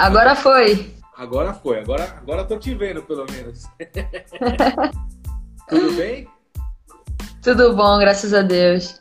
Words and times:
Agora 0.00 0.34
foi. 0.34 0.94
Agora 1.14 1.52
foi. 1.52 1.78
Agora, 1.78 2.04
agora 2.16 2.44
tô 2.44 2.58
te 2.58 2.74
vendo, 2.74 3.02
pelo 3.02 3.26
menos. 3.30 3.64
Tudo 5.68 5.92
bem? 5.92 6.26
Tudo 7.42 7.76
bom, 7.76 7.98
graças 7.98 8.32
a 8.32 8.40
Deus. 8.40 8.98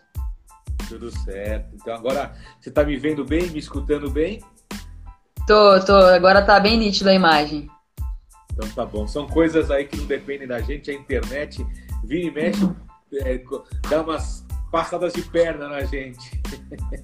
Tudo 0.89 1.09
certo. 1.09 1.73
Então 1.73 1.95
agora 1.95 2.35
você 2.59 2.69
tá 2.69 2.83
me 2.83 2.97
vendo 2.97 3.23
bem, 3.23 3.49
me 3.49 3.59
escutando 3.59 4.11
bem? 4.11 4.43
Tô, 5.47 5.79
tô. 5.85 5.95
Agora 5.95 6.41
tá 6.41 6.59
bem 6.59 6.77
nítido 6.77 7.09
a 7.09 7.13
imagem. 7.13 7.69
Então 8.51 8.67
tá 8.71 8.85
bom. 8.85 9.07
São 9.07 9.25
coisas 9.25 9.71
aí 9.71 9.85
que 9.85 9.95
não 9.95 10.05
dependem 10.05 10.49
da 10.49 10.59
gente. 10.59 10.91
A 10.91 10.93
internet 10.93 11.65
vira 12.03 12.27
e 12.27 12.31
mexe, 12.31 12.69
é, 13.23 13.41
dá 13.89 14.01
umas 14.01 14.45
passadas 14.69 15.13
de 15.13 15.21
perna 15.21 15.69
na 15.69 15.85
gente. 15.85 16.41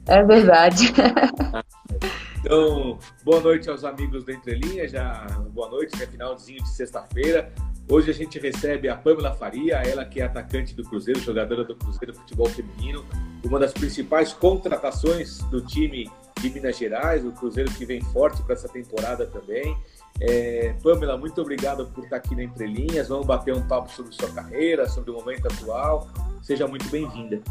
É 0.07 0.21
verdade. 0.21 0.91
Então, 2.45 2.99
boa 3.23 3.41
noite 3.41 3.67
aos 3.71 3.83
amigos 3.83 4.23
da 4.23 4.31
Entrelinha, 4.31 4.87
já 4.87 5.25
boa 5.49 5.67
noite, 5.67 5.97
né? 5.97 6.05
Finalzinho 6.05 6.61
de 6.61 6.69
sexta-feira. 6.69 7.51
Hoje 7.89 8.11
a 8.11 8.13
gente 8.13 8.37
recebe 8.37 8.87
a 8.87 8.95
Pamela 8.95 9.33
Faria, 9.33 9.77
ela 9.77 10.05
que 10.05 10.21
é 10.21 10.25
atacante 10.25 10.75
do 10.75 10.83
Cruzeiro, 10.83 11.19
jogadora 11.19 11.63
do 11.63 11.75
Cruzeiro 11.75 12.13
Futebol 12.13 12.45
Feminino, 12.47 13.03
uma 13.43 13.57
das 13.57 13.73
principais 13.73 14.31
contratações 14.31 15.39
do 15.45 15.59
time 15.59 16.07
de 16.39 16.51
Minas 16.51 16.77
Gerais, 16.77 17.25
o 17.25 17.31
Cruzeiro 17.31 17.71
que 17.71 17.83
vem 17.83 17.99
forte 17.99 18.43
para 18.43 18.53
essa 18.53 18.69
temporada 18.69 19.25
também. 19.25 19.75
É, 20.21 20.75
Pamela, 20.83 21.17
muito 21.17 21.41
obrigado 21.41 21.87
por 21.87 22.03
estar 22.03 22.17
aqui 22.17 22.35
na 22.35 22.43
Entrelinhas. 22.43 23.07
Vamos 23.07 23.25
bater 23.25 23.55
um 23.55 23.67
papo 23.67 23.91
sobre 23.91 24.13
sua 24.13 24.29
carreira, 24.29 24.87
sobre 24.87 25.09
o 25.09 25.15
momento 25.15 25.47
atual. 25.47 26.07
Seja 26.43 26.67
muito 26.67 26.87
bem-vinda. 26.89 27.41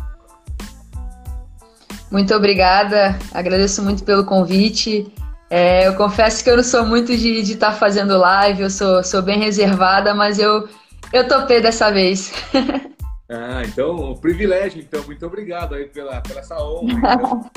Muito 2.10 2.34
obrigada, 2.34 3.18
agradeço 3.32 3.82
muito 3.82 4.04
pelo 4.04 4.24
convite. 4.24 5.12
É, 5.50 5.86
eu 5.86 5.94
confesso 5.94 6.42
que 6.42 6.50
eu 6.50 6.56
não 6.56 6.64
sou 6.64 6.84
muito 6.84 7.16
de 7.16 7.40
estar 7.40 7.72
tá 7.72 7.76
fazendo 7.76 8.16
live, 8.16 8.62
eu 8.62 8.70
sou, 8.70 9.02
sou 9.04 9.22
bem 9.22 9.38
reservada, 9.38 10.14
mas 10.14 10.38
eu, 10.38 10.68
eu 11.12 11.28
topei 11.28 11.60
dessa 11.60 11.90
vez. 11.90 12.32
Ah, 13.26 13.62
então, 13.64 14.12
um 14.12 14.14
privilégio, 14.14 14.80
então. 14.80 15.02
Muito 15.04 15.24
obrigado 15.26 15.74
aí 15.74 15.86
pela, 15.86 16.20
pela 16.20 16.40
essa 16.40 16.62
honra. 16.62 16.92
Então. 16.92 17.50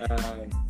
ah, 0.00 0.56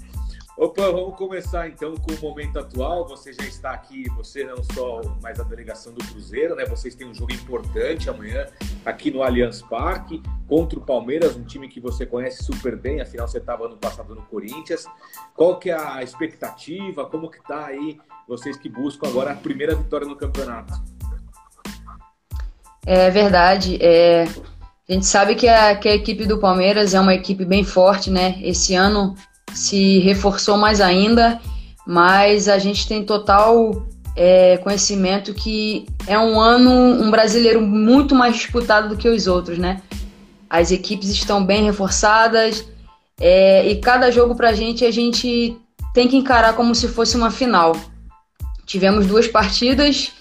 Opa, 0.59 0.91
vamos 0.91 1.19
começar 1.19 1.69
então 1.69 1.95
com 1.99 2.12
o 2.15 2.19
momento 2.19 2.59
atual. 2.59 3.07
Você 3.09 3.31
já 3.31 3.43
está 3.43 3.73
aqui, 3.73 4.09
você 4.17 4.43
não 4.43 4.62
só 4.73 5.03
mais 5.23 5.39
a 5.39 5.43
delegação 5.43 5.93
do 5.93 6.03
Cruzeiro, 6.03 6.57
né? 6.57 6.65
Vocês 6.65 6.95
têm 6.95 7.07
um 7.07 7.12
jogo 7.12 7.35
importante 7.35 8.09
amanhã 8.09 8.47
aqui 8.83 9.11
no 9.11 9.23
Allianz 9.23 9.61
Parque 9.61 10.23
contra 10.49 10.79
o 10.79 10.83
Palmeiras, 10.83 11.37
um 11.37 11.45
time 11.45 11.69
que 11.69 11.79
você 11.79 12.07
conhece 12.07 12.43
super 12.43 12.75
bem, 12.75 13.03
afinal 13.03 13.29
você 13.29 13.37
estava 13.37 13.69
no 13.69 13.77
passado 13.77 14.15
no 14.15 14.23
Corinthians. 14.23 14.87
Qual 15.34 15.59
que 15.59 15.69
é 15.69 15.77
a 15.79 16.03
expectativa? 16.03 17.05
Como 17.05 17.31
que 17.31 17.43
tá 17.47 17.67
aí 17.67 17.99
vocês 18.27 18.57
que 18.57 18.71
buscam 18.71 19.09
agora 19.09 19.33
a 19.33 19.37
primeira 19.37 19.75
vitória 19.75 20.07
no 20.07 20.17
campeonato? 20.17 20.73
É 22.87 23.11
verdade. 23.11 23.77
É... 23.79 24.25
A 24.89 24.93
gente 24.93 25.05
sabe 25.05 25.34
que 25.34 25.49
a, 25.49 25.77
que 25.77 25.87
a 25.87 25.95
equipe 25.95 26.25
do 26.25 26.39
Palmeiras 26.39 26.95
é 26.95 27.01
uma 27.01 27.15
equipe 27.15 27.45
bem 27.45 27.62
forte, 27.62 28.09
né? 28.09 28.41
Esse 28.41 28.75
ano 28.75 29.15
se 29.57 29.99
reforçou 30.01 30.57
mais 30.59 30.81
ainda, 30.81 31.41
mas 31.87 32.49
a 32.49 32.59
gente 32.59 32.87
tem 32.87 33.03
total 33.03 33.87
é, 34.15 34.59
conhecimento 34.59 35.33
que 35.33 35.87
é 36.07 36.19
um 36.19 36.39
ano, 36.39 36.71
um 36.71 37.11
brasileiro 37.11 37.61
muito 37.61 38.15
mais 38.15 38.37
disputado 38.37 38.89
do 38.91 38.97
que 38.97 39.09
os 39.09 39.27
outros, 39.27 39.59
né? 39.59 39.81
As 40.49 40.71
equipes 40.71 41.09
estão 41.09 41.45
bem 41.45 41.65
reforçadas 41.65 42.67
é, 43.19 43.67
e 43.67 43.77
cada 43.77 44.11
jogo 44.11 44.34
pra 44.34 44.53
gente 44.53 44.84
a 44.84 44.91
gente 44.91 45.57
tem 45.95 46.07
que 46.07 46.17
encarar 46.17 46.53
como 46.55 46.75
se 46.75 46.87
fosse 46.87 47.17
uma 47.17 47.31
final. 47.31 47.75
Tivemos 48.67 49.06
duas 49.06 49.27
partidas 49.27 50.12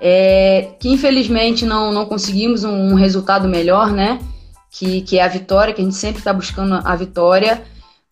é, 0.00 0.72
que 0.78 0.90
infelizmente 0.90 1.64
não, 1.64 1.90
não 1.90 2.04
conseguimos 2.04 2.64
um, 2.64 2.92
um 2.92 2.94
resultado 2.94 3.48
melhor, 3.48 3.90
né? 3.90 4.20
Que, 4.70 5.00
que 5.02 5.18
é 5.18 5.22
a 5.22 5.28
vitória, 5.28 5.72
que 5.72 5.80
a 5.80 5.84
gente 5.84 5.96
sempre 5.96 6.18
está 6.18 6.32
buscando 6.32 6.74
a 6.84 6.96
vitória 6.96 7.62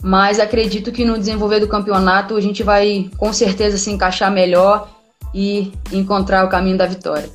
mas 0.03 0.41
acredito 0.41 0.91
que 0.91 1.05
no 1.05 1.17
desenvolver 1.17 1.61
do 1.61 1.69
campeonato 1.69 2.37
a 2.37 2.41
gente 2.41 2.63
vai 2.63 3.11
com 3.17 3.33
certeza 3.33 3.79
se 3.79 3.91
encaixar 3.91 4.31
melhor 4.33 4.89
e 5.33 5.73
encontrar 5.93 6.45
o 6.45 6.49
caminho 6.49 6.77
da 6.77 6.87
vitória. 6.87 7.31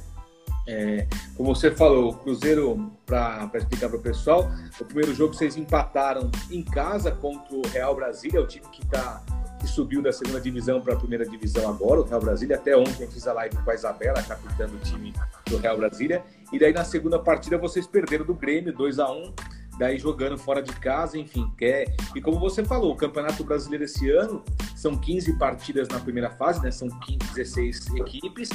É, 0.70 1.08
como 1.38 1.56
você 1.56 1.72
falou, 1.72 2.10
o 2.10 2.14
Cruzeiro, 2.14 2.92
para 3.06 3.50
explicar 3.56 3.88
para 3.88 3.98
o 3.98 4.02
pessoal, 4.02 4.52
o 4.80 4.84
primeiro 4.84 5.16
jogo 5.16 5.34
vocês 5.34 5.56
empataram 5.56 6.30
em 6.52 6.62
casa 6.62 7.10
contra 7.10 7.56
o 7.56 7.66
Real 7.70 7.96
Brasília, 7.96 8.42
o 8.42 8.46
time 8.46 8.66
que, 8.70 8.86
tá, 8.86 9.24
que 9.62 9.66
subiu 9.66 10.02
da 10.02 10.12
segunda 10.12 10.42
divisão 10.42 10.82
para 10.82 10.94
a 10.94 10.98
primeira 10.98 11.26
divisão 11.26 11.70
agora, 11.70 12.02
o 12.02 12.04
Real 12.04 12.20
Brasília. 12.20 12.58
Até 12.58 12.76
ontem 12.76 13.04
eu 13.04 13.08
fiz 13.10 13.26
a 13.26 13.32
live 13.32 13.56
com 13.56 13.72
a 13.72 13.74
Isabela, 13.74 14.22
capitã 14.22 14.68
do 14.68 14.78
time 14.80 15.14
do 15.50 15.56
Real 15.58 15.78
Brasília. 15.78 16.22
E 16.52 16.60
daí 16.60 16.74
na 16.74 16.84
segunda 16.84 17.18
partida 17.18 17.58
vocês 17.58 17.88
perderam 17.88 18.26
do 18.26 18.34
Grêmio, 18.34 18.74
2 18.74 19.00
a 19.00 19.10
1 19.10 19.34
daí 19.78 19.98
jogando 19.98 20.38
fora 20.38 20.62
de 20.62 20.74
casa, 20.74 21.18
enfim, 21.18 21.52
quer. 21.58 21.96
E 22.16 22.22
como 22.22 22.40
você 22.40 22.64
falou, 22.64 22.94
o 22.94 22.96
Campeonato 22.96 23.44
Brasileiro 23.44 23.84
esse 23.84 24.10
ano 24.10 24.44
são 24.76 24.98
15 24.98 25.38
partidas 25.38 25.88
na 25.88 26.00
primeira 26.00 26.30
fase, 26.32 26.62
né? 26.62 26.72
São 26.72 26.90
15, 26.90 27.20
16 27.36 27.96
equipes 27.96 28.50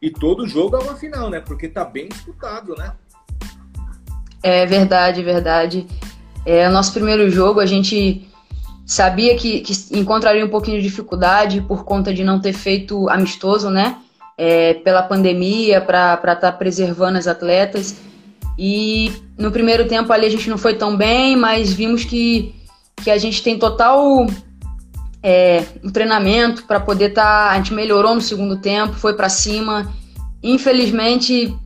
e 0.00 0.10
todo 0.10 0.46
jogo 0.46 0.76
é 0.76 0.78
uma 0.80 0.94
final, 0.94 1.30
né? 1.30 1.40
Porque 1.40 1.68
tá 1.68 1.84
bem 1.84 2.08
disputado, 2.08 2.74
né? 2.76 2.92
É 4.42 4.66
verdade, 4.66 5.22
verdade. 5.22 5.86
É, 6.44 6.68
o 6.68 6.72
nosso 6.72 6.92
primeiro 6.92 7.28
jogo 7.30 7.58
a 7.58 7.66
gente 7.66 8.28
sabia 8.84 9.34
que, 9.36 9.60
que 9.60 9.72
encontraria 9.98 10.44
um 10.44 10.48
pouquinho 10.48 10.76
de 10.76 10.86
dificuldade 10.88 11.60
por 11.62 11.84
conta 11.84 12.14
de 12.14 12.22
não 12.22 12.40
ter 12.40 12.52
feito 12.52 13.08
amistoso, 13.08 13.70
né? 13.70 13.98
É, 14.38 14.74
pela 14.74 15.02
pandemia, 15.02 15.80
para 15.80 16.14
estar 16.14 16.36
tá 16.36 16.52
preservando 16.52 17.18
as 17.18 17.26
atletas. 17.26 17.96
E 18.58 19.12
no 19.38 19.50
primeiro 19.50 19.86
tempo 19.86 20.12
ali 20.12 20.26
a 20.26 20.30
gente 20.30 20.48
não 20.48 20.58
foi 20.58 20.74
tão 20.74 20.96
bem, 20.96 21.36
mas 21.36 21.72
vimos 21.72 22.04
que, 22.04 22.54
que 23.02 23.10
a 23.10 23.18
gente 23.18 23.42
tem 23.42 23.58
total 23.58 24.26
é, 25.22 25.64
um 25.82 25.90
treinamento 25.90 26.64
para 26.64 26.80
poder 26.80 27.10
estar. 27.10 27.22
Tá, 27.22 27.50
a 27.50 27.56
gente 27.56 27.74
melhorou 27.74 28.14
no 28.14 28.20
segundo 28.20 28.56
tempo, 28.58 28.94
foi 28.94 29.14
para 29.14 29.28
cima. 29.28 29.92
Infelizmente 30.42 31.56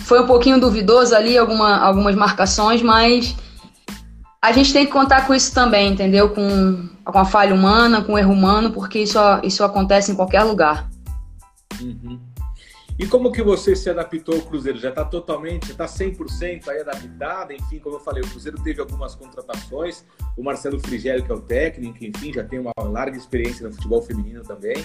foi 0.00 0.20
um 0.20 0.26
pouquinho 0.26 0.58
duvidoso 0.58 1.14
ali 1.14 1.38
alguma, 1.38 1.76
algumas 1.78 2.14
marcações, 2.14 2.82
mas 2.82 3.36
a 4.40 4.50
gente 4.50 4.72
tem 4.72 4.84
que 4.84 4.92
contar 4.92 5.26
com 5.26 5.34
isso 5.34 5.54
também, 5.54 5.92
entendeu? 5.92 6.30
Com, 6.30 6.88
com 7.04 7.18
a 7.18 7.24
falha 7.24 7.54
humana, 7.54 8.02
com 8.02 8.14
o 8.14 8.18
erro 8.18 8.32
humano, 8.32 8.72
porque 8.72 8.98
isso, 8.98 9.18
isso 9.44 9.62
acontece 9.62 10.10
em 10.10 10.16
qualquer 10.16 10.42
lugar. 10.42 10.90
Uhum. 11.80 12.18
E 12.98 13.06
como 13.06 13.32
que 13.32 13.42
você 13.42 13.74
se 13.74 13.88
adaptou 13.88 14.34
ao 14.34 14.42
Cruzeiro? 14.42 14.78
Já 14.78 14.90
está 14.90 15.04
totalmente, 15.04 15.70
está 15.70 15.86
100% 15.86 16.68
aí 16.68 16.80
adaptado? 16.80 17.52
Enfim, 17.52 17.78
como 17.78 17.96
eu 17.96 18.00
falei, 18.00 18.22
o 18.22 18.28
Cruzeiro 18.28 18.62
teve 18.62 18.80
algumas 18.80 19.14
contratações. 19.14 20.04
O 20.36 20.42
Marcelo 20.42 20.78
Frigério, 20.78 21.24
que 21.24 21.32
é 21.32 21.34
o 21.34 21.40
técnico, 21.40 22.04
enfim, 22.04 22.32
já 22.32 22.44
tem 22.44 22.58
uma 22.58 22.72
larga 22.78 23.16
experiência 23.16 23.66
no 23.66 23.74
futebol 23.74 24.02
feminino 24.02 24.42
também. 24.42 24.76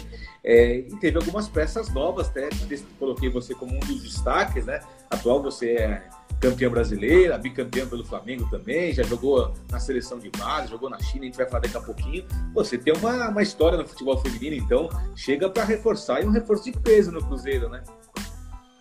É, 0.44 0.78
e 0.78 0.96
teve 1.00 1.18
algumas 1.18 1.48
peças 1.48 1.94
novas, 1.94 2.28
até 2.30 2.50
coloquei 2.98 3.30
você 3.30 3.54
como 3.54 3.76
um 3.76 3.80
dos 3.80 4.02
destaques, 4.02 4.66
né? 4.66 4.80
Atual 5.10 5.42
você 5.42 5.72
é 5.72 6.10
campeã 6.40 6.70
brasileira, 6.70 7.38
bicampeã 7.38 7.88
pelo 7.88 8.06
Flamengo 8.06 8.48
também, 8.50 8.94
já 8.94 9.04
jogou 9.04 9.54
na 9.72 9.80
seleção 9.80 10.20
de 10.20 10.30
base, 10.30 10.70
jogou 10.70 10.90
na 10.90 11.00
China, 11.00 11.24
a 11.24 11.26
gente 11.26 11.38
vai 11.38 11.48
falar 11.48 11.62
daqui 11.62 11.78
a 11.78 11.82
pouquinho. 11.82 12.26
Você 12.54 12.78
tem 12.78 12.94
uma, 12.94 13.30
uma 13.30 13.42
história 13.42 13.78
no 13.78 13.88
futebol 13.88 14.18
feminino, 14.18 14.56
então 14.56 14.90
chega 15.16 15.50
para 15.50 15.64
reforçar 15.64 16.22
e 16.22 16.26
um 16.26 16.32
reforço 16.32 16.66
de 16.66 16.72
peso 16.72 17.12
no 17.12 17.24
Cruzeiro, 17.24 17.70
né? 17.70 17.82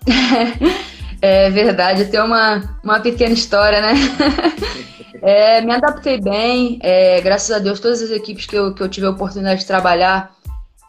é 1.20 1.50
verdade, 1.50 2.06
tem 2.06 2.20
uma, 2.20 2.78
uma 2.84 3.00
pequena 3.00 3.32
história, 3.32 3.80
né? 3.80 3.94
é, 5.22 5.60
me 5.62 5.74
adaptei 5.74 6.20
bem, 6.20 6.78
é, 6.82 7.20
graças 7.20 7.50
a 7.50 7.58
Deus, 7.58 7.80
todas 7.80 8.02
as 8.02 8.10
equipes 8.10 8.46
que 8.46 8.56
eu, 8.56 8.74
que 8.74 8.82
eu 8.82 8.88
tive 8.88 9.06
a 9.06 9.10
oportunidade 9.10 9.60
de 9.60 9.66
trabalhar, 9.66 10.36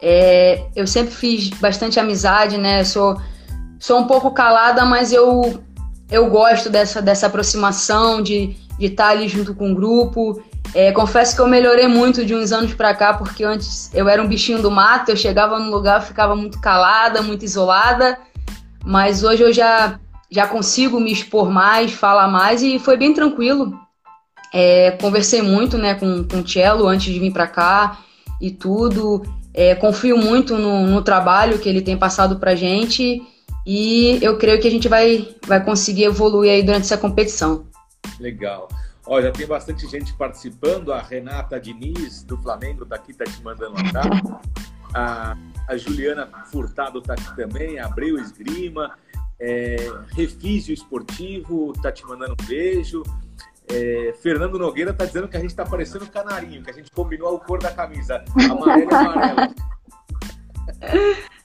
é, 0.00 0.66
eu 0.76 0.86
sempre 0.86 1.12
fiz 1.12 1.48
bastante 1.50 1.98
amizade, 1.98 2.56
né? 2.56 2.84
Sou, 2.84 3.20
sou 3.80 3.98
um 3.98 4.06
pouco 4.06 4.30
calada, 4.30 4.84
mas 4.84 5.12
eu 5.12 5.62
eu 6.10 6.28
gosto 6.30 6.70
dessa, 6.70 7.02
dessa 7.02 7.26
aproximação, 7.26 8.22
de, 8.22 8.56
de 8.78 8.86
estar 8.86 9.08
ali 9.10 9.28
junto 9.28 9.54
com 9.54 9.72
o 9.72 9.74
grupo. 9.74 10.42
É, 10.74 10.92
confesso 10.92 11.34
que 11.34 11.40
eu 11.40 11.46
melhorei 11.46 11.86
muito 11.86 12.24
de 12.24 12.34
uns 12.34 12.52
anos 12.52 12.74
para 12.74 12.94
cá, 12.94 13.14
porque 13.14 13.44
antes 13.44 13.92
eu 13.94 14.08
era 14.08 14.22
um 14.22 14.28
bichinho 14.28 14.60
do 14.60 14.70
mato, 14.70 15.10
eu 15.10 15.16
chegava 15.16 15.58
no 15.58 15.70
lugar, 15.70 16.02
ficava 16.02 16.34
muito 16.34 16.60
calada, 16.60 17.22
muito 17.22 17.44
isolada, 17.44 18.18
mas 18.84 19.22
hoje 19.22 19.42
eu 19.42 19.52
já, 19.52 19.98
já 20.30 20.46
consigo 20.46 21.00
me 21.00 21.12
expor 21.12 21.50
mais, 21.50 21.92
falar 21.92 22.28
mais 22.28 22.62
e 22.62 22.78
foi 22.78 22.96
bem 22.96 23.12
tranquilo. 23.12 23.72
É, 24.52 24.92
conversei 24.92 25.42
muito 25.42 25.76
né, 25.76 25.94
com, 25.94 26.24
com 26.24 26.38
o 26.40 26.48
Cello 26.48 26.86
antes 26.86 27.12
de 27.12 27.20
vir 27.20 27.32
para 27.32 27.46
cá 27.46 27.98
e 28.40 28.50
tudo. 28.50 29.22
É, 29.52 29.74
confio 29.74 30.16
muito 30.16 30.56
no, 30.56 30.86
no 30.86 31.02
trabalho 31.02 31.58
que 31.58 31.68
ele 31.68 31.82
tem 31.82 31.96
passado 31.96 32.38
para 32.38 32.54
gente 32.54 33.22
e 33.70 34.18
eu 34.24 34.38
creio 34.38 34.58
que 34.62 34.66
a 34.66 34.70
gente 34.70 34.88
vai, 34.88 35.36
vai 35.46 35.62
conseguir 35.62 36.04
evoluir 36.04 36.50
aí 36.50 36.62
durante 36.62 36.84
essa 36.84 36.96
competição. 36.96 37.66
Legal. 38.18 38.66
Ó, 39.06 39.20
já 39.20 39.30
tem 39.30 39.46
bastante 39.46 39.86
gente 39.86 40.14
participando. 40.14 40.90
A 40.90 41.02
Renata 41.02 41.60
Diniz, 41.60 42.22
do 42.22 42.38
Flamengo, 42.38 42.86
daqui, 42.86 43.12
tá 43.12 43.26
te 43.26 43.42
mandando 43.42 43.74
um 43.74 44.38
A, 44.94 45.36
a 45.68 45.76
Juliana 45.76 46.30
Furtado 46.50 47.00
está 47.00 47.12
aqui 47.12 47.36
também, 47.36 47.78
Abreu 47.78 48.18
Esgrima, 48.18 48.96
é, 49.38 49.76
Refígio 50.16 50.72
Esportivo 50.72 51.74
está 51.76 51.92
te 51.92 52.06
mandando 52.06 52.36
um 52.40 52.46
beijo. 52.46 53.02
É, 53.70 54.14
Fernando 54.22 54.58
Nogueira 54.58 54.92
está 54.92 55.04
dizendo 55.04 55.28
que 55.28 55.36
a 55.36 55.40
gente 55.40 55.50
está 55.50 55.66
parecendo 55.66 56.06
canarinho, 56.06 56.62
que 56.62 56.70
a 56.70 56.74
gente 56.74 56.90
combinou 56.90 57.36
a 57.36 57.40
cor 57.40 57.58
da 57.58 57.70
camisa, 57.70 58.24
amarelo 58.50 58.90
e 58.90 58.94
amarelo. 58.94 59.54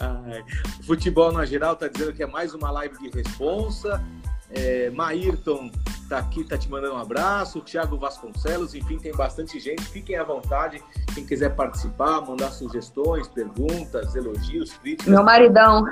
Ai, 0.00 0.42
futebol 0.82 1.30
na 1.30 1.44
geral 1.44 1.74
está 1.74 1.86
dizendo 1.86 2.14
que 2.14 2.22
é 2.22 2.26
mais 2.26 2.54
uma 2.54 2.70
live 2.70 2.96
de 2.98 3.10
responsa. 3.10 4.02
É, 4.50 4.90
Maírton 4.90 5.70
tá 6.08 6.18
aqui, 6.18 6.42
tá 6.42 6.58
te 6.58 6.68
mandando 6.68 6.94
um 6.94 6.98
abraço. 6.98 7.60
Thiago 7.60 7.96
Vasconcelos, 7.98 8.74
enfim, 8.74 8.98
tem 8.98 9.12
bastante 9.12 9.60
gente. 9.60 9.82
Fiquem 9.84 10.16
à 10.16 10.24
vontade. 10.24 10.82
Quem 11.14 11.24
quiser 11.24 11.54
participar, 11.54 12.22
mandar 12.22 12.50
sugestões, 12.50 13.28
perguntas, 13.28 14.16
elogios, 14.16 14.72
críticas. 14.78 15.12
Meu 15.12 15.22
maridão. 15.22 15.84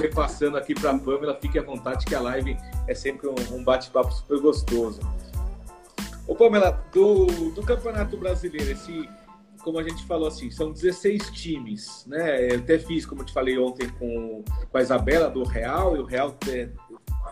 Eu 0.00 0.10
passando 0.10 0.56
aqui 0.56 0.74
para 0.74 0.90
a 0.90 0.98
Pamela, 0.98 1.36
fique 1.40 1.58
à 1.58 1.62
vontade 1.62 2.04
que 2.04 2.14
a 2.14 2.20
live 2.20 2.56
é 2.86 2.94
sempre 2.94 3.26
um, 3.26 3.34
um 3.52 3.64
bate-papo 3.64 4.12
super 4.12 4.38
gostoso. 4.40 5.00
Ô 6.28 6.34
Pamela, 6.34 6.84
do, 6.92 7.26
do 7.52 7.62
Campeonato 7.62 8.16
Brasileiro, 8.16 8.70
esse 8.72 9.08
como 9.66 9.80
a 9.80 9.82
gente 9.82 10.04
falou 10.04 10.28
assim, 10.28 10.48
são 10.48 10.70
16 10.70 11.28
times, 11.30 12.06
né? 12.06 12.52
Eu 12.52 12.60
até 12.60 12.78
fiz, 12.78 13.04
como 13.04 13.22
eu 13.22 13.26
te 13.26 13.32
falei 13.32 13.58
ontem, 13.58 13.88
com, 13.98 14.44
com 14.70 14.78
a 14.78 14.80
Isabela 14.80 15.28
do 15.28 15.42
Real, 15.42 15.96
e 15.96 15.98
o 15.98 16.04
Real 16.04 16.36
é, 16.48 16.68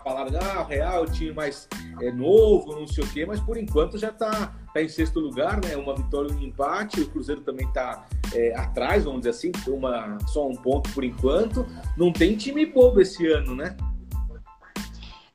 falaram, 0.03 0.37
ah, 0.41 0.63
o 0.63 0.65
Real 0.65 0.95
é 0.95 0.99
o 0.99 1.09
time 1.09 1.31
mais 1.31 1.65
é, 2.01 2.11
novo, 2.11 2.77
não 2.77 2.85
sei 2.87 3.05
o 3.05 3.07
quê, 3.07 3.25
mas 3.25 3.39
por 3.39 3.55
enquanto 3.55 3.97
já 3.97 4.09
está 4.09 4.53
tá 4.73 4.81
em 4.81 4.89
sexto 4.89 5.17
lugar, 5.21 5.61
né? 5.63 5.77
Uma 5.77 5.95
vitória 5.95 6.29
e 6.29 6.35
um 6.35 6.41
empate. 6.41 6.99
O 6.99 7.07
Cruzeiro 7.07 7.39
também 7.39 7.65
está 7.69 8.05
é, 8.33 8.53
atrás, 8.59 9.05
vamos 9.05 9.21
dizer 9.21 9.29
assim, 9.29 9.53
uma, 9.69 10.17
só 10.27 10.45
um 10.45 10.55
ponto 10.57 10.91
por 10.91 11.05
enquanto. 11.05 11.65
Não 11.95 12.11
tem 12.11 12.35
time 12.35 12.65
bobo 12.65 12.99
esse 12.99 13.25
ano, 13.27 13.55
né? 13.55 13.77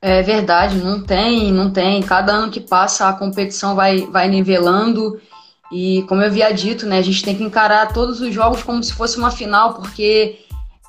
É 0.02 0.22
verdade, 0.22 0.76
não 0.76 1.02
tem, 1.02 1.50
não 1.50 1.72
tem. 1.72 2.02
Cada 2.02 2.32
ano 2.32 2.52
que 2.52 2.60
passa 2.60 3.08
a 3.08 3.14
competição 3.14 3.74
vai, 3.74 4.06
vai 4.06 4.28
nivelando. 4.28 5.18
E 5.72 6.02
como 6.08 6.20
eu 6.20 6.26
havia 6.26 6.52
dito, 6.52 6.86
né, 6.86 6.98
a 6.98 7.02
gente 7.02 7.22
tem 7.22 7.36
que 7.36 7.44
encarar 7.44 7.92
todos 7.92 8.20
os 8.20 8.34
jogos 8.34 8.62
como 8.62 8.82
se 8.82 8.92
fosse 8.92 9.18
uma 9.18 9.30
final, 9.30 9.74
porque 9.74 10.40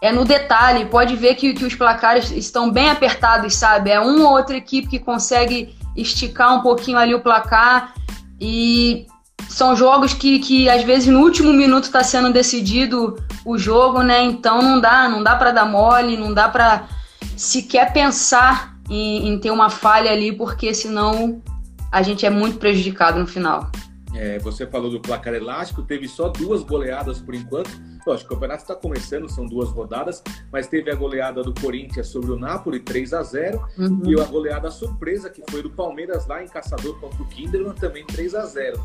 é 0.02 0.12
no 0.12 0.26
detalhe. 0.26 0.86
Pode 0.86 1.16
ver 1.16 1.36
que, 1.36 1.54
que 1.54 1.64
os 1.64 1.76
placares 1.76 2.32
estão 2.32 2.72
bem 2.72 2.90
apertados, 2.90 3.56
sabe? 3.56 3.92
É 3.92 4.00
uma 4.00 4.28
ou 4.28 4.36
outra 4.36 4.58
equipe 4.58 4.88
que 4.88 5.00
consegue 5.00 5.76
esticar 5.96 6.56
um 6.56 6.62
pouquinho 6.62 6.98
ali 6.98 7.14
o 7.14 7.22
placar. 7.22 7.94
E 8.40 9.06
são 9.48 9.76
jogos 9.76 10.14
que, 10.14 10.40
que 10.40 10.68
às 10.68 10.84
vezes 10.84 11.08
no 11.08 11.20
último 11.20 11.54
minuto 11.54 11.84
está 11.84 12.04
sendo 12.04 12.34
decidido 12.34 13.24
o 13.46 13.58
jogo, 13.58 14.02
né? 14.02 14.24
Então 14.24 14.62
não 14.62 14.80
dá, 14.80 15.08
não 15.08 15.24
dá 15.24 15.36
para 15.36 15.52
dar 15.52 15.66
mole, 15.66 16.18
não 16.18 16.34
dá 16.34 16.50
para 16.50 16.88
sequer 17.38 17.94
pensar 17.94 18.76
em, 18.90 19.30
em 19.30 19.40
ter 19.40 19.52
uma 19.52 19.70
falha 19.70 20.12
ali, 20.12 20.32
porque 20.32 20.74
senão 20.74 21.42
a 21.92 22.02
gente 22.02 22.26
é 22.26 22.30
muito 22.30 22.58
prejudicado 22.58 23.20
no 23.20 23.28
final. 23.28 23.70
É, 24.22 24.38
você 24.38 24.68
falou 24.68 24.92
do 24.92 25.00
placar 25.00 25.34
elástico, 25.34 25.82
teve 25.82 26.08
só 26.08 26.30
duas 26.30 26.62
goleadas 26.62 27.20
por 27.20 27.34
enquanto. 27.34 27.72
Lógico, 28.06 28.32
o 28.32 28.36
campeonato 28.36 28.62
está 28.62 28.76
começando, 28.76 29.28
são 29.28 29.48
duas 29.48 29.70
rodadas, 29.70 30.22
mas 30.52 30.68
teve 30.68 30.92
a 30.92 30.96
goleada 30.96 31.42
do 31.42 31.52
Corinthians 31.60 32.06
sobre 32.06 32.30
o 32.30 32.38
Napoli, 32.38 32.80
3 32.80 33.14
a 33.14 33.24
0 33.24 33.68
uhum. 33.80 34.02
e 34.06 34.22
a 34.22 34.24
goleada 34.26 34.70
surpresa 34.70 35.28
que 35.28 35.42
foi 35.50 35.64
do 35.64 35.72
Palmeiras 35.72 36.28
lá 36.28 36.44
em 36.44 36.48
Caçador 36.48 37.00
contra 37.00 37.20
o 37.20 37.28
Kinderman, 37.30 37.74
também 37.74 38.06
3 38.06 38.36
a 38.36 38.46
0 38.46 38.80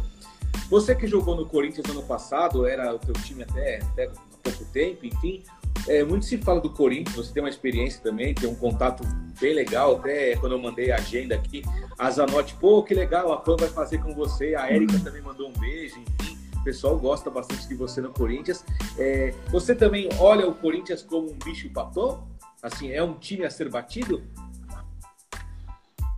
Você 0.70 0.94
que 0.94 1.06
jogou 1.06 1.36
no 1.36 1.44
Corinthians 1.44 1.86
ano 1.90 2.02
passado, 2.02 2.66
era 2.66 2.94
o 2.94 2.98
teu 2.98 3.12
time 3.12 3.42
até, 3.42 3.80
até 3.92 4.06
há 4.06 4.10
pouco 4.42 4.64
tempo, 4.72 5.04
enfim, 5.04 5.42
é, 5.88 6.04
muito 6.04 6.24
se 6.24 6.38
fala 6.38 6.60
do 6.60 6.70
Corinthians, 6.70 7.16
você 7.16 7.32
tem 7.32 7.42
uma 7.42 7.48
experiência 7.48 8.00
também, 8.02 8.34
tem 8.34 8.48
um 8.48 8.54
contato 8.54 9.02
bem 9.40 9.54
legal, 9.54 9.96
até 9.96 10.36
quando 10.36 10.52
eu 10.52 10.58
mandei 10.58 10.90
a 10.90 10.96
agenda 10.96 11.34
aqui, 11.34 11.62
a 11.98 12.10
Zanotti, 12.10 12.54
pô, 12.54 12.82
que 12.82 12.94
legal, 12.94 13.32
a 13.32 13.36
Pan 13.36 13.56
vai 13.56 13.68
fazer 13.68 13.98
com 13.98 14.14
você, 14.14 14.54
a 14.54 14.70
Érica 14.70 14.98
também 14.98 15.22
mandou 15.22 15.48
um 15.48 15.52
beijo, 15.52 15.96
enfim, 15.98 16.36
o 16.56 16.64
pessoal 16.64 16.98
gosta 16.98 17.30
bastante 17.30 17.68
de 17.68 17.74
você 17.74 18.00
no 18.00 18.10
Corinthians. 18.10 18.64
É, 18.98 19.32
você 19.50 19.74
também 19.74 20.08
olha 20.18 20.48
o 20.48 20.54
Corinthians 20.54 21.02
como 21.02 21.30
um 21.30 21.38
bicho 21.44 21.70
papão? 21.70 22.26
Assim, 22.60 22.90
é 22.90 23.02
um 23.02 23.14
time 23.14 23.44
a 23.44 23.50
ser 23.50 23.68
batido? 23.68 24.22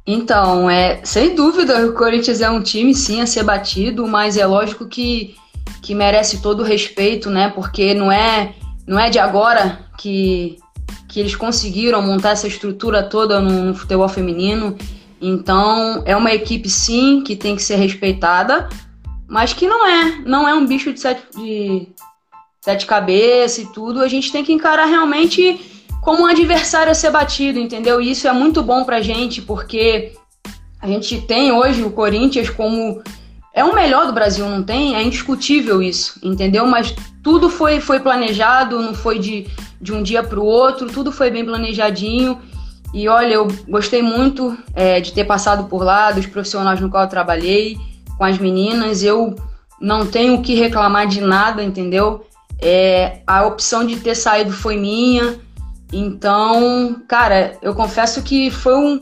Então, 0.06 0.70
é, 0.70 1.04
sem 1.04 1.34
dúvida, 1.34 1.86
o 1.86 1.92
Corinthians 1.92 2.40
é 2.40 2.48
um 2.48 2.62
time 2.62 2.94
sim 2.94 3.20
a 3.20 3.26
ser 3.26 3.42
batido, 3.42 4.08
mas 4.08 4.38
é 4.38 4.46
lógico 4.46 4.86
que, 4.86 5.36
que 5.82 5.94
merece 5.94 6.40
todo 6.40 6.60
o 6.60 6.64
respeito, 6.64 7.28
né? 7.28 7.50
Porque 7.50 7.92
não 7.92 8.10
é 8.10 8.54
não 8.88 8.98
é 8.98 9.10
de 9.10 9.18
agora 9.18 9.80
que, 9.98 10.56
que 11.06 11.20
eles 11.20 11.36
conseguiram 11.36 12.00
montar 12.00 12.30
essa 12.30 12.48
estrutura 12.48 13.02
toda 13.02 13.38
no, 13.38 13.64
no 13.64 13.74
futebol 13.74 14.08
feminino. 14.08 14.76
Então, 15.20 16.02
é 16.06 16.16
uma 16.16 16.32
equipe 16.32 16.70
sim 16.70 17.22
que 17.22 17.36
tem 17.36 17.54
que 17.54 17.62
ser 17.62 17.76
respeitada, 17.76 18.66
mas 19.28 19.52
que 19.52 19.66
não 19.66 19.86
é, 19.86 20.22
não 20.24 20.48
é 20.48 20.54
um 20.54 20.66
bicho 20.66 20.90
de 20.90 21.00
sete, 21.00 21.22
de 21.36 21.88
sete 22.62 22.86
cabeças 22.86 23.58
e 23.58 23.72
tudo. 23.72 24.00
A 24.00 24.08
gente 24.08 24.32
tem 24.32 24.42
que 24.42 24.54
encarar 24.54 24.86
realmente 24.86 25.60
como 26.00 26.22
um 26.22 26.26
adversário 26.26 26.90
a 26.90 26.94
ser 26.94 27.10
batido, 27.10 27.58
entendeu? 27.58 28.00
E 28.00 28.10
isso 28.10 28.26
é 28.26 28.32
muito 28.32 28.62
bom 28.62 28.84
pra 28.84 29.02
gente, 29.02 29.42
porque 29.42 30.12
a 30.80 30.86
gente 30.86 31.20
tem 31.20 31.52
hoje 31.52 31.82
o 31.82 31.90
Corinthians 31.90 32.48
como 32.48 33.02
é 33.58 33.64
o 33.64 33.74
melhor 33.74 34.06
do 34.06 34.12
Brasil, 34.12 34.48
não 34.48 34.62
tem? 34.62 34.94
É 34.94 35.02
indiscutível 35.02 35.82
isso, 35.82 36.20
entendeu? 36.22 36.64
Mas 36.64 36.94
tudo 37.24 37.50
foi, 37.50 37.80
foi 37.80 37.98
planejado, 37.98 38.80
não 38.80 38.94
foi 38.94 39.18
de, 39.18 39.48
de 39.80 39.92
um 39.92 40.00
dia 40.00 40.22
para 40.22 40.38
o 40.38 40.44
outro, 40.44 40.86
tudo 40.86 41.10
foi 41.10 41.28
bem 41.28 41.44
planejadinho. 41.44 42.38
E 42.94 43.08
olha, 43.08 43.34
eu 43.34 43.48
gostei 43.68 44.00
muito 44.00 44.56
é, 44.74 45.00
de 45.00 45.12
ter 45.12 45.24
passado 45.24 45.64
por 45.64 45.82
lá, 45.82 46.12
dos 46.12 46.24
profissionais 46.24 46.80
no 46.80 46.88
qual 46.88 47.02
eu 47.02 47.08
trabalhei, 47.08 47.76
com 48.16 48.22
as 48.22 48.38
meninas. 48.38 49.02
Eu 49.02 49.34
não 49.80 50.06
tenho 50.06 50.36
o 50.36 50.42
que 50.42 50.54
reclamar 50.54 51.08
de 51.08 51.20
nada, 51.20 51.60
entendeu? 51.60 52.24
É, 52.62 53.22
a 53.26 53.44
opção 53.44 53.84
de 53.84 53.96
ter 53.96 54.14
saído 54.14 54.52
foi 54.52 54.76
minha. 54.76 55.36
Então, 55.92 57.02
cara, 57.08 57.58
eu 57.60 57.74
confesso 57.74 58.22
que 58.22 58.52
foi 58.52 58.76
um, 58.76 59.00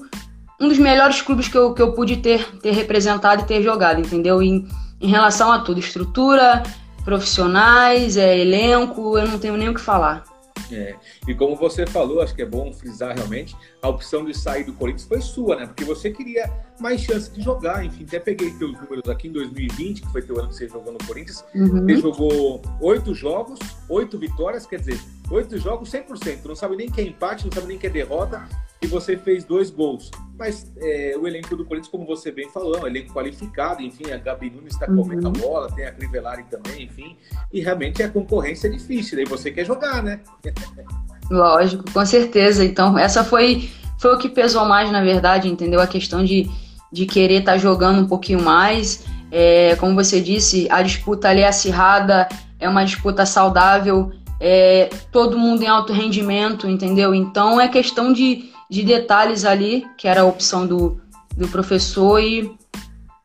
um 0.60 0.68
dos 0.68 0.78
melhores 0.78 1.20
clubes 1.20 1.48
que 1.48 1.56
eu, 1.56 1.74
que 1.74 1.82
eu 1.82 1.92
pude 1.92 2.16
ter, 2.16 2.58
ter 2.58 2.72
representado 2.72 3.42
e 3.42 3.46
ter 3.46 3.62
jogado, 3.62 4.00
entendeu? 4.00 4.42
Em, 4.42 4.66
em 5.00 5.08
relação 5.08 5.52
a 5.52 5.60
tudo, 5.60 5.80
estrutura, 5.80 6.62
profissionais, 7.04 8.16
é, 8.16 8.38
elenco, 8.38 9.18
eu 9.18 9.28
não 9.28 9.38
tenho 9.38 9.56
nem 9.56 9.68
o 9.68 9.74
que 9.74 9.80
falar. 9.80 10.24
É. 10.72 10.96
E 11.28 11.34
como 11.34 11.54
você 11.54 11.86
falou, 11.86 12.20
acho 12.20 12.34
que 12.34 12.42
é 12.42 12.46
bom 12.46 12.72
frisar 12.72 13.14
realmente, 13.14 13.56
a 13.80 13.88
opção 13.88 14.24
de 14.24 14.36
sair 14.36 14.64
do 14.64 14.72
Corinthians 14.72 15.06
foi 15.06 15.20
sua, 15.20 15.56
né? 15.56 15.66
Porque 15.66 15.84
você 15.84 16.10
queria 16.10 16.50
mais 16.80 17.02
chance 17.02 17.30
de 17.30 17.40
jogar. 17.40 17.84
Enfim, 17.84 18.04
até 18.04 18.18
peguei 18.18 18.50
teus 18.52 18.72
números 18.72 19.08
aqui 19.08 19.28
em 19.28 19.32
2020, 19.32 20.02
que 20.02 20.08
foi 20.10 20.22
teu 20.22 20.38
ano 20.38 20.48
que 20.48 20.56
você 20.56 20.68
jogou 20.68 20.92
no 20.92 20.98
Corinthians. 21.06 21.44
Uhum. 21.54 21.84
Você 21.84 21.96
jogou 21.98 22.62
oito 22.80 23.14
jogos, 23.14 23.58
oito 23.88 24.18
vitórias, 24.18 24.66
quer 24.66 24.80
dizer, 24.80 24.98
oito 25.30 25.56
jogos 25.58 25.90
100%. 25.90 26.44
Não 26.44 26.56
sabe 26.56 26.76
nem 26.76 26.90
que 26.90 27.00
é 27.00 27.04
empate, 27.04 27.44
não 27.44 27.52
sabe 27.52 27.68
nem 27.68 27.78
que 27.78 27.86
é 27.86 27.90
derrota 27.90 28.48
e 28.82 28.86
você 28.86 29.16
fez 29.16 29.44
dois 29.44 29.70
gols. 29.70 30.10
Mas 30.38 30.70
é, 30.76 31.16
o 31.18 31.26
elenco 31.26 31.56
do 31.56 31.64
Corinthians, 31.64 31.90
como 31.90 32.06
você 32.06 32.30
bem 32.30 32.48
falou, 32.50 32.76
é 32.76 32.80
um 32.82 32.86
elenco 32.86 33.12
qualificado, 33.12 33.82
enfim, 33.82 34.10
a 34.12 34.18
Gabi 34.18 34.50
Nunes 34.50 34.74
está 34.74 34.86
comendo 34.86 35.28
uhum. 35.28 35.34
a 35.34 35.38
bola, 35.38 35.72
tem 35.72 35.86
a 35.86 35.92
Crivellari 35.92 36.44
também, 36.44 36.84
enfim, 36.84 37.16
e 37.52 37.60
realmente 37.60 38.02
a 38.02 38.08
concorrência 38.08 38.68
é 38.68 38.70
difícil, 38.70 39.16
daí 39.16 39.24
você 39.24 39.50
quer 39.50 39.64
jogar, 39.64 40.02
né? 40.02 40.20
Lógico, 41.30 41.90
com 41.90 42.06
certeza. 42.06 42.64
Então, 42.64 42.98
essa 42.98 43.24
foi, 43.24 43.68
foi 43.98 44.14
o 44.14 44.18
que 44.18 44.28
pesou 44.28 44.64
mais, 44.66 44.90
na 44.90 45.02
verdade, 45.02 45.48
entendeu? 45.48 45.80
A 45.80 45.86
questão 45.86 46.24
de, 46.24 46.48
de 46.92 47.06
querer 47.06 47.40
estar 47.40 47.52
tá 47.52 47.58
jogando 47.58 48.00
um 48.00 48.06
pouquinho 48.06 48.42
mais. 48.42 49.04
É, 49.30 49.74
como 49.76 49.94
você 49.94 50.20
disse, 50.20 50.68
a 50.70 50.82
disputa 50.82 51.28
ali 51.28 51.40
é 51.40 51.48
acirrada, 51.48 52.28
é 52.60 52.68
uma 52.68 52.84
disputa 52.84 53.26
saudável, 53.26 54.12
é, 54.40 54.88
todo 55.10 55.38
mundo 55.38 55.62
em 55.62 55.66
alto 55.66 55.92
rendimento, 55.92 56.68
entendeu? 56.68 57.14
Então 57.14 57.60
é 57.60 57.68
questão 57.68 58.12
de, 58.12 58.50
de 58.70 58.82
detalhes 58.82 59.44
ali, 59.44 59.86
que 59.96 60.08
era 60.08 60.22
a 60.22 60.26
opção 60.26 60.66
do, 60.66 61.00
do 61.36 61.48
professor, 61.48 62.20
e 62.20 62.50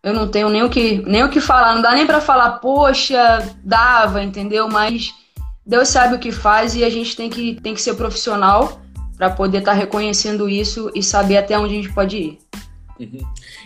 eu 0.03 0.13
não 0.13 0.27
tenho 0.27 0.49
nem 0.49 0.63
o 0.63 0.69
que, 0.69 1.03
nem 1.05 1.23
o 1.23 1.29
que 1.29 1.39
falar, 1.39 1.75
não 1.75 1.81
dá 1.81 1.93
nem 1.93 2.05
para 2.05 2.21
falar, 2.21 2.59
poxa, 2.59 3.55
dava, 3.63 4.23
entendeu? 4.23 4.67
Mas 4.67 5.13
Deus 5.65 5.89
sabe 5.89 6.15
o 6.15 6.19
que 6.19 6.31
faz 6.31 6.75
e 6.75 6.83
a 6.83 6.89
gente 6.89 7.15
tem 7.15 7.29
que, 7.29 7.59
tem 7.61 7.73
que 7.73 7.81
ser 7.81 7.93
profissional 7.95 8.81
para 9.15 9.29
poder 9.29 9.59
estar 9.59 9.73
tá 9.73 9.77
reconhecendo 9.77 10.49
isso 10.49 10.91
e 10.95 11.03
saber 11.03 11.37
até 11.37 11.57
onde 11.57 11.73
a 11.73 11.81
gente 11.81 11.93
pode 11.93 12.17
ir. 12.17 12.39
Uhum. 12.99 13.19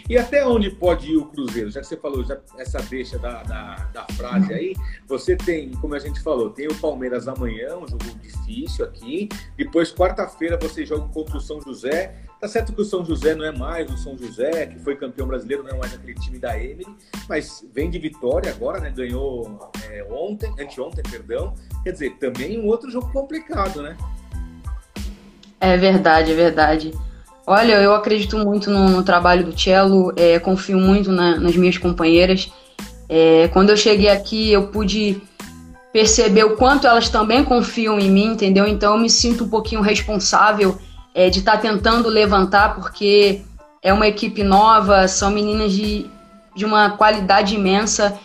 E 0.07 0.17
até 0.19 0.45
onde 0.45 0.69
pode 0.69 1.11
ir 1.11 1.17
o 1.17 1.25
Cruzeiro? 1.25 1.71
Já 1.71 1.81
que 1.81 1.87
você 1.87 1.97
falou 1.97 2.23
já, 2.23 2.37
essa 2.59 2.77
deixa 2.77 3.17
da, 3.17 3.41
da, 3.41 3.75
da, 3.91 4.05
frase 4.13 4.53
aí, 4.53 4.75
você 5.07 5.35
tem, 5.35 5.71
como 5.71 5.95
a 5.95 5.99
gente 5.99 6.21
falou, 6.21 6.51
tem 6.51 6.67
o 6.67 6.75
Palmeiras 6.75 7.27
amanhã, 7.27 7.75
um 7.75 7.87
jogo 7.87 8.03
difícil 8.21 8.85
aqui. 8.85 9.27
Depois, 9.57 9.91
quarta-feira, 9.91 10.59
você 10.61 10.85
joga 10.85 11.07
contra 11.07 11.37
o 11.37 11.41
São 11.41 11.59
José. 11.59 12.15
Tá 12.39 12.47
certo 12.47 12.71
que 12.73 12.81
o 12.81 12.85
São 12.85 13.03
José 13.03 13.33
não 13.33 13.45
é 13.45 13.51
mais 13.51 13.91
o 13.91 13.97
São 13.97 14.15
José, 14.15 14.67
que 14.67 14.77
foi 14.77 14.95
campeão 14.95 15.27
brasileiro, 15.27 15.63
não 15.63 15.71
é 15.71 15.77
mais 15.79 15.93
aquele 15.95 16.13
time 16.13 16.37
da 16.37 16.55
Emily, 16.55 16.95
mas 17.27 17.65
vem 17.73 17.89
de 17.89 17.97
vitória 17.97 18.51
agora, 18.51 18.79
né? 18.79 18.91
Ganhou 18.91 19.71
é, 19.89 20.05
ontem, 20.11 20.53
anteontem, 20.59 21.03
perdão. 21.09 21.55
Quer 21.83 21.93
dizer, 21.93 22.17
também 22.17 22.59
um 22.59 22.67
outro 22.67 22.91
jogo 22.91 23.11
complicado, 23.11 23.81
né? 23.81 23.97
É 25.59 25.75
verdade, 25.77 26.31
é 26.31 26.35
verdade. 26.35 26.91
Olha, 27.47 27.73
eu 27.73 27.93
acredito 27.93 28.37
muito 28.39 28.71
no, 28.71 28.89
no 28.89 29.03
trabalho 29.03 29.45
do 29.45 29.59
Cello, 29.59 30.11
é, 30.15 30.39
confio 30.39 30.79
muito 30.79 31.11
na, 31.11 31.39
nas 31.39 31.55
minhas 31.55 31.77
companheiras. 31.77 32.51
É, 33.07 33.47
quando 33.49 33.69
eu 33.69 33.77
cheguei 33.77 34.09
aqui, 34.09 34.51
eu 34.51 34.67
pude 34.67 35.21
perceber 35.93 36.43
o 36.43 36.57
quanto 36.57 36.87
elas 36.87 37.07
também 37.07 37.43
confiam 37.43 37.99
em 37.99 38.09
mim, 38.09 38.31
entendeu? 38.31 38.67
Então 38.67 38.95
eu 38.95 38.99
me 38.99 39.09
sinto 39.09 39.43
um 39.43 39.49
pouquinho 39.49 39.81
responsável 39.81 40.77
é, 41.13 41.29
de 41.29 41.39
estar 41.39 41.53
tá 41.53 41.57
tentando 41.59 42.09
levantar, 42.09 42.75
porque 42.75 43.41
é 43.81 43.93
uma 43.93 44.07
equipe 44.07 44.43
nova, 44.43 45.07
são 45.07 45.29
meninas 45.29 45.71
de, 45.71 46.07
de 46.55 46.65
uma 46.65 46.89
qualidade 46.89 47.53
imensa. 47.53 48.19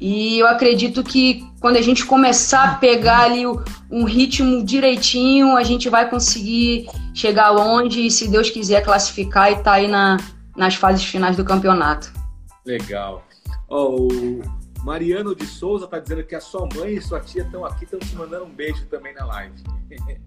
E 0.00 0.38
eu 0.38 0.46
acredito 0.46 1.02
que 1.02 1.44
quando 1.60 1.76
a 1.76 1.82
gente 1.82 2.04
começar 2.04 2.64
a 2.64 2.74
pegar 2.74 3.20
ali 3.20 3.44
um 3.90 4.04
ritmo 4.04 4.64
direitinho, 4.64 5.56
a 5.56 5.62
gente 5.62 5.88
vai 5.88 6.08
conseguir 6.08 6.86
chegar 7.14 7.50
longe 7.50 8.06
e, 8.06 8.10
se 8.10 8.28
Deus 8.28 8.50
quiser, 8.50 8.84
classificar 8.84 9.48
e 9.48 9.52
estar 9.52 9.64
tá 9.64 9.72
aí 9.72 9.88
na, 9.88 10.18
nas 10.56 10.74
fases 10.74 11.04
finais 11.04 11.36
do 11.36 11.44
campeonato. 11.44 12.12
Legal. 12.64 13.24
Oh, 13.68 14.06
o 14.06 14.40
Mariano 14.84 15.34
de 15.34 15.46
Souza 15.46 15.86
está 15.86 15.98
dizendo 15.98 16.22
que 16.24 16.34
a 16.34 16.40
sua 16.40 16.68
mãe 16.74 16.94
e 16.94 17.00
sua 17.02 17.20
tia 17.20 17.42
estão 17.42 17.64
aqui, 17.64 17.84
estão 17.84 17.98
te 17.98 18.14
mandando 18.14 18.44
um 18.44 18.50
beijo 18.50 18.86
também 18.86 19.14
na 19.14 19.24
live. 19.26 19.54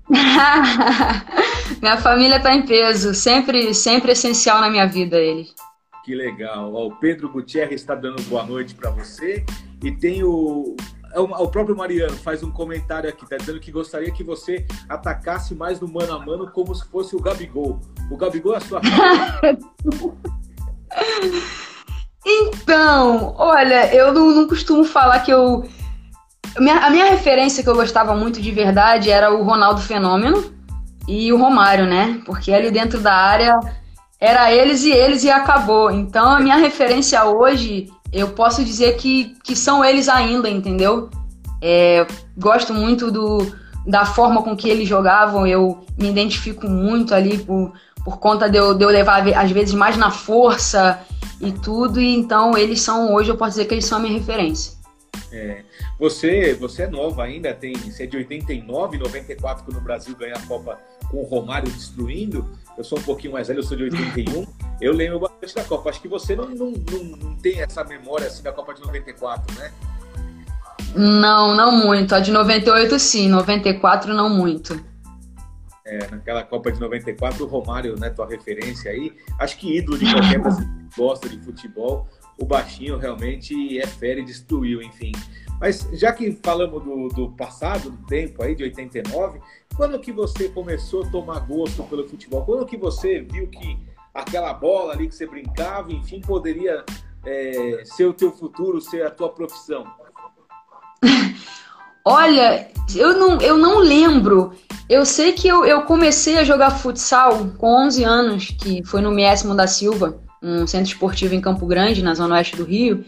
minha 1.81 1.97
família 1.97 2.37
está 2.37 2.53
em 2.53 2.65
peso, 2.65 3.13
sempre, 3.13 3.73
sempre 3.73 4.11
essencial 4.13 4.59
na 4.59 4.69
minha 4.69 4.87
vida 4.87 5.17
eles. 5.17 5.53
Que 6.03 6.15
legal. 6.15 6.73
o 6.73 6.95
Pedro 6.95 7.29
Gutierrez 7.29 7.81
está 7.81 7.95
dando 7.95 8.21
boa 8.23 8.45
noite 8.45 8.73
para 8.75 8.89
você. 8.89 9.45
E 9.83 9.91
tem 9.91 10.23
o, 10.23 10.75
é 11.13 11.19
o, 11.19 11.47
próprio 11.47 11.75
Mariano 11.75 12.15
faz 12.17 12.43
um 12.43 12.51
comentário 12.51 13.09
aqui, 13.09 13.23
está 13.23 13.37
dizendo 13.37 13.59
que 13.59 13.71
gostaria 13.71 14.11
que 14.11 14.23
você 14.23 14.65
atacasse 14.87 15.55
mais 15.55 15.79
no 15.79 15.87
mano 15.87 16.13
a 16.13 16.19
mano 16.19 16.51
como 16.51 16.73
se 16.75 16.85
fosse 16.87 17.15
o 17.15 17.19
Gabigol. 17.19 17.79
O 18.11 18.17
Gabigol 18.17 18.53
é 18.53 18.57
a 18.57 18.59
sua. 18.59 18.81
então, 22.25 23.33
olha, 23.37 23.93
eu 23.93 24.13
não, 24.13 24.31
não 24.31 24.47
costumo 24.47 24.83
falar 24.83 25.19
que 25.21 25.31
eu 25.31 25.67
a 26.57 26.89
minha 26.89 27.05
referência 27.05 27.63
que 27.63 27.69
eu 27.69 27.75
gostava 27.75 28.15
muito 28.15 28.41
de 28.41 28.51
verdade 28.51 29.09
era 29.09 29.31
o 29.33 29.43
Ronaldo 29.43 29.81
Fenômeno 29.81 30.53
e 31.07 31.31
o 31.31 31.37
Romário, 31.37 31.85
né? 31.85 32.21
Porque 32.25 32.51
ali 32.51 32.69
dentro 32.71 32.99
da 32.99 33.13
área 33.13 33.59
era 34.19 34.53
eles 34.53 34.83
e 34.83 34.91
eles 34.91 35.23
e 35.23 35.29
acabou. 35.29 35.89
Então 35.89 36.29
a 36.29 36.39
minha 36.39 36.57
referência 36.57 37.23
hoje, 37.25 37.89
eu 38.11 38.29
posso 38.29 38.63
dizer 38.63 38.97
que, 38.97 39.35
que 39.43 39.55
são 39.55 39.83
eles 39.83 40.09
ainda, 40.09 40.49
entendeu? 40.49 41.09
É, 41.61 42.05
gosto 42.37 42.73
muito 42.73 43.11
do, 43.11 43.55
da 43.85 44.05
forma 44.05 44.43
com 44.43 44.55
que 44.55 44.69
eles 44.69 44.87
jogavam, 44.87 45.47
eu 45.47 45.85
me 45.97 46.09
identifico 46.09 46.67
muito 46.67 47.13
ali 47.13 47.37
por, 47.37 47.73
por 48.03 48.17
conta 48.17 48.49
de 48.49 48.57
eu, 48.57 48.73
de 48.73 48.83
eu 48.83 48.89
levar, 48.89 49.27
às 49.35 49.51
vezes, 49.51 49.73
mais 49.73 49.97
na 49.97 50.11
força 50.11 50.99
e 51.41 51.51
tudo, 51.51 52.01
e 52.01 52.15
então 52.15 52.57
eles 52.57 52.81
são, 52.81 53.13
hoje 53.13 53.31
eu 53.31 53.37
posso 53.37 53.51
dizer 53.51 53.65
que 53.65 53.73
eles 53.73 53.85
são 53.85 53.97
a 53.97 54.01
minha 54.01 54.17
referência. 54.17 54.77
É, 55.31 55.63
você, 55.99 56.53
você 56.53 56.83
é 56.83 56.87
nova 56.87 57.23
ainda, 57.23 57.53
tem, 57.53 57.73
você 57.73 58.03
é 58.03 58.05
de 58.07 58.17
89, 58.17 58.97
94 58.97 59.63
quando 59.63 59.77
o 59.77 59.81
Brasil 59.81 60.15
ganha 60.15 60.35
a 60.35 60.41
Copa 60.41 60.79
com 61.09 61.17
o 61.17 61.23
Romário 61.23 61.71
destruindo. 61.71 62.49
Eu 62.77 62.83
sou 62.83 62.97
um 62.97 63.01
pouquinho 63.01 63.33
mais 63.33 63.47
velho, 63.47 63.59
eu 63.59 63.63
sou 63.63 63.75
de 63.75 63.83
81. 63.83 64.47
Eu 64.79 64.93
lembro 64.93 65.19
bastante 65.19 65.55
da 65.55 65.63
Copa. 65.63 65.89
Acho 65.89 66.01
que 66.01 66.07
você 66.07 66.35
não, 66.35 66.49
não, 66.49 66.71
não, 66.71 67.03
não 67.17 67.35
tem 67.35 67.61
essa 67.61 67.83
memória 67.83 68.27
assim 68.27 68.41
da 68.41 68.53
Copa 68.53 68.73
de 68.73 68.81
94, 68.81 69.53
né? 69.55 69.71
Não, 70.95 71.55
não 71.55 71.71
muito. 71.71 72.15
A 72.15 72.19
de 72.19 72.31
98 72.31 72.97
sim, 72.97 73.29
94 73.29 74.13
não 74.13 74.29
muito. 74.29 74.83
É, 75.85 76.07
naquela 76.09 76.43
Copa 76.43 76.71
de 76.71 76.79
94, 76.79 77.43
o 77.43 77.47
Romário, 77.47 77.99
né, 77.99 78.09
tua 78.09 78.27
referência 78.27 78.91
aí. 78.91 79.11
Acho 79.39 79.57
que 79.57 79.77
ídolo 79.77 79.97
de 79.97 80.11
qualquer 80.11 80.39
brasileiro 80.39 80.89
que 80.89 81.01
gosta 81.01 81.27
de 81.27 81.39
futebol. 81.39 82.07
O 82.41 82.45
baixinho 82.45 82.97
realmente 82.97 83.77
é 83.77 83.85
fera 83.85 84.19
e 84.19 84.25
destruiu, 84.25 84.81
enfim. 84.81 85.11
Mas 85.59 85.87
já 85.91 86.13
que 86.13 86.31
falamos 86.41 86.83
do, 86.83 87.07
do, 87.09 87.29
passado, 87.31 87.91
do 87.91 88.05
tempo 88.05 88.41
aí, 88.41 88.55
de 88.55 88.63
89, 88.63 89.41
quando 89.75 89.99
que 89.99 90.11
você 90.11 90.47
começou 90.47 91.03
a 91.03 91.09
tomar 91.09 91.39
gosto 91.41 91.83
pelo 91.83 92.07
futebol? 92.07 92.45
Quando 92.45 92.65
que 92.65 92.77
você 92.77 93.19
viu 93.19 93.47
que 93.47 93.77
aquela 94.13 94.53
bola 94.53 94.93
ali 94.93 95.07
que 95.07 95.15
você 95.15 95.27
brincava, 95.27 95.91
enfim, 95.91 96.21
poderia 96.21 96.85
é, 97.25 97.81
ser 97.83 98.05
o 98.05 98.13
teu 98.13 98.31
futuro, 98.31 98.79
ser 98.79 99.05
a 99.05 99.11
tua 99.11 99.29
profissão? 99.29 99.85
Olha, 102.05 102.71
eu 102.95 103.19
não, 103.19 103.41
eu 103.41 103.57
não 103.57 103.79
lembro. 103.79 104.53
Eu 104.89 105.05
sei 105.05 105.33
que 105.33 105.47
eu, 105.47 105.65
eu 105.65 105.83
comecei 105.83 106.37
a 106.37 106.43
jogar 106.43 106.71
futsal 106.71 107.49
com 107.57 107.85
11 107.85 108.03
anos, 108.03 108.47
que 108.47 108.83
foi 108.83 109.01
no 109.01 109.11
Miésimo 109.11 109.53
da 109.53 109.67
Silva, 109.67 110.19
um 110.41 110.65
centro 110.67 110.91
esportivo 110.91 111.35
em 111.35 111.41
Campo 111.41 111.65
Grande, 111.65 112.03
na 112.03 112.13
zona 112.13 112.35
oeste 112.35 112.55
do 112.55 112.63
Rio. 112.63 113.03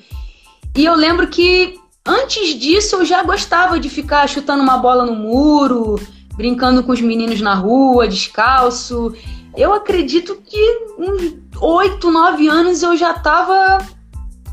E 0.76 0.86
eu 0.86 0.96
lembro 0.96 1.28
que 1.28 1.80
Antes 2.06 2.60
disso, 2.60 2.96
eu 2.96 3.06
já 3.06 3.22
gostava 3.22 3.80
de 3.80 3.88
ficar 3.88 4.28
chutando 4.28 4.64
uma 4.64 4.78
bola 4.78 5.06
no 5.06 5.16
muro, 5.16 6.00
brincando 6.36 6.82
com 6.84 6.92
os 6.92 7.02
meninos 7.02 7.40
na 7.42 7.54
rua, 7.54 8.08
descalço. 8.08 9.16
Eu 9.56 9.72
acredito 9.74 10.42
que 10.44 10.80
uns 10.98 11.36
8, 11.60 12.10
9 12.10 12.48
anos 12.48 12.82
eu 12.82 12.98
já 12.98 13.12
estava 13.12 13.78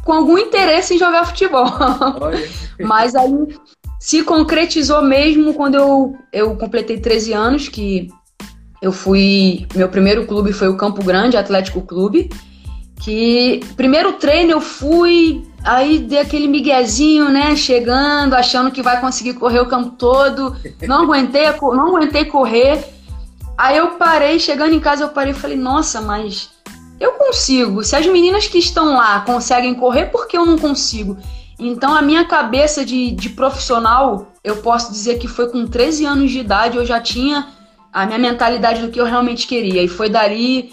com 0.04 0.12
algum 0.12 0.36
interesse 0.36 0.94
em 0.94 0.98
jogar 0.98 1.24
futebol. 1.24 1.64
Mas 2.78 3.14
aí 3.14 3.32
se 3.98 4.22
concretizou 4.22 5.02
mesmo 5.02 5.54
quando 5.54 5.76
eu, 5.76 6.16
eu 6.30 6.54
completei 6.56 7.00
13 7.00 7.32
anos, 7.32 7.68
que 7.68 8.08
eu 8.82 8.92
fui. 8.92 9.66
Meu 9.74 9.88
primeiro 9.88 10.26
clube 10.26 10.52
foi 10.52 10.68
o 10.68 10.76
Campo 10.76 11.02
Grande 11.02 11.38
Atlético 11.38 11.80
Clube. 11.80 12.28
Que 13.00 13.60
primeiro 13.76 14.14
treino 14.14 14.52
eu 14.52 14.60
fui 14.60 15.48
Aí 15.64 15.98
dei 15.98 16.20
aquele 16.20 16.46
miguezinho, 16.46 17.28
né? 17.28 17.54
Chegando, 17.56 18.34
achando 18.34 18.70
que 18.70 18.82
vai 18.82 19.00
conseguir 19.00 19.34
correr 19.34 19.60
o 19.60 19.66
campo 19.66 19.90
todo. 19.90 20.56
Não 20.86 21.02
aguentei, 21.02 21.44
não 21.60 21.88
aguentei 21.88 22.24
correr. 22.24 22.84
Aí 23.56 23.76
eu 23.76 23.88
parei, 23.92 24.38
chegando 24.38 24.74
em 24.74 24.80
casa, 24.80 25.04
eu 25.04 25.08
parei 25.08 25.32
e 25.32 25.36
falei, 25.36 25.56
nossa, 25.56 26.00
mas 26.00 26.50
eu 27.00 27.12
consigo. 27.12 27.82
Se 27.82 27.96
as 27.96 28.06
meninas 28.06 28.46
que 28.46 28.58
estão 28.58 28.94
lá 28.96 29.20
conseguem 29.20 29.74
correr, 29.74 30.06
por 30.06 30.28
que 30.28 30.38
eu 30.38 30.46
não 30.46 30.56
consigo? 30.56 31.18
Então 31.58 31.92
a 31.92 32.00
minha 32.00 32.24
cabeça 32.24 32.84
de, 32.84 33.10
de 33.10 33.30
profissional, 33.30 34.32
eu 34.44 34.56
posso 34.58 34.92
dizer 34.92 35.18
que 35.18 35.26
foi 35.26 35.48
com 35.48 35.66
13 35.66 36.06
anos 36.06 36.30
de 36.30 36.38
idade, 36.38 36.76
eu 36.76 36.86
já 36.86 37.00
tinha 37.00 37.48
a 37.92 38.06
minha 38.06 38.18
mentalidade 38.18 38.80
do 38.80 38.90
que 38.90 39.00
eu 39.00 39.04
realmente 39.04 39.44
queria. 39.44 39.82
E 39.82 39.88
foi 39.88 40.08
dali 40.08 40.70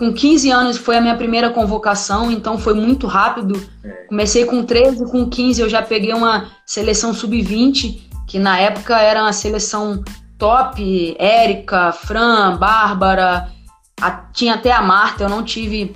com 0.00 0.14
15 0.14 0.50
anos 0.50 0.78
foi 0.78 0.96
a 0.96 1.00
minha 1.00 1.14
primeira 1.14 1.50
convocação, 1.50 2.32
então 2.32 2.56
foi 2.56 2.72
muito 2.72 3.06
rápido. 3.06 3.62
É. 3.84 4.06
Comecei 4.08 4.46
com 4.46 4.64
13, 4.64 5.04
com 5.10 5.28
15 5.28 5.60
eu 5.60 5.68
já 5.68 5.82
peguei 5.82 6.14
uma 6.14 6.50
seleção 6.64 7.12
sub-20, 7.12 8.00
que 8.26 8.38
na 8.38 8.58
época 8.58 8.98
era 8.98 9.20
uma 9.20 9.34
seleção 9.34 10.02
top, 10.38 11.14
Érica, 11.18 11.92
Fran, 11.92 12.56
Bárbara, 12.56 13.52
a, 14.00 14.10
tinha 14.32 14.54
até 14.54 14.72
a 14.72 14.80
Marta, 14.80 15.24
eu 15.24 15.28
não 15.28 15.44
tive 15.44 15.94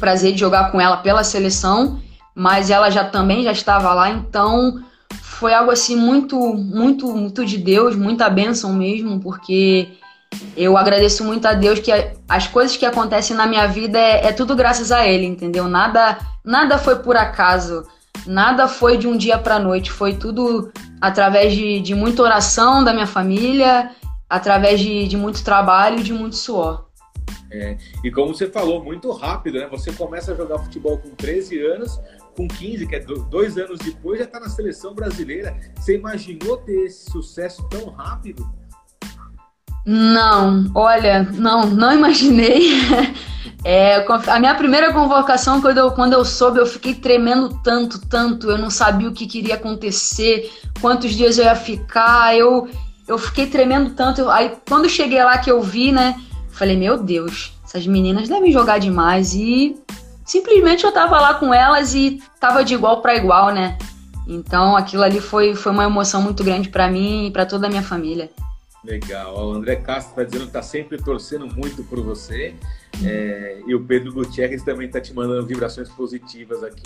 prazer 0.00 0.32
de 0.32 0.40
jogar 0.40 0.72
com 0.72 0.80
ela 0.80 0.96
pela 0.96 1.22
seleção, 1.22 2.00
mas 2.34 2.68
ela 2.68 2.90
já 2.90 3.04
também 3.04 3.44
já 3.44 3.52
estava 3.52 3.94
lá, 3.94 4.10
então 4.10 4.82
foi 5.22 5.54
algo 5.54 5.70
assim 5.70 5.94
muito, 5.94 6.36
muito, 6.36 7.14
muito 7.14 7.46
de 7.46 7.58
Deus, 7.58 7.94
muita 7.94 8.28
bênção 8.28 8.72
mesmo, 8.72 9.20
porque 9.20 9.99
eu 10.56 10.76
agradeço 10.76 11.24
muito 11.24 11.46
a 11.46 11.54
Deus 11.54 11.78
que 11.78 11.90
as 12.28 12.46
coisas 12.46 12.76
que 12.76 12.84
acontecem 12.84 13.36
na 13.36 13.46
minha 13.46 13.66
vida 13.66 13.98
é, 13.98 14.26
é, 14.26 14.32
tudo 14.32 14.54
graças 14.54 14.92
a 14.92 15.06
Ele, 15.06 15.26
entendeu? 15.26 15.68
Nada, 15.68 16.18
nada 16.44 16.78
foi 16.78 16.96
por 16.96 17.16
acaso, 17.16 17.86
nada 18.26 18.68
foi 18.68 18.96
de 18.96 19.08
um 19.08 19.16
dia 19.16 19.38
para 19.38 19.58
noite, 19.58 19.90
foi 19.90 20.14
tudo 20.14 20.70
através 21.00 21.54
de, 21.54 21.80
de 21.80 21.94
muita 21.94 22.22
oração 22.22 22.84
da 22.84 22.92
minha 22.92 23.06
família, 23.06 23.90
através 24.28 24.80
de, 24.80 25.08
de 25.08 25.16
muito 25.16 25.42
trabalho 25.42 26.02
de 26.02 26.12
muito 26.12 26.36
suor. 26.36 26.86
É, 27.50 27.76
e 28.04 28.10
como 28.12 28.32
você 28.34 28.48
falou, 28.48 28.84
muito 28.84 29.10
rápido, 29.10 29.58
né? 29.58 29.66
Você 29.68 29.92
começa 29.92 30.32
a 30.32 30.36
jogar 30.36 30.58
futebol 30.58 30.98
com 30.98 31.10
13 31.10 31.58
anos, 31.66 32.00
com 32.36 32.46
15, 32.46 32.86
que 32.86 32.94
é 32.94 33.00
dois 33.00 33.58
anos 33.58 33.80
depois, 33.80 34.20
já 34.20 34.24
está 34.24 34.38
na 34.38 34.48
seleção 34.48 34.94
brasileira. 34.94 35.56
Você 35.74 35.96
imaginou 35.96 36.58
ter 36.58 36.84
esse 36.84 37.10
sucesso 37.10 37.68
tão 37.68 37.90
rápido? 37.90 38.48
Não, 39.84 40.70
olha, 40.74 41.22
não, 41.32 41.66
não 41.66 41.92
imaginei. 41.92 42.70
É, 43.62 44.06
a 44.28 44.38
minha 44.38 44.54
primeira 44.54 44.92
convocação, 44.92 45.60
quando 45.60 45.78
eu, 45.78 45.90
quando 45.90 46.14
eu 46.14 46.24
soube, 46.24 46.58
eu 46.58 46.64
fiquei 46.64 46.94
tremendo 46.94 47.60
tanto, 47.62 48.00
tanto. 48.06 48.50
Eu 48.50 48.56
não 48.56 48.70
sabia 48.70 49.08
o 49.08 49.12
que 49.12 49.26
queria 49.26 49.56
acontecer, 49.56 50.50
quantos 50.80 51.12
dias 51.12 51.36
eu 51.36 51.44
ia 51.44 51.54
ficar. 51.54 52.34
Eu, 52.34 52.68
eu 53.06 53.18
fiquei 53.18 53.46
tremendo 53.46 53.90
tanto. 53.90 54.30
aí, 54.30 54.56
quando 54.66 54.88
cheguei 54.88 55.22
lá 55.22 55.36
que 55.36 55.50
eu 55.50 55.60
vi, 55.60 55.92
né, 55.92 56.18
falei: 56.50 56.76
Meu 56.76 57.02
Deus, 57.02 57.52
essas 57.62 57.86
meninas 57.86 58.28
devem 58.28 58.50
jogar 58.50 58.78
demais. 58.78 59.34
E 59.34 59.76
simplesmente 60.24 60.84
eu 60.84 60.92
tava 60.92 61.20
lá 61.20 61.34
com 61.34 61.52
elas 61.52 61.94
e 61.94 62.22
tava 62.40 62.64
de 62.64 62.72
igual 62.72 63.02
para 63.02 63.14
igual, 63.14 63.50
né? 63.50 63.76
Então 64.26 64.74
aquilo 64.76 65.02
ali 65.02 65.20
foi, 65.20 65.54
foi 65.54 65.72
uma 65.72 65.84
emoção 65.84 66.22
muito 66.22 66.42
grande 66.42 66.68
para 66.68 66.88
mim 66.88 67.26
e 67.26 67.30
para 67.30 67.44
toda 67.44 67.66
a 67.66 67.70
minha 67.70 67.82
família. 67.82 68.30
Legal. 68.82 69.48
O 69.48 69.52
André 69.52 69.76
Castro 69.76 70.10
está 70.12 70.24
dizendo 70.24 70.42
que 70.42 70.48
está 70.48 70.62
sempre 70.62 70.96
torcendo 70.98 71.46
muito 71.46 71.84
por 71.84 72.00
você. 72.00 72.54
É, 73.04 73.62
e 73.66 73.74
o 73.74 73.84
Pedro 73.84 74.12
Gutierrez 74.12 74.62
também 74.62 74.86
está 74.86 75.00
te 75.00 75.12
mandando 75.12 75.46
vibrações 75.46 75.88
positivas 75.90 76.62
aqui. 76.62 76.82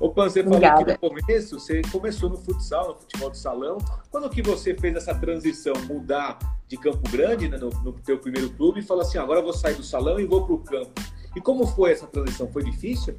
Ô, 0.00 0.10
Pan, 0.10 0.28
você 0.28 0.44
falou 0.44 0.60
que 0.60 0.92
no 0.92 0.98
começo, 0.98 1.58
você 1.58 1.82
começou 1.90 2.30
no 2.30 2.36
futsal, 2.36 2.88
no 2.88 2.94
futebol 2.94 3.30
de 3.30 3.38
salão. 3.38 3.78
Quando 4.10 4.30
que 4.30 4.40
você 4.40 4.72
fez 4.74 4.94
essa 4.94 5.12
transição, 5.12 5.72
mudar 5.88 6.38
de 6.68 6.76
Campo 6.76 7.10
Grande, 7.10 7.48
né, 7.48 7.56
no, 7.58 7.70
no 7.82 7.92
teu 7.92 8.18
primeiro 8.18 8.48
clube, 8.50 8.78
e 8.78 8.82
falou 8.82 9.02
assim, 9.02 9.18
agora 9.18 9.40
eu 9.40 9.44
vou 9.44 9.52
sair 9.52 9.74
do 9.74 9.82
salão 9.82 10.20
e 10.20 10.24
vou 10.24 10.44
para 10.46 10.54
o 10.54 10.58
campo. 10.58 10.92
E 11.34 11.40
como 11.40 11.66
foi 11.66 11.90
essa 11.90 12.06
transição? 12.06 12.48
Foi 12.52 12.62
difícil? 12.62 13.18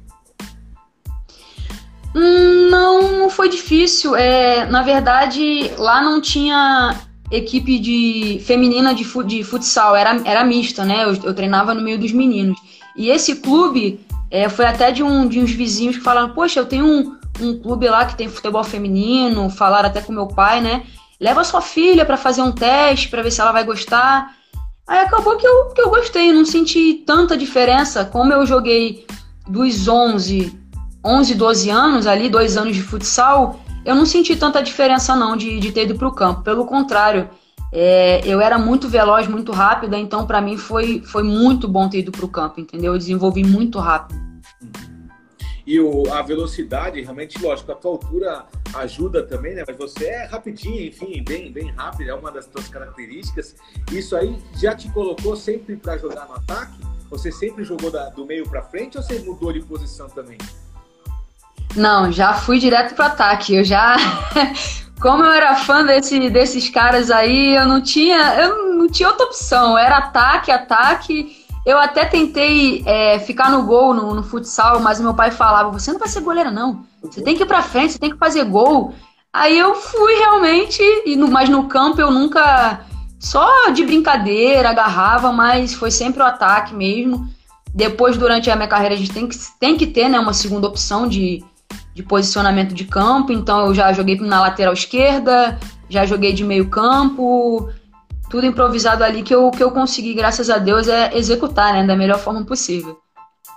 Hum, 2.14 2.70
não, 2.70 3.18
não 3.18 3.30
foi 3.30 3.50
difícil. 3.50 4.16
É, 4.16 4.64
na 4.64 4.82
verdade, 4.82 5.70
lá 5.76 6.02
não 6.02 6.18
tinha 6.20 6.98
equipe 7.30 7.78
de 7.78 8.42
feminina 8.44 8.94
de, 8.94 9.04
de 9.24 9.44
futsal, 9.44 9.94
era, 9.94 10.20
era 10.24 10.44
mista, 10.44 10.84
né? 10.84 11.04
Eu, 11.04 11.14
eu, 11.22 11.34
treinava 11.34 11.72
no 11.74 11.82
meio 11.82 11.98
dos 11.98 12.12
meninos. 12.12 12.58
E 12.96 13.08
esse 13.08 13.36
clube 13.36 14.00
é, 14.30 14.48
foi 14.48 14.64
até 14.64 14.90
de, 14.90 15.02
um, 15.02 15.28
de 15.28 15.40
uns 15.40 15.50
vizinhos 15.52 15.96
que 15.96 16.02
falaram: 16.02 16.30
Poxa, 16.30 16.60
eu 16.60 16.66
tenho 16.66 16.84
um, 16.84 17.16
um 17.40 17.58
clube 17.60 17.88
lá 17.88 18.04
que 18.04 18.16
tem 18.16 18.28
futebol 18.28 18.64
feminino. 18.64 19.48
Falaram 19.50 19.88
até 19.88 20.00
com 20.00 20.12
meu 20.12 20.26
pai, 20.26 20.60
né? 20.60 20.82
Leva 21.20 21.44
sua 21.44 21.60
filha 21.60 22.04
para 22.04 22.16
fazer 22.16 22.42
um 22.42 22.52
teste, 22.52 23.08
para 23.08 23.22
ver 23.22 23.30
se 23.30 23.40
ela 23.40 23.52
vai 23.52 23.64
gostar. 23.64 24.34
Aí 24.86 24.98
acabou 25.00 25.36
que 25.36 25.46
eu, 25.46 25.66
que 25.68 25.80
eu 25.80 25.90
gostei, 25.90 26.32
não 26.32 26.44
senti 26.44 27.04
tanta 27.06 27.36
diferença. 27.36 28.04
Como 28.04 28.32
eu 28.32 28.44
joguei 28.44 29.06
dos 29.46 29.86
11, 29.86 30.58
11, 31.04 31.34
12 31.34 31.70
anos 31.70 32.06
ali, 32.06 32.28
dois 32.28 32.56
anos 32.56 32.74
de 32.74 32.82
futsal, 32.82 33.60
eu 33.84 33.94
não 33.94 34.06
senti 34.06 34.36
tanta 34.36 34.62
diferença 34.62 35.14
não 35.16 35.36
de, 35.36 35.58
de 35.58 35.72
ter 35.72 35.84
ido 35.84 35.94
para 35.96 36.08
o 36.08 36.14
campo. 36.14 36.42
Pelo 36.42 36.66
contrário, 36.66 37.28
é, 37.72 38.20
eu 38.26 38.40
era 38.40 38.58
muito 38.58 38.88
veloz, 38.88 39.28
muito 39.28 39.52
rápida, 39.52 39.96
então 39.98 40.26
para 40.26 40.40
mim 40.40 40.56
foi, 40.56 41.02
foi 41.02 41.22
muito 41.22 41.68
bom 41.68 41.88
ter 41.88 42.00
ido 42.00 42.12
para 42.12 42.24
o 42.24 42.28
campo, 42.28 42.60
entendeu? 42.60 42.92
Eu 42.92 42.98
desenvolvi 42.98 43.44
muito 43.44 43.78
rápido. 43.78 44.18
E 45.66 45.78
o, 45.78 46.12
a 46.12 46.20
velocidade, 46.22 47.00
realmente, 47.00 47.40
lógico, 47.40 47.70
a 47.70 47.76
tua 47.76 47.92
altura 47.92 48.44
ajuda 48.74 49.22
também, 49.22 49.54
né? 49.54 49.62
Mas 49.64 49.76
você 49.76 50.06
é 50.06 50.24
rapidinho, 50.24 50.84
enfim, 50.84 51.22
bem, 51.22 51.52
bem 51.52 51.70
rápido, 51.70 52.08
é 52.08 52.14
uma 52.14 52.32
das 52.32 52.46
tuas 52.46 52.66
características. 52.66 53.54
Isso 53.92 54.16
aí 54.16 54.36
já 54.56 54.74
te 54.74 54.90
colocou 54.90 55.36
sempre 55.36 55.76
para 55.76 55.96
jogar 55.96 56.26
no 56.26 56.34
ataque? 56.34 56.80
Você 57.08 57.30
sempre 57.30 57.62
jogou 57.62 57.90
da, 57.90 58.08
do 58.08 58.26
meio 58.26 58.48
para 58.48 58.62
frente 58.62 58.96
ou 58.96 59.02
você 59.02 59.20
mudou 59.20 59.52
de 59.52 59.60
posição 59.60 60.08
também? 60.08 60.38
Não, 61.76 62.10
já 62.10 62.34
fui 62.34 62.58
direto 62.58 62.94
pro 62.94 63.04
ataque. 63.04 63.54
Eu 63.54 63.64
já. 63.64 63.96
Como 65.00 65.24
eu 65.24 65.30
era 65.30 65.56
fã 65.56 65.84
desse, 65.84 66.28
desses 66.28 66.68
caras 66.68 67.10
aí, 67.10 67.56
eu 67.56 67.66
não 67.66 67.80
tinha. 67.80 68.34
Eu 68.34 68.74
não 68.74 68.88
tinha 68.88 69.08
outra 69.08 69.26
opção. 69.26 69.78
Era 69.78 69.98
ataque, 69.98 70.50
ataque. 70.50 71.40
Eu 71.64 71.78
até 71.78 72.04
tentei 72.04 72.82
é, 72.86 73.18
ficar 73.18 73.50
no 73.50 73.64
gol 73.64 73.92
no, 73.94 74.14
no, 74.14 74.22
futsal, 74.22 74.80
mas 74.80 75.00
meu 75.00 75.14
pai 75.14 75.30
falava: 75.30 75.70
você 75.70 75.92
não 75.92 75.98
vai 75.98 76.08
ser 76.08 76.20
goleira, 76.20 76.50
não. 76.50 76.84
Você 77.02 77.22
tem 77.22 77.36
que 77.36 77.42
ir 77.42 77.46
pra 77.46 77.62
frente, 77.62 77.92
você 77.92 77.98
tem 77.98 78.10
que 78.10 78.18
fazer 78.18 78.44
gol. 78.44 78.94
Aí 79.32 79.58
eu 79.58 79.74
fui 79.74 80.14
realmente, 80.14 80.82
e 81.06 81.14
no, 81.14 81.28
mas 81.28 81.48
no 81.48 81.68
campo 81.68 82.00
eu 82.00 82.10
nunca. 82.10 82.80
Só 83.18 83.68
de 83.70 83.84
brincadeira, 83.84 84.70
agarrava, 84.70 85.30
mas 85.30 85.74
foi 85.74 85.90
sempre 85.90 86.22
o 86.22 86.26
ataque 86.26 86.74
mesmo. 86.74 87.28
Depois, 87.72 88.16
durante 88.16 88.50
a 88.50 88.56
minha 88.56 88.66
carreira, 88.66 88.94
a 88.94 88.98
gente 88.98 89.12
tem 89.12 89.28
que, 89.28 89.36
tem 89.60 89.76
que 89.76 89.86
ter 89.86 90.08
né, 90.08 90.18
uma 90.18 90.32
segunda 90.32 90.66
opção 90.66 91.06
de, 91.06 91.44
de 91.94 92.02
posicionamento 92.02 92.74
de 92.74 92.84
campo, 92.84 93.32
então 93.32 93.66
eu 93.66 93.74
já 93.74 93.92
joguei 93.92 94.18
na 94.20 94.40
lateral 94.40 94.72
esquerda, 94.72 95.58
já 95.88 96.06
joguei 96.06 96.32
de 96.32 96.44
meio 96.44 96.68
campo, 96.68 97.70
tudo 98.30 98.46
improvisado 98.46 99.02
ali 99.02 99.22
que 99.22 99.34
eu, 99.34 99.50
que 99.50 99.62
eu 99.62 99.72
consegui, 99.72 100.14
graças 100.14 100.48
a 100.48 100.58
Deus, 100.58 100.88
é 100.88 101.16
executar 101.16 101.72
né, 101.72 101.84
da 101.84 101.96
melhor 101.96 102.18
forma 102.18 102.44
possível. 102.44 102.98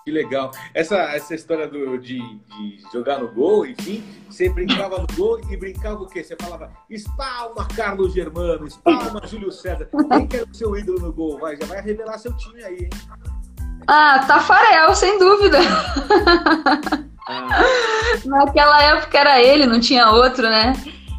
Que 0.03 0.11
legal. 0.11 0.51
Essa, 0.73 0.97
essa 1.15 1.33
história 1.33 1.65
do, 1.65 1.97
de, 1.97 2.19
de, 2.19 2.83
jogar 2.91 3.19
no 3.19 3.31
gol, 3.31 3.65
enfim, 3.65 4.03
você 4.29 4.49
brincava 4.49 4.97
no 4.97 5.07
gol 5.15 5.39
e 5.49 5.55
brincava 5.55 6.03
o 6.03 6.07
quê? 6.07 6.21
Você 6.21 6.35
falava, 6.35 6.69
espalma 6.89 7.65
Carlos 7.73 8.13
Germano, 8.13 8.67
espalma 8.67 9.25
Júlio 9.25 9.49
César. 9.49 9.87
Quem 10.11 10.27
quer 10.27 10.43
o 10.43 10.53
seu 10.53 10.75
ídolo 10.75 10.99
no 10.99 11.13
gol? 11.13 11.39
Vai, 11.39 11.55
já 11.55 11.65
vai 11.67 11.81
revelar 11.81 12.17
seu 12.17 12.35
time 12.35 12.61
aí, 12.65 12.79
hein? 12.79 12.89
Ah, 13.87 14.25
Tafarel, 14.27 14.93
sem 14.93 15.17
dúvida. 15.17 15.59
Naquela 18.25 18.81
época 18.83 19.17
era 19.17 19.41
ele, 19.41 19.65
não 19.65 19.79
tinha 19.79 20.09
outro, 20.09 20.43
né? 20.43 20.73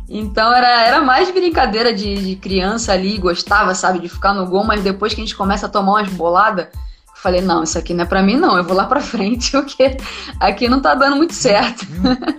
Então 0.08 0.52
era, 0.52 0.86
era 0.86 1.00
mais 1.00 1.30
brincadeira 1.30 1.92
de, 1.92 2.14
de 2.14 2.36
criança 2.36 2.92
ali, 2.92 3.18
gostava, 3.18 3.74
sabe, 3.74 3.98
de 3.98 4.08
ficar 4.08 4.34
no 4.34 4.46
gol, 4.46 4.64
mas 4.64 4.82
depois 4.82 5.14
que 5.14 5.20
a 5.20 5.24
gente 5.24 5.36
começa 5.36 5.66
a 5.66 5.68
tomar 5.68 5.92
umas 5.92 6.10
boladas, 6.10 6.66
eu 6.66 7.16
falei, 7.16 7.40
não, 7.40 7.62
isso 7.62 7.78
aqui 7.78 7.94
não 7.94 8.04
é 8.04 8.06
pra 8.06 8.22
mim, 8.22 8.36
não, 8.36 8.56
eu 8.56 8.64
vou 8.64 8.76
lá 8.76 8.84
pra 8.86 9.00
frente, 9.00 9.50
porque 9.56 9.96
aqui 10.38 10.68
não 10.68 10.80
tá 10.80 10.94
dando 10.94 11.16
muito 11.16 11.32
certo. 11.32 11.86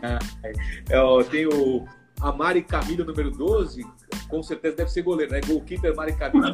é, 0.90 0.96
eu 0.96 1.24
tenho 1.24 1.86
a 2.22 2.32
Mari 2.32 2.62
Camilo, 2.62 3.04
número 3.04 3.32
12, 3.32 3.84
com 4.30 4.42
certeza 4.44 4.78
deve 4.78 4.92
ser 4.92 5.02
goleira, 5.02 5.34
né? 5.34 5.42
Goalkeeper 5.46 5.96
Mari 5.96 6.14
Camilo. 6.16 6.52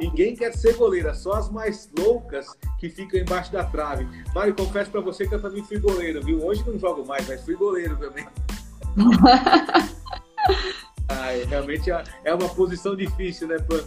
Ninguém 0.00 0.34
quer 0.34 0.52
ser 0.52 0.74
goleira, 0.74 1.14
só 1.14 1.32
as 1.32 1.50
mais 1.50 1.88
loucas 1.96 2.46
que 2.78 2.88
ficam 2.88 3.20
embaixo 3.20 3.52
da 3.52 3.64
trave. 3.64 4.06
Mário, 4.34 4.54
confesso 4.54 4.90
para 4.90 5.00
você 5.00 5.26
que 5.26 5.34
eu 5.34 5.42
também 5.42 5.62
fui 5.62 5.78
goleiro, 5.78 6.22
viu? 6.22 6.44
Hoje 6.44 6.64
não 6.66 6.78
jogo 6.78 7.06
mais, 7.06 7.26
mas 7.28 7.44
fui 7.44 7.54
goleiro 7.54 7.96
também. 7.96 8.26
Ai, 11.08 11.44
realmente 11.44 11.90
é, 11.90 12.04
é 12.24 12.34
uma 12.34 12.48
posição 12.48 12.94
difícil, 12.94 13.48
né, 13.48 13.58
Pan? 13.58 13.82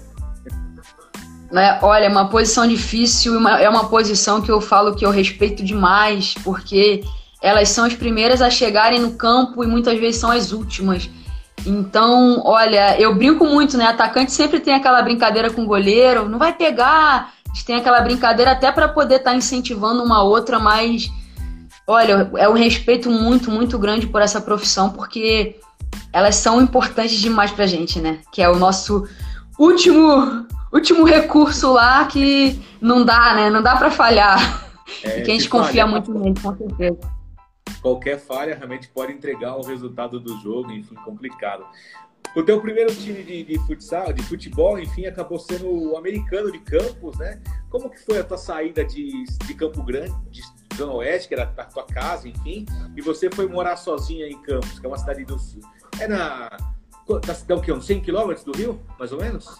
É, 1.53 1.79
olha, 1.81 2.05
é 2.05 2.09
uma 2.09 2.29
posição 2.29 2.65
difícil, 2.67 3.35
é 3.47 3.69
uma 3.69 3.89
posição 3.89 4.41
que 4.41 4.49
eu 4.49 4.61
falo 4.61 4.95
que 4.95 5.05
eu 5.05 5.11
respeito 5.11 5.63
demais, 5.63 6.33
porque 6.43 7.03
elas 7.41 7.69
são 7.69 7.83
as 7.85 7.93
primeiras 7.93 8.41
a 8.41 8.49
chegarem 8.49 8.99
no 8.99 9.13
campo 9.15 9.63
e 9.63 9.67
muitas 9.67 9.99
vezes 9.99 10.21
são 10.21 10.31
as 10.31 10.51
últimas. 10.51 11.09
Então, 11.65 12.41
olha, 12.43 12.99
eu 12.99 13.13
brinco 13.15 13.45
muito, 13.45 13.77
né? 13.77 13.85
Atacante 13.85 14.31
sempre 14.31 14.59
tem 14.59 14.73
aquela 14.73 15.01
brincadeira 15.01 15.49
com 15.49 15.63
o 15.63 15.67
goleiro, 15.67 16.27
não 16.27 16.39
vai 16.39 16.53
pegar. 16.53 17.33
A 17.45 17.53
gente 17.53 17.65
tem 17.65 17.75
aquela 17.75 18.01
brincadeira 18.01 18.51
até 18.51 18.71
para 18.71 18.87
poder 18.87 19.15
estar 19.15 19.31
tá 19.31 19.35
incentivando 19.35 20.03
uma 20.03 20.23
outra, 20.23 20.59
mas 20.59 21.09
olha, 21.85 22.31
é 22.37 22.47
um 22.47 22.53
respeito 22.53 23.09
muito, 23.09 23.51
muito 23.51 23.77
grande 23.77 24.07
por 24.07 24.21
essa 24.21 24.41
profissão, 24.41 24.89
porque 24.89 25.57
elas 26.13 26.35
são 26.35 26.61
importantes 26.61 27.19
demais 27.19 27.51
pra 27.51 27.67
gente, 27.67 27.99
né? 27.99 28.19
Que 28.31 28.41
é 28.41 28.49
o 28.49 28.57
nosso 28.57 29.07
último 29.59 30.45
último 30.71 31.03
recurso 31.03 31.73
lá 31.73 32.05
que 32.05 32.59
não 32.79 33.03
dá, 33.03 33.33
né? 33.33 33.49
Não 33.49 33.61
dá 33.61 33.75
para 33.75 33.91
falhar. 33.91 34.69
É, 35.03 35.19
e 35.19 35.23
que 35.23 35.31
a 35.31 35.33
gente 35.33 35.49
confia 35.49 35.85
falha, 35.85 35.87
muito 35.87 36.13
nele, 36.13 36.35
com 36.41 36.55
certeza 36.55 37.20
qualquer 37.81 38.19
falha 38.19 38.55
realmente 38.55 38.87
pode 38.89 39.11
entregar 39.11 39.55
o 39.55 39.61
resultado 39.61 40.19
do 40.19 40.37
jogo, 40.39 40.71
enfim, 40.71 40.95
complicado. 40.95 41.65
O 42.35 42.43
teu 42.43 42.61
primeiro 42.61 42.95
time 42.95 43.23
de, 43.23 43.43
de, 43.43 43.59
futsal, 43.65 44.13
de 44.13 44.23
futebol, 44.23 44.79
enfim, 44.79 45.05
acabou 45.05 45.37
sendo 45.37 45.67
o 45.67 45.97
americano 45.97 46.49
de 46.49 46.59
Campos, 46.59 47.17
né? 47.17 47.41
Como 47.69 47.89
que 47.89 47.99
foi 47.99 48.19
a 48.19 48.23
tua 48.23 48.37
saída 48.37 48.85
de, 48.85 49.25
de 49.45 49.53
Campo 49.53 49.83
Grande, 49.83 50.13
de 50.29 50.41
Zona 50.77 50.93
Oeste, 50.93 51.27
que 51.27 51.33
era 51.33 51.43
a 51.43 51.65
tua 51.65 51.83
casa, 51.83 52.29
enfim, 52.29 52.65
e 52.95 53.01
você 53.01 53.29
foi 53.29 53.47
morar 53.47 53.75
sozinha 53.75 54.27
em 54.27 54.41
Campos, 54.41 54.79
que 54.79 54.85
é 54.85 54.89
uma 54.89 54.97
cidade 54.97 55.25
do 55.25 55.37
sul. 55.37 55.61
É 55.99 56.07
na... 56.07 56.49
Dá 57.45 57.55
o 57.55 57.61
quê? 57.61 57.73
Uns 57.73 57.85
100 57.85 58.01
quilômetros 58.01 58.45
do 58.45 58.53
Rio, 58.53 58.79
mais 58.97 59.11
ou 59.11 59.19
menos? 59.19 59.59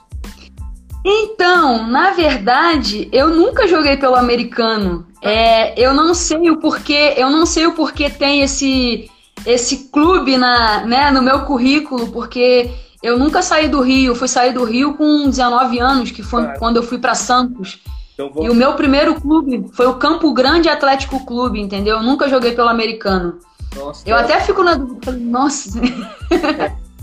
Então, 1.04 1.88
na 1.88 2.12
verdade, 2.12 3.10
eu 3.12 3.30
nunca 3.30 3.68
joguei 3.68 3.98
pelo 3.98 4.16
americano. 4.16 5.06
É, 5.22 5.80
eu 5.80 5.94
não 5.94 6.14
sei 6.14 6.50
o 6.50 6.58
porquê, 6.58 7.16
eu 7.18 7.30
não 7.30 7.46
sei 7.46 7.66
o 7.66 7.74
porquê 7.74 8.10
tem 8.10 8.42
esse 8.42 9.10
esse 9.46 9.90
clube 9.90 10.38
na, 10.38 10.86
né, 10.86 11.10
no 11.10 11.22
meu 11.22 11.46
currículo, 11.46 12.12
porque 12.12 12.70
eu 13.02 13.18
nunca 13.18 13.42
saí 13.42 13.68
do 13.68 13.82
Rio, 13.82 14.14
fui 14.14 14.28
sair 14.28 14.54
do 14.54 14.64
Rio 14.64 14.94
com 14.94 15.30
19 15.30 15.80
anos, 15.80 16.12
que 16.12 16.22
foi 16.22 16.48
quando 16.60 16.78
eu 16.78 16.84
fui 16.84 17.00
para 17.00 17.16
Santos. 17.16 17.80
Então, 18.14 18.30
vou... 18.32 18.46
E 18.46 18.50
o 18.50 18.54
meu 18.56 18.74
primeiro 18.74 19.20
clube 19.20 19.66
foi 19.74 19.88
o 19.88 19.96
Campo 19.96 20.32
Grande 20.34 20.70
Atlético 20.70 21.26
Clube, 21.26 21.60
entendeu? 21.60 21.98
Eu 21.98 22.04
nunca 22.04 22.30
joguei 22.30 22.52
pelo 22.52 22.70
americano. 22.70 23.40
Nossa, 23.76 24.08
eu 24.08 24.16
até 24.16 24.40
fico 24.42 24.64
na 24.64 24.76
dúvida, 24.76 25.12
nossa. 25.14 25.80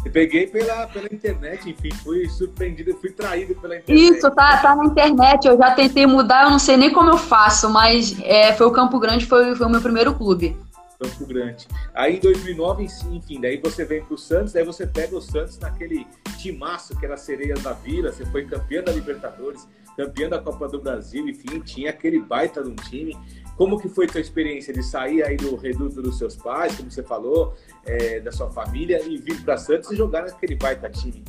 Eu 0.09 0.13
peguei 0.13 0.47
pela, 0.47 0.87
pela 0.87 1.07
internet, 1.13 1.69
enfim, 1.69 1.91
fui 2.03 2.27
surpreendido, 2.31 2.97
fui 2.97 3.11
traído 3.11 3.55
pela 3.57 3.77
internet. 3.77 4.17
Isso, 4.17 4.31
tá, 4.31 4.57
tá 4.57 4.75
na 4.75 4.87
internet, 4.87 5.47
eu 5.47 5.59
já 5.59 5.73
tentei 5.73 6.07
mudar, 6.07 6.45
eu 6.45 6.51
não 6.51 6.59
sei 6.59 6.79
nem 6.79 6.91
como 6.91 7.11
eu 7.11 7.19
faço, 7.19 7.69
mas 7.69 8.19
é, 8.23 8.55
foi 8.55 8.67
o 8.67 8.71
Campo 8.71 8.99
Grande, 8.99 9.27
foi, 9.27 9.55
foi 9.55 9.67
o 9.67 9.71
meu 9.71 9.83
primeiro 9.83 10.15
clube. 10.15 10.57
Campo 10.99 11.27
Grande. 11.27 11.69
Aí 11.95 12.17
em 12.17 12.21
2009, 12.21 12.87
enfim, 13.11 13.39
daí 13.39 13.61
você 13.63 13.85
vem 13.85 14.03
pro 14.03 14.17
Santos, 14.17 14.55
daí 14.55 14.65
você 14.65 14.87
pega 14.87 15.15
o 15.15 15.21
Santos 15.21 15.59
naquele 15.59 16.07
timaço 16.39 16.99
que 16.99 17.05
era 17.05 17.19
Sereias 17.19 17.63
da 17.63 17.75
Vila, 17.75 18.11
você 18.11 18.25
foi 18.25 18.47
campeão 18.47 18.83
da 18.83 18.91
Libertadores, 18.91 19.69
campeão 19.95 20.31
da 20.31 20.39
Copa 20.39 20.69
do 20.69 20.81
Brasil, 20.81 21.29
enfim, 21.29 21.61
tinha 21.61 21.91
aquele 21.91 22.19
baita 22.19 22.63
de 22.65 22.71
um 22.71 22.77
time. 22.77 23.15
Como 23.59 23.77
que 23.77 23.89
foi 23.89 24.07
a 24.07 24.09
tua 24.09 24.21
experiência 24.21 24.73
de 24.73 24.85
sair 24.85 25.21
aí 25.25 25.37
do 25.37 25.57
reduto 25.57 26.01
dos 26.01 26.17
seus 26.17 26.37
pais, 26.37 26.77
como 26.77 26.89
você 26.89 27.03
falou, 27.03 27.57
é, 27.85 28.21
da 28.21 28.31
sua 28.31 28.49
família, 28.53 29.03
e 29.05 29.19
vir 29.19 29.43
para 29.43 29.57
Santos 29.57 29.91
e 29.91 29.97
jogar 29.97 30.23
naquele 30.23 30.55
baita 30.55 30.89
time? 30.89 31.25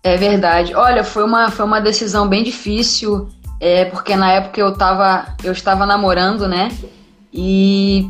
É 0.00 0.16
verdade. 0.16 0.72
Olha, 0.72 1.02
foi 1.02 1.24
uma, 1.24 1.50
foi 1.50 1.64
uma 1.64 1.80
decisão 1.80 2.28
bem 2.28 2.44
difícil, 2.44 3.28
é, 3.58 3.86
porque 3.86 4.14
na 4.14 4.30
época 4.30 4.60
eu, 4.60 4.72
tava, 4.72 5.34
eu 5.42 5.50
estava 5.50 5.84
namorando, 5.84 6.46
né? 6.46 6.68
E 7.32 8.08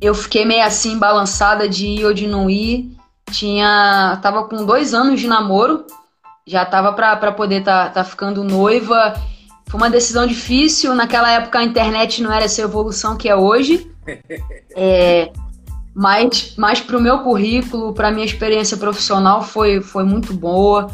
eu 0.00 0.14
fiquei 0.14 0.44
meio 0.44 0.64
assim, 0.64 0.96
balançada 0.96 1.68
de 1.68 1.86
ir 1.86 2.04
ou 2.04 2.14
de 2.14 2.28
não 2.28 2.48
ir. 2.48 2.96
Tinha. 3.32 4.16
Tava 4.22 4.44
com 4.44 4.64
dois 4.64 4.94
anos 4.94 5.18
de 5.18 5.26
namoro, 5.26 5.86
já 6.46 6.64
tava 6.64 6.92
para 6.92 7.32
poder 7.32 7.64
tá, 7.64 7.88
tá 7.88 8.04
ficando 8.04 8.44
noiva. 8.44 9.14
Foi 9.70 9.80
uma 9.80 9.88
decisão 9.88 10.26
difícil. 10.26 10.94
Naquela 10.94 11.30
época 11.30 11.60
a 11.60 11.64
internet 11.64 12.20
não 12.22 12.32
era 12.32 12.44
essa 12.44 12.60
evolução 12.60 13.16
que 13.16 13.28
é 13.28 13.36
hoje. 13.36 13.90
É, 14.76 15.32
mas 15.92 16.54
mas 16.56 16.80
para 16.80 16.96
o 16.96 17.00
meu 17.00 17.18
currículo, 17.24 17.92
para 17.92 18.12
minha 18.12 18.24
experiência 18.24 18.76
profissional, 18.76 19.42
foi, 19.42 19.80
foi 19.80 20.04
muito 20.04 20.32
boa. 20.32 20.88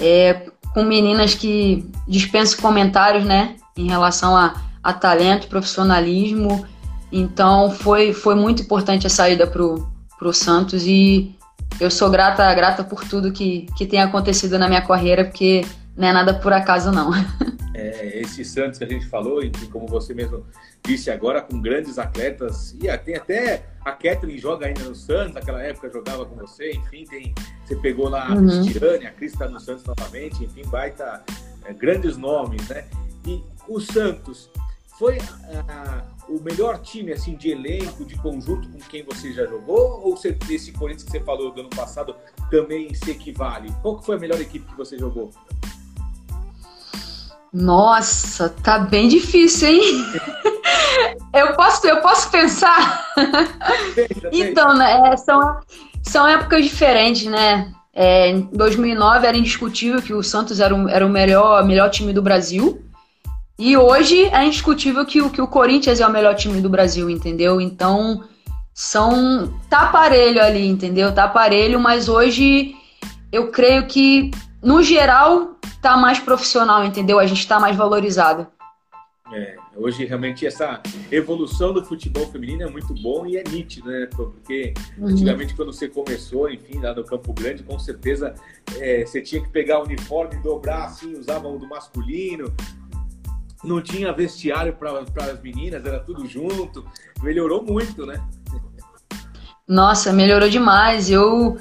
É, 0.00 0.48
com 0.74 0.82
meninas 0.82 1.34
que 1.34 1.88
dispensam 2.08 2.60
comentários, 2.60 3.24
né? 3.24 3.54
Em 3.76 3.88
relação 3.88 4.36
a, 4.36 4.54
a 4.82 4.92
talento, 4.92 5.46
profissionalismo. 5.46 6.66
Então 7.12 7.70
foi, 7.70 8.12
foi 8.12 8.34
muito 8.34 8.62
importante 8.62 9.06
a 9.06 9.10
saída 9.10 9.46
pro, 9.46 9.88
pro 10.18 10.32
Santos 10.32 10.84
e 10.84 11.32
eu 11.78 11.90
sou 11.90 12.10
grata, 12.10 12.52
grata 12.52 12.82
por 12.82 13.04
tudo 13.04 13.32
que, 13.32 13.66
que 13.76 13.86
tem 13.86 14.02
acontecido 14.02 14.58
na 14.58 14.68
minha 14.68 14.82
carreira, 14.82 15.24
porque 15.24 15.64
não 15.96 16.08
é 16.08 16.12
nada 16.12 16.34
por 16.34 16.52
acaso, 16.52 16.90
não. 16.90 17.12
É, 17.84 18.20
esse 18.20 18.44
Santos 18.44 18.78
que 18.78 18.84
a 18.84 18.88
gente 18.88 19.06
falou, 19.06 19.42
e 19.42 19.50
como 19.70 19.86
você 19.86 20.14
mesmo 20.14 20.46
disse 20.82 21.10
agora, 21.10 21.42
com 21.42 21.60
grandes 21.60 21.98
atletas, 21.98 22.74
e 22.80 22.98
tem 22.98 23.16
até 23.16 23.66
a 23.84 23.92
Kathleen 23.92 24.38
joga 24.38 24.66
ainda 24.66 24.84
no 24.84 24.94
Santos, 24.94 25.34
naquela 25.34 25.62
época 25.62 25.90
jogava 25.90 26.24
com 26.24 26.34
você, 26.36 26.72
enfim, 26.72 27.04
tem, 27.04 27.34
você 27.64 27.76
pegou 27.76 28.08
lá 28.08 28.28
a 28.28 28.34
uhum. 28.34 28.62
Cristiane, 28.62 29.06
a 29.06 29.10
Cris 29.10 29.32
está 29.32 29.48
no 29.48 29.60
Santos 29.60 29.84
novamente, 29.84 30.44
enfim, 30.44 30.62
baita 30.66 31.22
é, 31.64 31.72
grandes 31.72 32.16
nomes, 32.16 32.66
né? 32.68 32.86
E 33.26 33.42
o 33.68 33.80
Santos 33.80 34.50
foi 34.98 35.18
o 36.28 36.40
melhor 36.40 36.78
time 36.80 37.12
assim 37.12 37.36
de 37.36 37.50
elenco, 37.50 38.04
de 38.04 38.16
conjunto 38.16 38.68
com 38.68 38.78
quem 38.78 39.02
você 39.02 39.32
já 39.32 39.44
jogou? 39.46 40.00
Ou 40.02 40.16
você, 40.16 40.36
esse 40.50 40.72
Corinthians 40.72 41.04
que 41.04 41.10
você 41.10 41.20
falou 41.20 41.52
do 41.52 41.60
ano 41.60 41.70
passado 41.70 42.14
também 42.50 42.94
se 42.94 43.10
equivale? 43.10 43.74
Qual 43.82 43.98
que 43.98 44.06
foi 44.06 44.16
a 44.16 44.18
melhor 44.18 44.40
equipe 44.40 44.64
que 44.66 44.76
você 44.76 44.96
jogou? 44.96 45.30
Nossa, 47.54 48.48
tá 48.48 48.80
bem 48.80 49.06
difícil, 49.06 49.68
hein? 49.68 50.04
eu 51.32 51.54
posso, 51.54 51.86
eu 51.86 52.00
posso 52.00 52.28
pensar. 52.28 53.06
então, 54.32 54.74
né, 54.74 55.12
é, 55.12 55.16
são, 55.16 55.60
são 56.02 56.26
épocas 56.26 56.64
diferentes, 56.64 57.26
né? 57.26 57.72
É, 57.94 58.30
em 58.30 58.40
2009 58.52 59.24
era 59.24 59.36
indiscutível 59.36 60.02
que 60.02 60.12
o 60.12 60.20
Santos 60.20 60.58
era, 60.58 60.74
um, 60.74 60.88
era 60.88 61.06
o 61.06 61.08
melhor, 61.08 61.64
melhor 61.64 61.90
time 61.90 62.12
do 62.12 62.20
Brasil. 62.20 62.82
E 63.56 63.76
hoje 63.76 64.24
é 64.24 64.44
indiscutível 64.44 65.06
que, 65.06 65.30
que 65.30 65.40
o 65.40 65.46
Corinthians 65.46 66.00
é 66.00 66.06
o 66.06 66.10
melhor 66.10 66.34
time 66.34 66.60
do 66.60 66.68
Brasil, 66.68 67.08
entendeu? 67.08 67.60
Então, 67.60 68.24
são. 68.74 69.54
Tá 69.70 69.82
aparelho 69.82 70.42
ali, 70.42 70.66
entendeu? 70.66 71.14
Tá 71.14 71.24
aparelho, 71.24 71.78
mas 71.78 72.08
hoje 72.08 72.74
eu 73.30 73.52
creio 73.52 73.86
que, 73.86 74.32
no 74.64 74.82
geral, 74.82 75.56
tá 75.82 75.96
mais 75.96 76.18
profissional, 76.18 76.84
entendeu? 76.84 77.18
A 77.18 77.26
gente 77.26 77.46
tá 77.46 77.60
mais 77.60 77.76
valorizado. 77.76 78.46
É, 79.32 79.56
hoje 79.76 80.04
realmente 80.04 80.46
essa 80.46 80.80
evolução 81.10 81.72
do 81.72 81.84
futebol 81.84 82.26
feminino 82.30 82.62
é 82.62 82.70
muito 82.70 82.94
bom 82.94 83.26
e 83.26 83.36
é 83.36 83.44
nítido, 83.44 83.90
né? 83.90 84.08
Porque 84.14 84.74
uhum. 84.98 85.08
antigamente 85.08 85.54
quando 85.54 85.72
você 85.72 85.88
começou, 85.88 86.50
enfim, 86.50 86.80
lá 86.80 86.94
no 86.94 87.04
Campo 87.04 87.32
Grande, 87.32 87.62
com 87.62 87.78
certeza 87.78 88.34
é, 88.78 89.04
você 89.04 89.20
tinha 89.20 89.42
que 89.42 89.48
pegar 89.48 89.80
o 89.80 89.84
uniforme, 89.84 90.42
dobrar 90.42 90.84
assim, 90.84 91.14
usava 91.18 91.48
o 91.48 91.58
do 91.58 91.66
masculino, 91.66 92.52
não 93.62 93.82
tinha 93.82 94.12
vestiário 94.12 94.74
para 94.74 95.00
as 95.00 95.42
meninas, 95.42 95.84
era 95.84 95.98
tudo 96.00 96.26
junto. 96.26 96.84
Melhorou 97.22 97.62
muito, 97.62 98.04
né? 98.04 98.22
Nossa, 99.66 100.12
melhorou 100.12 100.48
demais. 100.48 101.10
Eu 101.10 101.58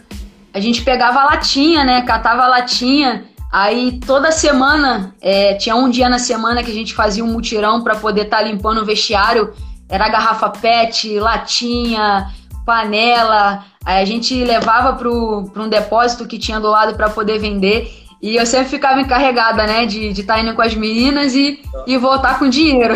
a 0.53 0.59
gente 0.59 0.83
pegava 0.83 1.21
a 1.21 1.25
latinha, 1.25 1.83
né? 1.83 2.01
Catava 2.03 2.43
a 2.43 2.47
latinha 2.47 3.25
Aí 3.53 3.99
toda 3.99 4.31
semana, 4.31 5.13
é, 5.21 5.53
tinha 5.53 5.75
um 5.75 5.87
dia 5.87 6.09
na 6.09 6.17
semana 6.17 6.63
que 6.63 6.71
a 6.71 6.73
gente 6.73 6.95
fazia 6.95 7.23
um 7.23 7.27
mutirão 7.27 7.83
para 7.83 7.95
poder 7.95 8.23
estar 8.23 8.37
tá 8.37 8.43
limpando 8.43 8.81
o 8.81 8.85
vestiário. 8.85 9.53
Era 9.87 10.09
garrafa 10.09 10.49
PET, 10.49 11.19
latinha, 11.19 12.31
panela. 12.65 13.63
Aí 13.85 14.01
a 14.01 14.05
gente 14.05 14.43
levava 14.43 14.93
para 14.93 15.07
um 15.07 15.69
depósito 15.69 16.25
que 16.25 16.39
tinha 16.39 16.59
do 16.59 16.67
lado 16.67 16.95
para 16.97 17.11
poder 17.11 17.37
vender. 17.37 17.93
E 18.19 18.37
eu 18.37 18.45
sempre 18.47 18.69
ficava 18.69 18.99
encarregada, 18.99 19.67
né, 19.67 19.85
de 19.85 20.07
estar 20.07 20.35
tá 20.35 20.39
indo 20.39 20.55
com 20.55 20.61
as 20.63 20.73
meninas 20.73 21.35
e, 21.35 21.61
e 21.85 21.95
voltar 21.95 22.39
com 22.39 22.49
dinheiro. 22.49 22.95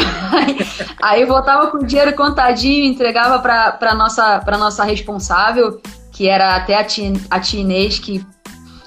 Aí, 1.00 1.24
voltava 1.26 1.68
com 1.68 1.78
o 1.78 1.86
dinheiro 1.86 2.16
contadinho, 2.16 2.86
entregava 2.86 3.38
para 3.38 3.94
nossa, 3.94 4.42
nossa 4.58 4.84
responsável, 4.84 5.80
que 6.18 6.28
era 6.28 6.56
até 6.56 6.76
a 6.76 6.84
tia, 6.84 7.14
a 7.30 7.40
tia 7.40 7.62
Inês, 7.62 8.00
que 8.00 8.26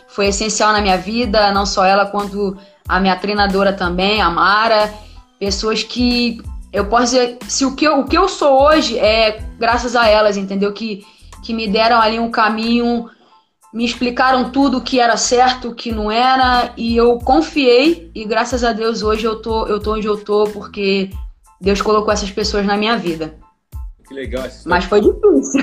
foi 0.08 0.26
essencial 0.26 0.72
na 0.72 0.80
minha 0.80 0.98
vida, 0.98 1.52
não 1.52 1.64
só 1.64 1.84
ela, 1.84 2.04
quanto 2.04 2.56
a 2.88 2.98
minha 2.98 3.14
treinadora 3.14 3.72
também, 3.72 4.20
a 4.20 4.28
Mara. 4.28 4.92
Pessoas 5.38 5.84
que 5.84 6.42
eu 6.72 6.86
posso 6.86 7.04
dizer, 7.04 7.38
se 7.46 7.64
o 7.64 7.76
que 7.76 7.84
eu, 7.84 8.00
o 8.00 8.04
que 8.04 8.18
eu 8.18 8.28
sou 8.28 8.60
hoje 8.60 8.98
é 8.98 9.44
graças 9.60 9.94
a 9.94 10.08
elas, 10.08 10.36
entendeu? 10.36 10.72
Que, 10.72 11.06
que 11.44 11.54
me 11.54 11.68
deram 11.68 12.00
ali 12.00 12.18
um 12.18 12.32
caminho, 12.32 13.08
me 13.72 13.84
explicaram 13.84 14.50
tudo 14.50 14.78
o 14.78 14.82
que 14.82 14.98
era 14.98 15.16
certo, 15.16 15.68
o 15.68 15.74
que 15.74 15.92
não 15.92 16.10
era, 16.10 16.72
e 16.76 16.96
eu 16.96 17.16
confiei, 17.18 18.10
e 18.12 18.24
graças 18.24 18.64
a 18.64 18.72
Deus 18.72 19.04
hoje 19.04 19.24
eu 19.24 19.40
tô, 19.40 19.68
eu 19.68 19.78
tô 19.78 19.94
onde 19.94 20.08
eu 20.08 20.16
tô, 20.16 20.44
porque 20.48 21.10
Deus 21.60 21.80
colocou 21.80 22.12
essas 22.12 22.32
pessoas 22.32 22.66
na 22.66 22.76
minha 22.76 22.96
vida. 22.96 23.36
Que 24.08 24.14
legal. 24.14 24.48
Mas 24.66 24.84
foi 24.84 25.00
difícil. 25.00 25.62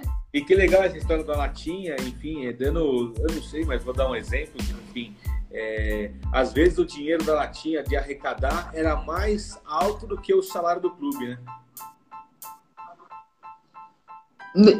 E 0.32 0.40
que 0.40 0.54
legal 0.54 0.84
essa 0.84 0.96
história 0.96 1.24
da 1.24 1.36
latinha, 1.36 1.96
enfim, 2.00 2.46
é 2.46 2.52
dando, 2.52 3.12
eu 3.18 3.34
não 3.34 3.42
sei, 3.42 3.64
mas 3.64 3.82
vou 3.82 3.92
dar 3.92 4.08
um 4.08 4.14
exemplo, 4.14 4.54
enfim, 4.60 5.16
é, 5.50 6.12
às 6.32 6.52
vezes 6.52 6.78
o 6.78 6.84
dinheiro 6.84 7.24
da 7.24 7.34
latinha 7.34 7.82
de 7.82 7.96
arrecadar 7.96 8.70
era 8.72 8.94
mais 8.94 9.60
alto 9.64 10.06
do 10.06 10.16
que 10.16 10.32
o 10.32 10.42
salário 10.42 10.80
do 10.80 10.90
clube, 10.92 11.26
né? 11.26 11.38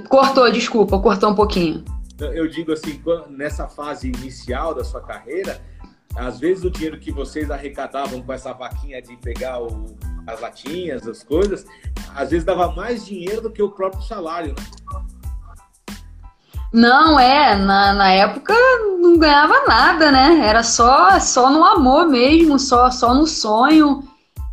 Cortou, 0.09 0.51
desculpa, 0.53 1.01
cortou 1.01 1.31
um 1.31 1.35
pouquinho. 1.35 1.85
Eu 2.21 2.47
digo 2.49 2.73
assim, 2.73 3.03
nessa 3.29 3.67
fase 3.67 4.09
inicial 4.09 4.75
da 4.75 4.85
sua 4.85 5.01
carreira, 5.01 5.61
às 6.15 6.39
vezes 6.39 6.65
o 6.65 6.71
dinheiro 6.71 6.99
que 6.99 7.11
vocês 7.11 7.51
arrecadavam 7.51 8.23
com 8.23 8.33
essa 8.33 8.53
vaquinha 8.53 9.01
de 9.01 9.17
pegar 9.17 9.63
o, 9.63 9.97
as 10.27 10.41
latinhas, 10.41 11.07
as 11.09 11.23
coisas, 11.23 11.65
às 12.15 12.31
vezes 12.31 12.45
dava 12.45 12.73
mais 12.73 13.07
dinheiro 13.07 13.41
do 13.41 13.51
que 13.51 13.63
o 13.63 13.71
próprio 13.71 14.03
salário, 14.03 14.55
né? 14.55 15.11
Não, 16.73 17.19
é, 17.19 17.57
na, 17.57 17.93
na 17.93 18.13
época 18.13 18.55
não 19.01 19.19
ganhava 19.19 19.65
nada, 19.67 20.13
né? 20.13 20.47
Era 20.47 20.63
só, 20.63 21.19
só 21.19 21.51
no 21.51 21.65
amor 21.65 22.07
mesmo, 22.07 22.59
só, 22.59 22.91
só 22.91 23.13
no 23.13 23.27
sonho. 23.27 24.05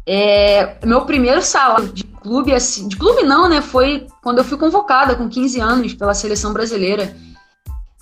É, 0.06 0.77
meu 0.84 1.01
primeiro 1.01 1.41
salário 1.41 1.89
de 1.89 2.03
clube, 2.03 2.53
assim, 2.53 2.88
de 2.88 2.95
clube 2.95 3.23
não, 3.23 3.47
né? 3.47 3.62
Foi 3.62 4.08
quando 4.23 4.39
eu 4.39 4.43
fui 4.43 4.58
convocada 4.58 5.15
com 5.15 5.30
15 5.30 5.60
anos 5.60 5.93
pela 5.93 6.13
seleção 6.13 6.53
brasileira. 6.53 7.15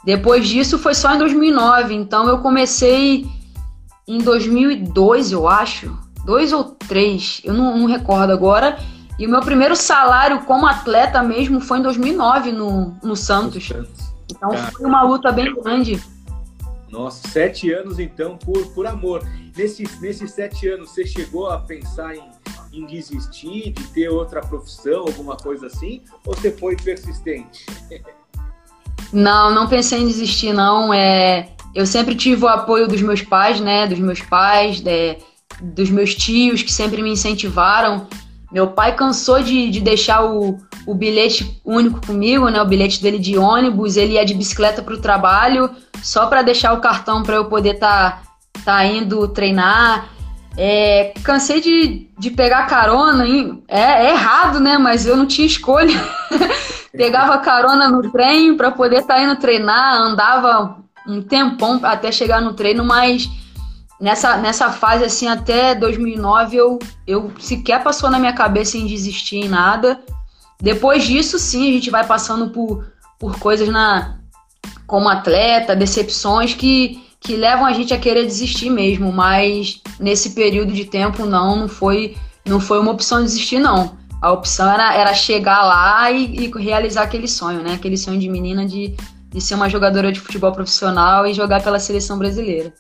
Depois 0.06 0.48
disso 0.48 0.78
foi 0.78 0.94
só 0.94 1.14
em 1.14 1.18
2009, 1.18 1.94
então 1.94 2.28
eu 2.30 2.38
comecei 2.38 3.26
em 4.08 4.20
2002, 4.20 5.32
eu 5.32 5.48
acho, 5.48 5.98
dois 6.24 6.54
ou 6.54 6.64
três, 6.64 7.42
eu 7.44 7.54
não, 7.54 7.78
não 7.80 7.88
recordo 7.88 8.32
agora. 8.32 8.78
E 9.18 9.26
o 9.26 9.30
meu 9.30 9.42
primeiro 9.42 9.76
salário 9.76 10.42
como 10.42 10.66
atleta 10.66 11.24
mesmo 11.24 11.62
foi 11.62 11.80
em 11.80 11.82
2009 11.82 12.52
no, 12.52 12.98
no 13.02 13.16
Santos. 13.16 13.72
Então 14.30 14.50
Cara, 14.50 14.72
foi 14.72 14.86
uma 14.86 15.04
luta 15.04 15.32
bem 15.32 15.54
grande. 15.56 16.02
Nossa, 16.90 17.28
sete 17.28 17.72
anos 17.72 18.00
então 18.00 18.38
por, 18.38 18.66
por 18.74 18.86
amor. 18.86 19.26
Nesses, 19.56 20.00
nesses 20.02 20.32
sete 20.32 20.68
anos, 20.68 20.90
você 20.90 21.06
chegou 21.06 21.50
a 21.50 21.60
pensar 21.60 22.16
em, 22.16 22.24
em 22.74 22.86
desistir, 22.86 23.72
de 23.72 23.88
ter 23.88 24.10
outra 24.10 24.42
profissão, 24.42 25.02
alguma 25.02 25.38
coisa 25.38 25.68
assim? 25.68 26.02
Ou 26.26 26.34
você 26.36 26.52
foi 26.52 26.76
persistente? 26.76 27.66
Não, 29.14 29.54
não 29.54 29.68
pensei 29.68 30.02
em 30.02 30.08
desistir, 30.08 30.52
não. 30.52 30.94
É, 30.94 31.50
eu 31.74 31.86
sempre 31.86 32.16
tive 32.16 32.44
o 32.44 32.48
apoio 32.48 32.88
dos 32.88 33.02
meus 33.02 33.22
pais, 33.22 33.62
né? 33.62 33.88
Dos 33.88 34.00
meus 34.00 34.22
pais, 34.22 34.82
de, 34.82 35.18
dos 35.62 35.90
meus 35.90 36.16
tios, 36.16 36.64
que 36.64 36.72
sempre 36.72 37.02
me 37.02 37.12
incentivaram. 37.12 38.08
Meu 38.56 38.68
pai 38.68 38.96
cansou 38.96 39.44
de, 39.44 39.70
de 39.70 39.82
deixar 39.82 40.24
o, 40.24 40.58
o 40.88 40.96
bilhete 40.96 41.60
único 41.66 42.00
comigo, 42.08 42.48
né? 42.48 42.62
O 42.62 42.66
bilhete 42.66 43.04
dele 43.04 43.20
de 43.20 43.38
ônibus, 43.38 43.98
ele 43.98 44.14
ia 44.14 44.26
de 44.26 44.34
bicicleta 44.34 44.82
para 44.82 44.94
o 44.94 45.02
trabalho, 45.02 45.70
só 46.02 46.28
para 46.28 46.42
deixar 46.42 46.72
o 46.72 46.80
cartão 46.80 47.22
para 47.22 47.36
eu 47.36 47.44
poder 47.50 47.74
estar 47.74 48.24
tá, 48.54 48.62
tá 48.64 48.86
indo 48.86 49.28
treinar. 49.28 50.08
É, 50.58 51.12
cansei 51.22 51.60
de, 51.60 52.08
de 52.18 52.32
pegar 52.32 52.66
carona? 52.68 53.26
É, 53.68 54.06
é 54.06 54.12
errado, 54.12 54.62
né? 54.62 54.78
Mas 54.78 55.06
eu 55.06 55.18
não 55.18 55.26
tinha 55.26 55.46
escolha. 55.46 56.02
Pegava 56.96 57.40
carona 57.40 57.90
no 57.90 58.10
trem 58.10 58.56
para 58.56 58.72
poder 58.72 59.02
estar 59.02 59.16
tá 59.16 59.22
indo 59.22 59.36
treinar, 59.36 59.98
andava 59.98 60.78
um 61.06 61.22
tempão 61.22 61.82
até 61.84 62.10
chegar 62.10 62.40
no 62.40 62.54
treino, 62.54 62.86
mas 62.86 63.30
nessa, 64.00 64.38
nessa 64.38 64.72
fase, 64.72 65.04
assim, 65.04 65.28
até 65.28 65.74
2009, 65.76 66.58
eu, 66.58 66.80
eu 67.08 67.32
sequer 67.40 67.84
passou 67.84 68.10
na 68.10 68.20
minha 68.20 68.34
cabeça 68.34 68.78
em 68.78 68.86
desistir 68.86 69.38
em 69.38 69.50
nada. 69.50 70.00
Depois 70.60 71.04
disso, 71.04 71.38
sim, 71.38 71.70
a 71.70 71.74
gente 71.74 71.90
vai 71.90 72.06
passando 72.06 72.50
por, 72.50 72.86
por 73.20 73.38
coisas 73.40 73.68
na 73.70 74.18
como 74.88 75.10
atleta, 75.10 75.76
decepções 75.76 76.54
que, 76.54 77.04
que 77.20 77.36
levam 77.36 77.66
a 77.66 77.74
gente 77.74 77.92
a 77.94 77.98
querer 77.98 78.24
desistir 78.24 78.70
mesmo, 78.70 79.12
mas 79.12 79.82
nesse 80.00 80.32
período 80.32 80.72
de 80.72 80.86
tempo 80.86 81.26
não, 81.26 81.56
não 81.56 81.68
foi, 81.68 82.16
não 82.46 82.60
foi 82.60 82.80
uma 82.80 82.92
opção 82.92 83.24
desistir 83.24 83.60
não. 83.60 83.98
A 84.22 84.32
opção 84.32 84.72
era, 84.72 84.94
era 84.94 85.14
chegar 85.14 85.64
lá 85.64 86.12
e, 86.12 86.36
e 86.36 86.52
realizar 86.60 87.04
aquele 87.04 87.28
sonho, 87.28 87.62
né? 87.62 87.74
Aquele 87.74 87.98
sonho 87.98 88.20
de 88.20 88.30
menina 88.30 88.66
de, 88.66 88.96
de 89.30 89.42
ser 89.42 89.56
uma 89.56 89.70
jogadora 89.70 90.12
de 90.12 90.20
futebol 90.20 90.52
profissional 90.52 91.26
e 91.26 91.34
jogar 91.34 91.64
pela 91.64 91.80
seleção 91.80 92.18
brasileira. 92.18 92.74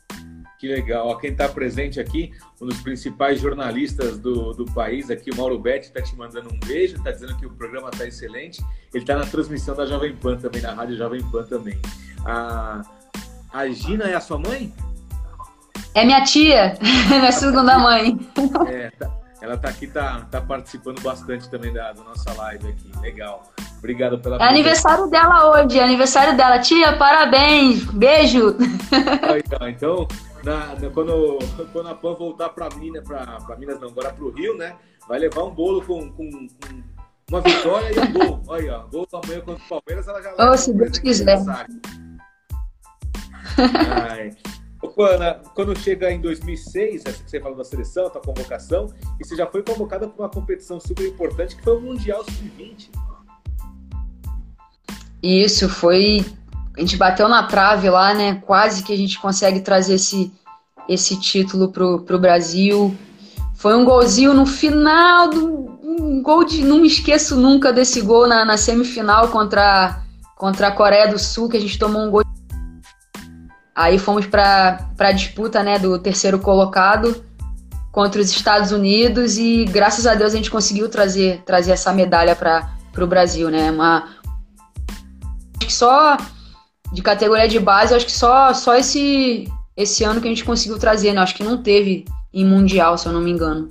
Que 0.60 0.68
legal. 0.68 1.18
Quem 1.18 1.32
está 1.32 1.50
presente 1.50 2.00
aqui, 2.00 2.32
um 2.62 2.66
dos 2.66 2.80
principais 2.82 3.42
jornalistas 3.42 4.18
do, 4.18 4.54
do 4.54 4.66
país, 4.66 5.12
aqui, 5.12 5.30
o 5.30 5.36
Mauro 5.36 5.60
Betti, 5.60 5.88
está 5.88 6.02
te 6.02 6.16
mandando 6.16 6.50
um 6.54 6.60
beijo, 6.66 6.96
está 6.96 7.12
dizendo 7.12 7.36
que 7.38 7.46
o 7.46 7.50
programa 7.50 7.90
está 7.90 8.08
excelente. 8.08 8.64
Ele 8.94 9.04
está 9.04 9.18
na 9.18 9.26
transmissão 9.26 9.76
da 9.76 9.86
Jovem 9.86 10.16
Pan 10.16 10.38
também, 10.38 10.62
na 10.62 10.74
Rádio 10.74 10.96
Jovem 10.96 11.22
Pan 11.30 11.44
também. 11.44 11.78
A, 12.26 12.82
a 13.52 13.68
Gina 13.68 14.06
é 14.06 14.16
a 14.16 14.22
sua 14.22 14.40
mãe? 14.40 14.74
É 15.94 16.06
minha 16.06 16.24
tia, 16.24 16.78
minha 17.10 17.32
segunda 17.32 17.78
mãe. 17.78 18.18
É, 18.70 18.92
tá, 18.92 19.12
ela 19.42 19.56
está 19.56 19.70
aqui, 19.70 19.86
está 19.86 20.22
tá 20.32 20.42
participando 20.42 21.02
bastante 21.02 21.50
também 21.50 21.72
da, 21.72 21.92
da 21.92 22.04
nossa 22.04 22.34
live 22.34 22.70
aqui. 22.70 22.92
Legal. 23.02 23.44
Obrigado 23.78 24.18
pela. 24.20 24.38
É 24.38 24.50
aniversário 24.50 25.08
dela 25.08 25.52
hoje, 25.52 25.78
é 25.78 25.84
aniversário 25.84 26.36
dela. 26.36 26.60
Tia, 26.60 26.98
parabéns, 26.98 27.86
beijo. 27.86 28.56
Então, 29.70 30.08
na, 30.46 30.76
na, 30.76 30.90
quando, 30.92 31.40
quando 31.74 31.90
a 31.90 31.96
Pan 31.96 32.14
voltar 32.14 32.50
para 32.50 32.70
Minas, 32.76 33.04
para 33.04 33.58
Minas 33.58 33.82
não, 33.82 33.90
agora 33.90 34.14
para 34.14 34.24
o 34.24 34.30
Rio, 34.30 34.56
né? 34.56 34.78
Vai 35.08 35.18
levar 35.18 35.44
um 35.44 35.52
bolo 35.52 35.84
com, 35.84 36.12
com, 36.12 36.30
com 36.30 36.84
uma 37.30 37.42
vitória 37.42 37.92
e 37.92 38.00
um 38.00 38.14
gol. 38.14 38.44
Olha, 38.48 38.78
ó, 38.78 38.88
gol 38.88 39.08
amanhã 39.12 39.42
contra 39.42 39.64
o 39.66 39.68
Palmeiras, 39.68 40.08
ela 40.08 40.22
já 40.22 40.36
vai. 40.36 40.50
Oh, 40.50 40.56
se 40.56 40.72
Deus 40.72 41.00
quiser. 41.00 41.44
Ai. 43.58 44.32
Ana, 44.98 45.42
quando 45.56 45.78
chega 45.78 46.12
em 46.12 46.22
2006, 46.22 47.06
essa 47.06 47.24
que 47.24 47.30
você 47.30 47.40
falou 47.40 47.58
da 47.58 47.64
seleção, 47.64 48.06
a 48.06 48.12
convocação, 48.12 48.94
e 49.20 49.26
você 49.26 49.36
já 49.36 49.48
foi 49.48 49.64
convocada 49.64 50.08
para 50.08 50.24
uma 50.24 50.30
competição 50.30 50.80
super 50.80 51.08
importante 51.08 51.56
que 51.56 51.64
foi 51.64 51.76
o 51.76 51.82
Mundial 51.82 52.24
Sub-20. 52.24 52.90
Isso, 55.24 55.68
foi 55.68 56.24
a 56.76 56.82
gente 56.82 56.98
bateu 56.98 57.30
na 57.30 57.44
trave 57.44 57.90
lá, 57.90 58.14
né? 58.14 58.36
Quase 58.46 58.84
que 58.84 58.92
a 58.92 58.98
gente 58.98 59.18
consegue 59.20 59.62
trazer 59.62 59.96
esse, 59.96 60.32
esse 60.90 61.20
título 61.20 61.72
pro, 61.72 62.02
pro 62.02 62.20
Brasil. 62.20 62.96
Foi 63.56 63.76
um 63.76 63.86
golzinho 63.86 64.34
no 64.34 64.46
final, 64.46 65.30
do, 65.30 65.80
um 65.82 66.22
gol 66.22 66.44
de. 66.44 66.64
Não 66.64 66.80
me 66.80 66.88
esqueço 66.88 67.38
nunca 67.38 67.72
desse 67.72 68.02
gol 68.02 68.28
na, 68.28 68.44
na 68.44 68.58
semifinal 68.58 69.30
contra, 69.30 70.02
contra 70.36 70.68
a 70.68 70.72
Coreia 70.72 71.08
do 71.08 71.18
Sul, 71.18 71.48
que 71.48 71.58
a 71.58 71.62
gente 71.62 71.80
tomou 71.80 72.02
um 72.02 72.12
gol. 72.12 72.24
Aí 73.74 73.98
fomos 73.98 74.26
para 74.26 74.86
a 75.00 75.12
disputa 75.12 75.64
né, 75.64 75.80
do 75.80 75.98
terceiro 76.00 76.40
colocado 76.40 77.24
contra 77.92 78.22
os 78.22 78.30
Estados 78.30 78.72
Unidos 78.72 79.38
e 79.38 79.64
graças 79.66 80.06
a 80.06 80.14
Deus 80.16 80.34
a 80.34 80.36
gente 80.36 80.52
conseguiu 80.52 80.90
trazer, 80.90 81.42
trazer 81.46 81.72
essa 81.72 81.94
medalha 81.94 82.36
para 82.36 82.70
o 83.02 83.08
Brasil. 83.08 83.50
Né? 83.50 83.72
Uma, 83.72 84.10
só 85.68 86.18
de 86.92 87.02
categoria 87.02 87.48
de 87.48 87.60
base, 87.60 87.94
acho 87.94 88.06
que 88.06 88.12
só, 88.12 88.54
só 88.54 88.76
esse, 88.76 89.52
esse 89.76 90.04
ano 90.04 90.22
que 90.22 90.28
a 90.28 90.30
gente 90.30 90.46
conseguiu 90.46 90.80
trazer, 90.80 91.14
né? 91.14 91.22
Acho 91.22 91.36
que 91.36 91.44
não 91.44 91.62
teve 91.62 92.06
em 92.34 92.46
Mundial, 92.46 92.98
se 92.98 93.08
eu 93.08 93.14
não 93.14 93.22
me 93.22 93.32
engano. 93.32 93.70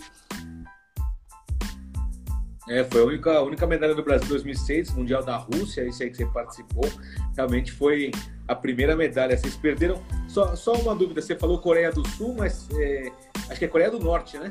É, 2.68 2.82
foi 2.84 3.02
a 3.02 3.04
única, 3.04 3.42
única 3.42 3.66
medalha 3.66 3.94
do 3.94 4.02
Brasil 4.02 4.26
em 4.26 4.30
2006, 4.30 4.92
Mundial 4.92 5.22
da 5.22 5.36
Rússia, 5.36 5.82
esse 5.82 6.02
aí 6.02 6.10
que 6.10 6.16
você 6.16 6.26
participou. 6.26 6.90
Realmente 7.36 7.70
foi 7.70 8.10
a 8.48 8.54
primeira 8.54 8.96
medalha. 8.96 9.36
Vocês 9.36 9.54
perderam. 9.54 10.02
Só, 10.26 10.56
só 10.56 10.72
uma 10.74 10.94
dúvida: 10.94 11.20
você 11.20 11.36
falou 11.36 11.58
Coreia 11.58 11.92
do 11.92 12.06
Sul, 12.08 12.34
mas 12.38 12.66
é, 12.72 13.12
acho 13.50 13.58
que 13.58 13.66
é 13.66 13.68
Coreia 13.68 13.90
do 13.90 13.98
Norte, 13.98 14.38
né? 14.38 14.50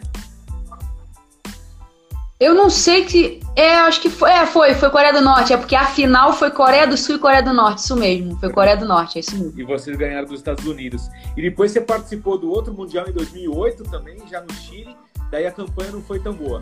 Eu 2.44 2.54
não 2.54 2.70
sei 2.70 3.06
que. 3.06 3.40
É, 3.56 3.76
acho 3.76 4.02
que 4.02 4.10
foi. 4.10 4.30
É, 4.30 4.46
foi, 4.46 4.74
foi 4.76 4.90
Coreia 4.90 5.14
do 5.14 5.22
Norte. 5.22 5.54
É 5.54 5.58
porque 5.58 5.78
a 5.78 5.86
final 5.86 6.34
foi 6.34 6.52
Coreia 6.52 6.86
do 6.86 6.98
Sul 6.98 7.16
e 7.16 7.20
Coreia 7.20 7.42
do 7.42 7.54
Norte, 7.54 7.78
isso 7.78 7.96
mesmo. 7.96 8.38
Foi 8.38 8.52
Coreia 8.52 8.76
do 8.76 8.86
Norte, 8.86 9.18
é 9.18 9.22
isso 9.22 9.38
mesmo. 9.38 9.58
E 9.58 9.64
vocês 9.64 9.96
ganharam 9.96 10.28
dos 10.28 10.40
Estados 10.40 10.66
Unidos. 10.66 11.10
E 11.38 11.42
depois 11.42 11.72
você 11.72 11.80
participou 11.80 12.38
do 12.38 12.52
outro 12.52 12.74
Mundial 12.74 13.08
em 13.08 13.14
2008 13.14 13.84
também, 13.86 14.18
já 14.30 14.42
no 14.42 14.54
Chile. 14.56 14.94
Daí 15.32 15.48
a 15.48 15.54
campanha 15.54 15.92
não 15.92 16.02
foi 16.02 16.20
tão 16.20 16.34
boa. 16.34 16.62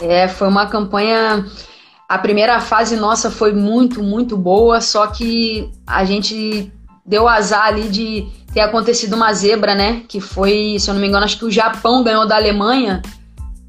É, 0.00 0.26
foi 0.26 0.48
uma 0.48 0.66
campanha. 0.66 1.46
A 2.08 2.18
primeira 2.18 2.60
fase 2.60 2.96
nossa 2.96 3.30
foi 3.30 3.52
muito, 3.52 4.02
muito 4.02 4.36
boa, 4.36 4.80
só 4.80 5.06
que 5.06 5.70
a 5.86 6.04
gente 6.04 6.72
deu 7.06 7.28
azar 7.28 7.66
ali 7.66 7.88
de 7.88 8.26
ter 8.52 8.62
acontecido 8.62 9.14
uma 9.14 9.32
zebra, 9.32 9.76
né? 9.76 10.02
Que 10.08 10.20
foi, 10.20 10.76
se 10.80 10.90
eu 10.90 10.94
não 10.94 11.00
me 11.00 11.06
engano, 11.06 11.24
acho 11.24 11.38
que 11.38 11.44
o 11.44 11.50
Japão 11.52 12.02
ganhou 12.02 12.26
da 12.26 12.34
Alemanha 12.34 13.00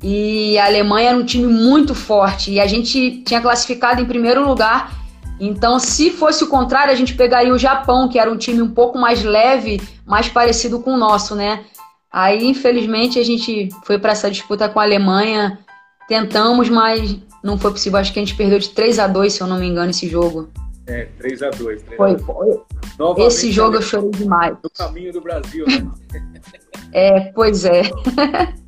e 0.03 0.57
a 0.57 0.65
Alemanha 0.65 1.09
era 1.09 1.17
um 1.17 1.23
time 1.23 1.47
muito 1.47 1.95
forte 1.95 2.51
e 2.51 2.59
a 2.59 2.67
gente 2.67 3.21
tinha 3.23 3.39
classificado 3.39 4.01
em 4.01 4.05
primeiro 4.05 4.45
lugar. 4.45 5.01
Então, 5.39 5.79
se 5.79 6.11
fosse 6.11 6.43
o 6.43 6.47
contrário, 6.47 6.91
a 6.91 6.95
gente 6.95 7.15
pegaria 7.15 7.53
o 7.53 7.57
Japão, 7.57 8.09
que 8.09 8.19
era 8.19 8.29
um 8.29 8.37
time 8.37 8.61
um 8.61 8.69
pouco 8.69 8.97
mais 8.97 9.23
leve, 9.23 9.81
mais 10.05 10.27
parecido 10.27 10.81
com 10.81 10.93
o 10.93 10.97
nosso, 10.97 11.35
né? 11.35 11.63
Aí, 12.11 12.45
infelizmente, 12.45 13.17
a 13.17 13.23
gente 13.23 13.69
foi 13.85 13.97
para 13.97 14.11
essa 14.11 14.29
disputa 14.29 14.67
com 14.67 14.79
a 14.79 14.83
Alemanha. 14.83 15.57
Tentamos, 16.07 16.69
mas 16.69 17.17
não 17.41 17.57
foi 17.57 17.71
possível. 17.71 17.97
Acho 17.97 18.11
que 18.11 18.19
a 18.19 18.21
gente 18.21 18.35
perdeu 18.35 18.59
de 18.59 18.69
3 18.69 18.99
a 18.99 19.07
2 19.07 19.33
se 19.33 19.41
eu 19.41 19.47
não 19.47 19.57
me 19.57 19.67
engano, 19.67 19.89
esse 19.89 20.07
jogo. 20.07 20.49
É, 20.85 21.05
3 21.17 21.43
a 21.43 21.49
2 21.49 21.81
3 21.81 21.97
Foi, 21.97 22.17
foi. 22.19 23.25
Esse 23.25 23.51
jogo 23.51 23.77
eu 23.77 23.81
chorei 23.81 24.11
demais. 24.11 24.55
No 24.61 24.69
caminho 24.69 25.13
do 25.13 25.21
Brasil, 25.21 25.65
né? 25.65 25.89
é, 26.91 27.31
pois 27.33 27.63
é. 27.63 27.83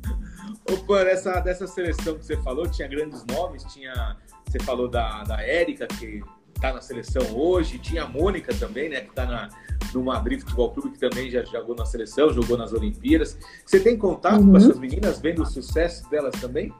Ô, 0.70 0.76
Pan, 0.78 1.02
essa, 1.02 1.38
dessa 1.40 1.66
seleção 1.66 2.18
que 2.18 2.24
você 2.24 2.36
falou, 2.38 2.68
tinha 2.68 2.88
grandes 2.88 3.24
nomes, 3.26 3.64
tinha. 3.64 4.16
Você 4.46 4.58
falou 4.60 4.88
da, 4.88 5.22
da 5.24 5.40
Érica, 5.42 5.86
que 5.86 6.22
está 6.54 6.72
na 6.72 6.80
seleção 6.80 7.22
hoje, 7.36 7.78
tinha 7.78 8.04
a 8.04 8.08
Mônica 8.08 8.52
também, 8.54 8.88
né? 8.88 9.00
Que 9.00 9.10
está 9.10 9.26
na, 9.26 9.48
no 9.94 10.02
Madrid 10.02 10.40
Futebol 10.40 10.70
Clube, 10.72 10.90
que 10.90 10.98
também 10.98 11.30
já 11.30 11.44
jogou 11.44 11.76
na 11.76 11.84
seleção, 11.84 12.32
jogou 12.32 12.56
nas 12.56 12.72
Olimpíadas. 12.72 13.38
Você 13.64 13.78
tem 13.78 13.96
contato 13.96 14.40
uhum. 14.40 14.50
com 14.50 14.56
essas 14.56 14.78
meninas, 14.78 15.20
vendo 15.20 15.42
o 15.42 15.46
sucesso 15.46 16.08
delas 16.10 16.34
também? 16.40 16.72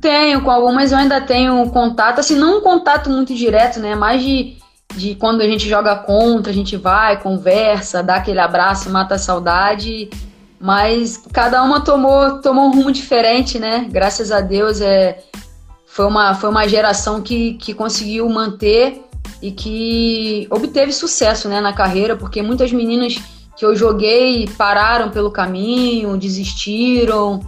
Tenho, 0.00 0.42
com 0.42 0.50
algumas 0.50 0.92
eu 0.92 0.98
ainda 0.98 1.20
tenho 1.20 1.70
contato, 1.70 2.20
assim, 2.20 2.34
não 2.34 2.58
um 2.58 2.60
contato 2.62 3.10
muito 3.10 3.34
direto, 3.34 3.78
né? 3.78 3.94
Mais 3.94 4.22
de, 4.22 4.56
de 4.96 5.14
quando 5.14 5.42
a 5.42 5.46
gente 5.46 5.68
joga 5.68 5.96
contra, 5.96 6.50
a 6.50 6.54
gente 6.54 6.76
vai, 6.76 7.20
conversa, 7.22 8.02
dá 8.02 8.16
aquele 8.16 8.40
abraço, 8.40 8.90
mata 8.90 9.14
a 9.14 9.18
saudade 9.18 10.08
mas 10.60 11.16
cada 11.32 11.62
uma 11.62 11.80
tomou, 11.80 12.38
tomou 12.42 12.66
um 12.66 12.72
rumo 12.72 12.92
diferente, 12.92 13.58
né? 13.58 13.88
Graças 13.90 14.30
a 14.30 14.42
Deus 14.42 14.82
é, 14.82 15.24
foi, 15.86 16.04
uma, 16.04 16.34
foi 16.34 16.50
uma 16.50 16.68
geração 16.68 17.22
que, 17.22 17.54
que 17.54 17.72
conseguiu 17.72 18.28
manter 18.28 19.02
e 19.40 19.50
que 19.50 20.46
obteve 20.50 20.92
sucesso 20.92 21.48
né, 21.48 21.62
na 21.62 21.72
carreira, 21.72 22.14
porque 22.14 22.42
muitas 22.42 22.70
meninas 22.72 23.16
que 23.56 23.64
eu 23.64 23.74
joguei 23.74 24.46
pararam 24.58 25.10
pelo 25.10 25.30
caminho, 25.30 26.18
desistiram. 26.18 27.40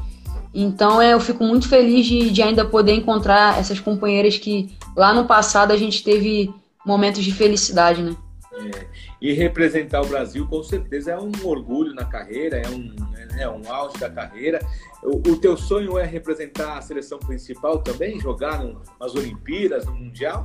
Então 0.54 1.00
é, 1.00 1.12
eu 1.12 1.20
fico 1.20 1.44
muito 1.44 1.68
feliz 1.68 2.06
de, 2.06 2.30
de 2.30 2.42
ainda 2.42 2.64
poder 2.64 2.94
encontrar 2.94 3.58
essas 3.58 3.78
companheiras 3.78 4.38
que 4.38 4.74
lá 4.96 5.12
no 5.12 5.26
passado 5.26 5.70
a 5.70 5.76
gente 5.76 6.02
teve 6.02 6.50
momentos 6.84 7.22
de 7.22 7.32
felicidade, 7.32 8.02
né? 8.02 8.16
É, 8.62 8.86
e 9.20 9.32
representar 9.32 10.02
o 10.02 10.06
Brasil 10.06 10.46
com 10.46 10.62
certeza 10.62 11.12
é 11.12 11.18
um 11.18 11.32
orgulho 11.44 11.94
na 11.94 12.04
carreira, 12.04 12.58
é 12.58 12.68
um, 12.68 12.94
é 13.38 13.48
um 13.48 13.62
auge 13.72 13.98
da 13.98 14.10
carreira. 14.10 14.60
O, 15.02 15.16
o 15.30 15.36
teu 15.36 15.56
sonho 15.56 15.98
é 15.98 16.04
representar 16.04 16.78
a 16.78 16.82
seleção 16.82 17.18
principal 17.18 17.78
também, 17.78 18.20
jogar 18.20 18.62
no, 18.62 18.80
nas 19.00 19.14
Olimpíadas, 19.14 19.86
no 19.86 19.94
Mundial? 19.94 20.44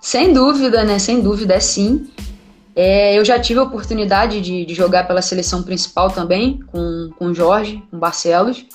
Sem 0.00 0.32
dúvida, 0.32 0.84
né? 0.84 0.98
Sem 0.98 1.20
dúvida, 1.20 1.54
é 1.54 1.60
sim. 1.60 2.10
É, 2.74 3.18
eu 3.18 3.24
já 3.24 3.38
tive 3.38 3.60
a 3.60 3.62
oportunidade 3.62 4.40
de, 4.40 4.64
de, 4.64 4.74
jogar 4.74 5.06
pela 5.06 5.20
seleção 5.20 5.62
principal 5.62 6.10
também, 6.10 6.60
com, 6.72 7.10
com 7.18 7.34
Jorge, 7.34 7.82
com 7.90 7.98
Barcelos. 7.98 8.66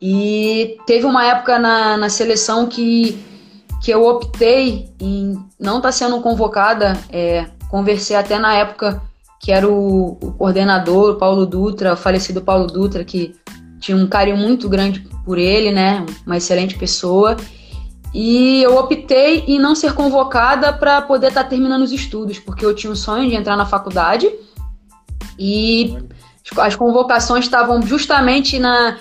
E 0.00 0.76
teve 0.86 1.06
uma 1.06 1.24
época 1.24 1.58
na, 1.58 1.96
na 1.96 2.08
seleção 2.08 2.68
que 2.68 3.18
que 3.84 3.90
eu 3.90 4.02
optei 4.06 4.88
em 4.98 5.34
não 5.60 5.76
estar 5.76 5.88
tá 5.88 5.92
sendo 5.92 6.18
convocada 6.22 6.98
é, 7.10 7.46
conversei 7.68 8.16
até 8.16 8.38
na 8.38 8.54
época 8.54 9.02
que 9.38 9.52
era 9.52 9.68
o, 9.68 10.16
o 10.22 10.32
coordenador, 10.32 11.10
o 11.10 11.18
Paulo 11.18 11.44
Dutra, 11.44 11.92
o 11.92 11.96
falecido 11.96 12.40
Paulo 12.40 12.66
Dutra, 12.66 13.04
que 13.04 13.36
tinha 13.78 13.94
um 13.94 14.06
carinho 14.06 14.38
muito 14.38 14.70
grande 14.70 15.00
por 15.22 15.36
ele, 15.36 15.70
né? 15.70 16.06
Uma 16.24 16.38
excelente 16.38 16.78
pessoa. 16.78 17.36
E 18.14 18.62
eu 18.62 18.74
optei 18.78 19.44
em 19.46 19.58
não 19.58 19.74
ser 19.74 19.92
convocada 19.92 20.72
para 20.72 21.02
poder 21.02 21.26
estar 21.26 21.42
tá 21.42 21.50
terminando 21.50 21.82
os 21.82 21.92
estudos, 21.92 22.38
porque 22.38 22.64
eu 22.64 22.74
tinha 22.74 22.90
o 22.90 22.96
sonho 22.96 23.28
de 23.28 23.36
entrar 23.36 23.54
na 23.54 23.66
faculdade 23.66 24.32
e 25.38 25.98
as 26.56 26.74
convocações 26.74 27.44
estavam 27.44 27.82
justamente 27.82 28.58
na, 28.58 28.96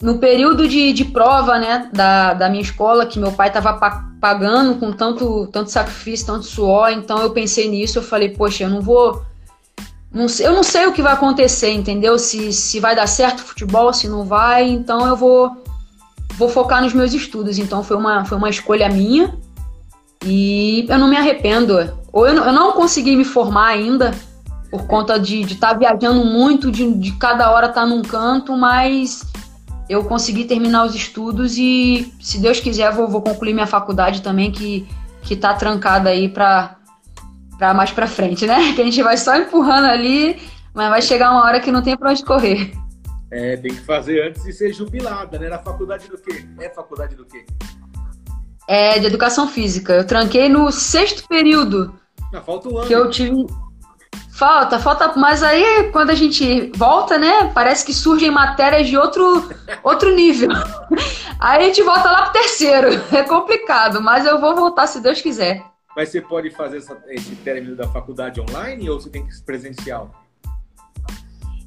no 0.00 0.18
período 0.18 0.68
de, 0.68 0.92
de 0.92 1.04
prova 1.04 1.58
né, 1.58 1.88
da, 1.92 2.34
da 2.34 2.48
minha 2.48 2.62
escola, 2.62 3.06
que 3.06 3.18
meu 3.18 3.32
pai 3.32 3.48
estava 3.48 3.72
pagando 4.20 4.78
com 4.78 4.92
tanto, 4.92 5.46
tanto 5.48 5.70
sacrifício, 5.70 6.26
tanto 6.26 6.44
suor. 6.44 6.90
Então 6.90 7.18
eu 7.22 7.30
pensei 7.30 7.68
nisso, 7.68 7.98
eu 7.98 8.02
falei, 8.02 8.30
poxa, 8.30 8.64
eu 8.64 8.70
não 8.70 8.82
vou. 8.82 9.22
Não, 10.12 10.26
eu 10.40 10.52
não 10.52 10.62
sei 10.62 10.86
o 10.86 10.92
que 10.92 11.02
vai 11.02 11.12
acontecer, 11.12 11.70
entendeu? 11.70 12.18
Se, 12.18 12.52
se 12.52 12.78
vai 12.80 12.94
dar 12.94 13.06
certo 13.06 13.40
o 13.40 13.44
futebol, 13.44 13.92
se 13.92 14.08
não 14.08 14.24
vai, 14.24 14.68
então 14.68 15.06
eu 15.06 15.16
vou, 15.16 15.62
vou 16.36 16.48
focar 16.48 16.82
nos 16.82 16.92
meus 16.92 17.12
estudos. 17.12 17.58
Então 17.58 17.82
foi 17.82 17.96
uma, 17.96 18.24
foi 18.24 18.36
uma 18.36 18.50
escolha 18.50 18.88
minha 18.88 19.34
e 20.24 20.86
eu 20.88 20.98
não 20.98 21.08
me 21.08 21.16
arrependo. 21.16 21.98
Ou 22.12 22.26
eu, 22.26 22.34
eu 22.34 22.52
não 22.52 22.72
consegui 22.72 23.16
me 23.16 23.24
formar 23.24 23.68
ainda, 23.68 24.14
por 24.70 24.86
conta 24.86 25.18
de 25.18 25.40
estar 25.42 25.68
tá 25.68 25.74
viajando 25.74 26.24
muito, 26.24 26.70
de, 26.70 26.92
de 26.94 27.12
cada 27.12 27.50
hora 27.50 27.66
estar 27.66 27.82
tá 27.82 27.86
num 27.86 28.02
canto, 28.02 28.56
mas 28.56 29.24
eu 29.88 30.04
consegui 30.04 30.44
terminar 30.44 30.84
os 30.84 30.94
estudos 30.94 31.56
e, 31.56 32.12
se 32.20 32.38
Deus 32.38 32.60
quiser, 32.60 32.92
vou, 32.92 33.08
vou 33.08 33.22
concluir 33.22 33.54
minha 33.54 33.66
faculdade 33.66 34.22
também, 34.22 34.50
que, 34.50 34.86
que 35.22 35.36
tá 35.36 35.54
trancada 35.54 36.10
aí 36.10 36.28
para 36.28 36.76
para 37.58 37.72
mais 37.72 37.90
para 37.90 38.06
frente, 38.06 38.46
né? 38.46 38.72
Que 38.76 38.82
a 38.82 38.84
gente 38.84 39.02
vai 39.02 39.16
só 39.16 39.34
empurrando 39.36 39.86
ali, 39.86 40.38
mas 40.74 40.90
vai 40.90 41.00
chegar 41.00 41.30
uma 41.30 41.42
hora 41.42 41.58
que 41.58 41.72
não 41.72 41.82
tem 41.82 41.96
para 41.96 42.10
onde 42.10 42.22
correr. 42.22 42.72
É, 43.30 43.56
tem 43.56 43.72
que 43.72 43.80
fazer 43.80 44.28
antes 44.28 44.44
de 44.44 44.52
ser 44.52 44.72
jubilada, 44.72 45.38
né? 45.38 45.48
Na 45.48 45.58
faculdade 45.58 46.08
do 46.08 46.18
quê? 46.18 46.46
É 46.60 46.68
faculdade 46.68 47.16
do 47.16 47.24
quê? 47.24 47.44
É 48.68 48.98
de 48.98 49.06
educação 49.06 49.48
física. 49.48 49.94
Eu 49.94 50.06
tranquei 50.06 50.48
no 50.48 50.70
sexto 50.70 51.26
período. 51.26 51.94
Ah, 52.32 52.40
falta 52.40 52.68
um 52.68 52.78
ano. 52.78 52.86
Que 52.86 52.94
eu 52.94 53.08
tive 53.10 53.46
Falta, 54.36 54.78
falta, 54.78 55.14
mas 55.16 55.42
aí 55.42 55.90
quando 55.92 56.10
a 56.10 56.14
gente 56.14 56.70
volta, 56.76 57.16
né, 57.16 57.50
parece 57.54 57.86
que 57.86 57.94
surgem 57.94 58.30
matérias 58.30 58.86
de 58.86 58.94
outro, 58.94 59.48
outro 59.82 60.14
nível. 60.14 60.50
Aí 61.40 61.62
a 61.62 61.66
gente 61.66 61.82
volta 61.82 62.10
lá 62.10 62.22
pro 62.24 62.32
terceiro. 62.34 62.88
É 63.16 63.22
complicado, 63.22 64.02
mas 64.02 64.26
eu 64.26 64.38
vou 64.38 64.54
voltar 64.54 64.86
se 64.88 65.00
Deus 65.00 65.22
quiser. 65.22 65.64
Mas 65.96 66.10
você 66.10 66.20
pode 66.20 66.50
fazer 66.50 66.78
essa, 66.78 67.02
esse 67.08 67.34
término 67.36 67.74
da 67.74 67.88
faculdade 67.88 68.38
online 68.38 68.90
ou 68.90 69.00
você 69.00 69.08
tem 69.08 69.26
que 69.26 69.34
ser 69.34 69.42
presencial? 69.42 70.10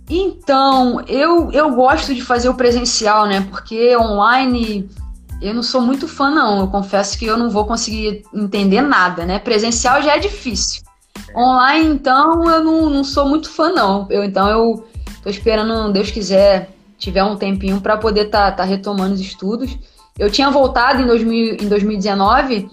Então, 0.07 1.01
eu, 1.07 1.51
eu 1.51 1.71
gosto 1.71 2.13
de 2.13 2.21
fazer 2.21 2.49
o 2.49 2.53
presencial, 2.53 3.25
né? 3.25 3.47
Porque 3.49 3.97
online 3.97 4.87
eu 5.41 5.55
não 5.55 5.63
sou 5.63 5.81
muito 5.81 6.07
fã, 6.07 6.29
não. 6.29 6.59
Eu 6.59 6.67
confesso 6.67 7.17
que 7.17 7.25
eu 7.25 7.37
não 7.37 7.49
vou 7.49 7.65
conseguir 7.65 8.23
entender 8.31 8.81
nada, 8.81 9.25
né? 9.25 9.39
Presencial 9.39 10.03
já 10.03 10.15
é 10.15 10.19
difícil. 10.19 10.87
Online, 11.35 11.89
então, 11.89 12.49
eu 12.49 12.63
não, 12.63 12.89
não 12.89 13.03
sou 13.03 13.27
muito 13.27 13.49
fã, 13.49 13.71
não. 13.71 14.07
Eu, 14.09 14.23
então, 14.23 14.49
eu 14.49 14.87
tô 15.23 15.29
esperando, 15.29 15.91
Deus 15.91 16.11
quiser, 16.11 16.69
tiver 16.97 17.23
um 17.23 17.35
tempinho 17.35 17.79
para 17.81 17.97
poder 17.97 18.25
estar 18.27 18.51
tá, 18.51 18.57
tá 18.57 18.63
retomando 18.63 19.13
os 19.13 19.21
estudos. 19.21 19.77
Eu 20.17 20.29
tinha 20.29 20.49
voltado 20.49 21.01
em, 21.01 21.05
2000, 21.05 21.57
em 21.61 21.67
2019 21.67 22.69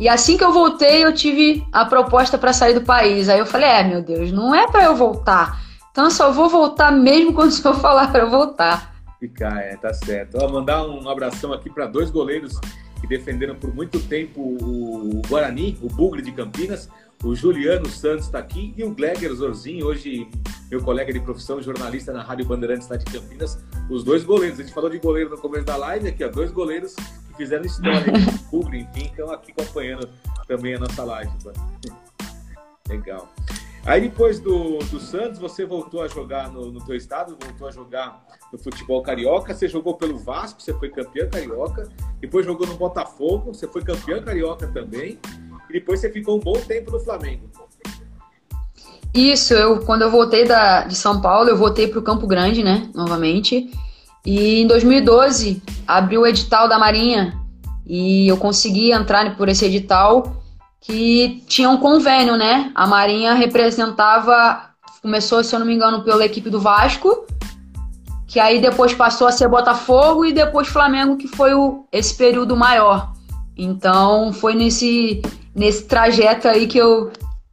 e 0.00 0.08
assim 0.08 0.36
que 0.36 0.44
eu 0.44 0.52
voltei, 0.52 1.04
eu 1.04 1.12
tive 1.12 1.66
a 1.72 1.84
proposta 1.84 2.38
para 2.38 2.52
sair 2.52 2.74
do 2.74 2.82
país. 2.82 3.28
Aí 3.28 3.38
eu 3.38 3.46
falei: 3.46 3.68
é, 3.68 3.84
meu 3.84 4.00
Deus, 4.00 4.30
não 4.30 4.54
é 4.54 4.66
para 4.68 4.84
eu 4.84 4.94
voltar. 4.94 5.60
Então, 5.90 6.04
eu 6.04 6.10
só 6.10 6.30
vou 6.30 6.48
voltar 6.48 6.92
mesmo 6.92 7.32
quando 7.34 7.50
o 7.50 7.52
senhor 7.52 7.74
falar 7.74 8.10
para 8.12 8.22
eu 8.22 8.30
voltar. 8.30 8.94
Ficar, 9.18 9.58
é, 9.58 9.76
tá 9.76 9.92
certo. 9.92 10.38
Vou 10.38 10.48
mandar 10.48 10.86
um 10.86 11.08
abração 11.08 11.52
aqui 11.52 11.68
para 11.68 11.86
dois 11.86 12.10
goleiros 12.10 12.60
que 13.00 13.06
defenderam 13.06 13.54
por 13.54 13.74
muito 13.74 14.00
tempo 14.00 14.40
o 14.40 15.22
Guarani, 15.28 15.78
o 15.82 15.88
Bugre 15.88 16.22
de 16.22 16.32
Campinas. 16.32 16.88
O 17.22 17.34
Juliano 17.34 17.88
Santos 17.88 18.26
está 18.26 18.38
aqui 18.38 18.72
e 18.76 18.84
o 18.84 18.90
Gleger 18.94 19.32
Zorzinho, 19.34 19.86
hoje 19.86 20.28
meu 20.70 20.80
colega 20.82 21.12
de 21.12 21.18
profissão, 21.18 21.60
jornalista 21.60 22.12
na 22.12 22.22
Rádio 22.22 22.44
Bandeirantes 22.44 22.88
lá 22.88 22.96
de 22.96 23.04
Campinas. 23.06 23.58
Os 23.90 24.04
dois 24.04 24.22
goleiros. 24.22 24.60
A 24.60 24.62
gente 24.62 24.72
falou 24.72 24.88
de 24.88 24.98
goleiro 24.98 25.30
no 25.30 25.38
começo 25.38 25.64
da 25.64 25.76
live, 25.76 26.08
aqui, 26.08 26.22
ó, 26.22 26.28
dois 26.28 26.52
goleiros 26.52 26.94
que 26.94 27.36
fizeram 27.36 27.64
história, 27.64 28.12
publi, 28.50 28.82
enfim, 28.82 29.06
estão 29.06 29.30
aqui 29.32 29.52
acompanhando 29.52 30.08
também 30.46 30.74
a 30.74 30.78
nossa 30.78 31.02
live. 31.04 31.32
Legal. 32.88 33.28
Aí 33.86 34.02
depois 34.02 34.38
do, 34.38 34.78
do 34.78 35.00
Santos, 35.00 35.38
você 35.38 35.64
voltou 35.64 36.02
a 36.02 36.08
jogar 36.08 36.50
no, 36.50 36.70
no 36.70 36.84
teu 36.84 36.94
estado, 36.94 37.36
voltou 37.40 37.68
a 37.68 37.70
jogar 37.70 38.22
no 38.52 38.58
futebol 38.58 39.02
carioca. 39.02 39.54
Você 39.54 39.68
jogou 39.68 39.94
pelo 39.94 40.18
Vasco, 40.18 40.60
você 40.60 40.74
foi 40.74 40.90
campeão 40.90 41.28
carioca. 41.30 41.88
Depois 42.20 42.44
jogou 42.44 42.66
no 42.66 42.74
Botafogo, 42.74 43.54
você 43.54 43.66
foi 43.66 43.82
campeão 43.82 44.22
carioca 44.22 44.66
também. 44.68 45.18
E 45.70 45.72
depois 45.72 46.00
você 46.00 46.10
ficou 46.10 46.36
um 46.36 46.40
bom 46.40 46.58
tempo 46.60 46.90
no 46.90 47.00
Flamengo. 47.00 47.48
Isso, 49.14 49.54
eu 49.54 49.80
quando 49.80 50.02
eu 50.02 50.10
voltei 50.10 50.44
da, 50.44 50.84
de 50.84 50.94
São 50.94 51.20
Paulo, 51.20 51.48
eu 51.48 51.56
voltei 51.56 51.88
para 51.88 51.98
o 51.98 52.02
Campo 52.02 52.26
Grande, 52.26 52.62
né, 52.62 52.88
novamente. 52.94 53.70
E 54.24 54.60
em 54.60 54.66
2012 54.66 55.62
abriu 55.86 56.22
o 56.22 56.26
edital 56.26 56.68
da 56.68 56.78
Marinha 56.78 57.34
e 57.86 58.28
eu 58.28 58.36
consegui 58.36 58.92
entrar 58.92 59.36
por 59.36 59.48
esse 59.48 59.64
edital 59.64 60.37
que 60.80 61.42
tinha 61.46 61.68
um 61.68 61.76
convênio, 61.76 62.36
né? 62.36 62.70
A 62.74 62.86
Marinha 62.86 63.34
representava, 63.34 64.70
começou, 65.02 65.42
se 65.42 65.54
eu 65.54 65.58
não 65.58 65.66
me 65.66 65.74
engano, 65.74 66.02
pela 66.02 66.24
equipe 66.24 66.48
do 66.48 66.60
Vasco, 66.60 67.26
que 68.26 68.38
aí 68.38 68.60
depois 68.60 68.94
passou 68.94 69.26
a 69.26 69.32
ser 69.32 69.48
Botafogo 69.48 70.24
e 70.24 70.32
depois 70.32 70.68
Flamengo, 70.68 71.16
que 71.16 71.28
foi 71.28 71.54
o, 71.54 71.86
esse 71.90 72.14
período 72.14 72.56
maior. 72.56 73.12
Então 73.56 74.32
foi 74.32 74.54
nesse 74.54 75.20
nesse 75.58 75.84
trajeto 75.84 76.46
aí 76.46 76.68
que 76.68 76.78
eu, 76.78 77.10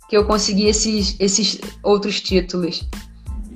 que 0.07 0.15
eu 0.15 0.25
consegui 0.25 0.67
esses, 0.67 1.19
esses 1.19 1.59
outros 1.81 2.21
títulos. 2.21 2.87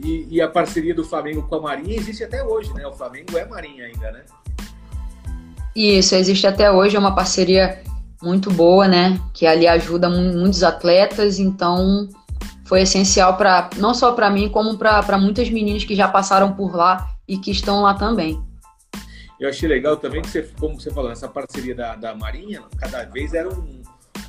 E, 0.03 0.27
e, 0.29 0.41
a 0.41 0.47
parceria 0.47 0.95
do 0.95 1.03
Flamengo 1.03 1.43
com 1.43 1.55
a 1.55 1.62
Marinha 1.62 1.95
existe 1.95 2.23
até 2.23 2.43
hoje, 2.43 2.73
né? 2.73 2.88
O 2.88 2.93
Flamengo 2.93 3.38
é 3.38 3.45
Marinha 3.45 3.86
ainda, 3.86 4.12
né? 4.12 4.23
Isso, 5.75 6.15
existe 6.15 6.47
até 6.47 6.71
hoje, 6.71 6.95
é 6.95 6.99
uma 6.99 7.13
parceria 7.13 7.84
muito 8.21 8.51
boa, 8.51 8.88
né? 8.88 9.19
Que 9.34 9.45
ali 9.45 9.67
ajuda 9.67 10.10
muitos 10.10 10.63
atletas, 10.63 11.39
então 11.39 12.08
foi 12.65 12.82
essencial 12.82 13.36
para 13.36 13.69
não 13.77 13.93
só 13.93 14.12
para 14.12 14.29
mim, 14.29 14.49
como 14.49 14.77
para 14.77 15.17
muitas 15.17 15.49
meninas 15.49 15.84
que 15.84 15.95
já 15.95 16.08
passaram 16.08 16.53
por 16.53 16.75
lá 16.75 17.10
e 17.27 17.38
que 17.38 17.51
estão 17.51 17.82
lá 17.82 17.93
também. 17.93 18.41
Eu 19.39 19.49
achei 19.49 19.69
legal 19.69 19.95
também 19.95 20.21
que 20.21 20.27
você, 20.29 20.43
como 20.60 20.79
você 20.79 20.91
falou, 20.91 21.12
essa 21.12 21.27
parceria 21.27 21.73
da, 21.73 21.95
da 21.95 22.13
Marinha, 22.13 22.62
cada 22.77 23.05
vez 23.05 23.34
era 23.34 23.47
um, 23.47 23.82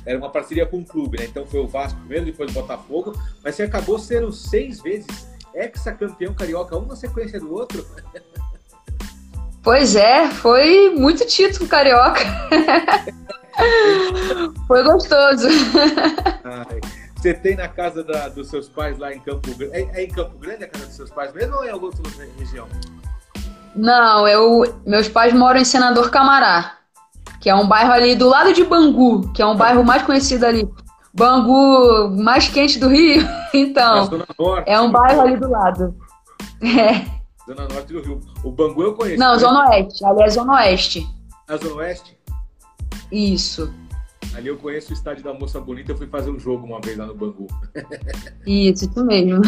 era 0.05 0.17
uma 0.17 0.29
parceria 0.29 0.65
com 0.65 0.79
o 0.79 0.85
clube, 0.85 1.19
né? 1.19 1.25
Então 1.25 1.45
foi 1.45 1.59
o 1.59 1.67
Vasco 1.67 1.99
primeiro, 1.99 2.25
depois 2.25 2.49
o 2.49 2.53
Botafogo, 2.53 3.13
mas 3.43 3.55
você 3.55 3.63
acabou 3.63 3.99
sendo 3.99 4.31
seis 4.31 4.81
vezes 4.81 5.27
ex-campeão 5.53 6.33
carioca, 6.33 6.77
um 6.77 6.85
na 6.85 6.95
sequência 6.95 7.39
do 7.39 7.53
outro. 7.53 7.85
Pois 9.61 9.95
é, 9.95 10.29
foi 10.29 10.89
muito 10.95 11.27
título 11.27 11.67
carioca. 11.67 12.21
foi 14.67 14.83
gostoso. 14.83 15.47
Ai, 16.43 16.79
você 17.15 17.33
tem 17.33 17.55
na 17.55 17.67
casa 17.67 18.03
da, 18.03 18.29
dos 18.29 18.49
seus 18.49 18.69
pais 18.69 18.97
lá 18.97 19.13
em 19.13 19.19
Campo 19.19 19.53
Grande? 19.55 19.75
É, 19.75 20.01
é, 20.01 20.03
em 20.03 20.09
Campo 20.09 20.37
Grande 20.37 20.63
a 20.63 20.67
casa 20.67 20.85
dos 20.85 20.95
seus 20.95 21.09
pais 21.09 21.33
mesmo 21.33 21.55
ou 21.55 21.63
é 21.63 21.67
em 21.67 21.71
alguma 21.71 21.91
outra 21.93 22.27
região? 22.37 22.67
Não, 23.75 24.27
eu, 24.27 24.81
meus 24.85 25.07
pais 25.07 25.33
moram 25.33 25.59
em 25.59 25.65
Senador 25.65 26.09
Camará 26.09 26.81
que 27.41 27.49
é 27.49 27.55
um 27.55 27.67
bairro 27.67 27.91
ali 27.91 28.15
do 28.15 28.29
lado 28.29 28.53
de 28.53 28.63
Bangu, 28.63 29.33
que 29.33 29.41
é 29.41 29.45
um 29.45 29.57
bairro 29.57 29.83
mais 29.83 30.03
conhecido 30.03 30.45
ali. 30.45 30.69
Bangu, 31.11 32.09
mais 32.21 32.47
quente 32.47 32.79
do 32.79 32.87
Rio. 32.87 33.27
Então, 33.53 34.07
é, 34.65 34.75
é 34.75 34.79
um 34.79 34.89
bairro 34.89 35.19
ali 35.19 35.35
do 35.35 35.49
lado. 35.49 35.93
É. 36.61 37.05
Zona 37.45 37.67
Norte 37.67 37.91
do 37.91 38.01
Rio. 38.01 38.21
O 38.45 38.49
Bangu 38.49 38.81
eu 38.81 38.93
conheço. 38.93 39.19
Não, 39.19 39.37
Zona 39.37 39.67
Oeste. 39.67 40.05
Ali 40.05 40.23
é 40.23 40.29
Zona 40.29 40.53
Oeste. 40.53 41.05
A 41.49 41.57
Zona 41.57 41.75
Oeste? 41.75 42.17
Isso. 43.11 43.73
Ali 44.33 44.47
eu 44.47 44.57
conheço 44.57 44.91
o 44.91 44.93
estádio 44.93 45.23
da 45.23 45.33
Moça 45.33 45.59
Bonita, 45.59 45.91
eu 45.91 45.97
fui 45.97 46.07
fazer 46.07 46.29
um 46.31 46.39
jogo 46.39 46.65
uma 46.65 46.79
vez 46.79 46.97
lá 46.97 47.05
no 47.05 47.13
Bangu. 47.13 47.47
Isso, 48.47 48.85
isso 48.85 49.05
mesmo. 49.05 49.41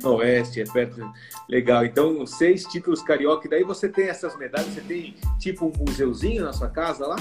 Zona 0.00 0.16
Oeste, 0.16 0.60
é 0.60 0.64
perto. 0.64 1.00
Legal. 1.48 1.84
Então, 1.84 2.24
seis 2.24 2.64
títulos 2.64 3.02
carioca. 3.02 3.46
E 3.46 3.50
daí 3.50 3.64
você 3.64 3.88
tem 3.88 4.08
essas 4.08 4.38
medalhas, 4.38 4.68
você 4.68 4.80
tem 4.80 5.16
tipo 5.40 5.66
um 5.66 5.72
museuzinho 5.76 6.44
na 6.44 6.52
sua 6.52 6.68
casa 6.68 7.06
lá? 7.06 7.16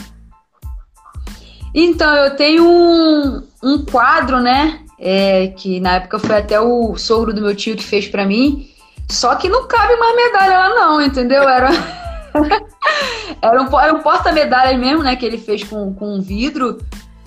Então, 1.73 2.13
eu 2.15 2.36
tenho 2.36 2.69
um, 2.69 3.47
um 3.63 3.84
quadro, 3.84 4.39
né? 4.39 4.86
É, 4.99 5.47
que 5.47 5.79
na 5.79 5.95
época 5.95 6.19
foi 6.19 6.38
até 6.38 6.59
o 6.59 6.95
sogro 6.95 7.34
do 7.34 7.41
meu 7.41 7.55
tio 7.55 7.75
que 7.75 7.84
fez 7.84 8.07
para 8.07 8.25
mim. 8.25 8.69
Só 9.09 9.36
que 9.36 9.49
não 9.49 9.67
cabe 9.67 9.95
mais 9.95 10.15
medalha 10.15 10.59
lá, 10.59 10.69
não, 10.69 11.01
entendeu? 11.01 11.49
Era. 11.49 11.69
era 13.41 13.61
um, 13.61 13.79
era 13.79 13.93
um 13.93 14.01
porta-medalhas 14.01 14.79
mesmo, 14.79 15.03
né? 15.03 15.15
Que 15.15 15.25
ele 15.25 15.38
fez 15.38 15.63
com, 15.63 15.93
com 15.93 16.21
vidro. 16.21 16.77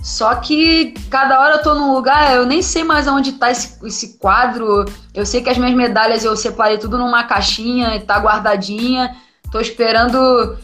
Só 0.03 0.35
que 0.35 0.93
cada 1.09 1.41
hora 1.41 1.57
eu 1.57 1.63
tô 1.63 1.75
num 1.75 1.95
lugar, 1.95 2.37
eu 2.37 2.45
nem 2.45 2.61
sei 2.61 2.85
mais 2.85 3.09
onde 3.09 3.33
tá 3.33 3.51
esse, 3.51 3.79
esse 3.87 4.19
quadro. 4.19 4.85
Eu 5.15 5.25
sei 5.25 5.41
que 5.43 5.49
as 5.49 5.57
minhas 5.57 5.75
medalhas 5.75 6.25
eu 6.25 6.37
separei 6.37 6.77
tudo 6.77 6.99
numa 6.99 7.25
caixinha 7.25 7.97
e 7.97 8.01
tá 8.01 8.19
guardadinha. 8.19 9.17
Tô 9.51 9.61
esperando 9.61 10.59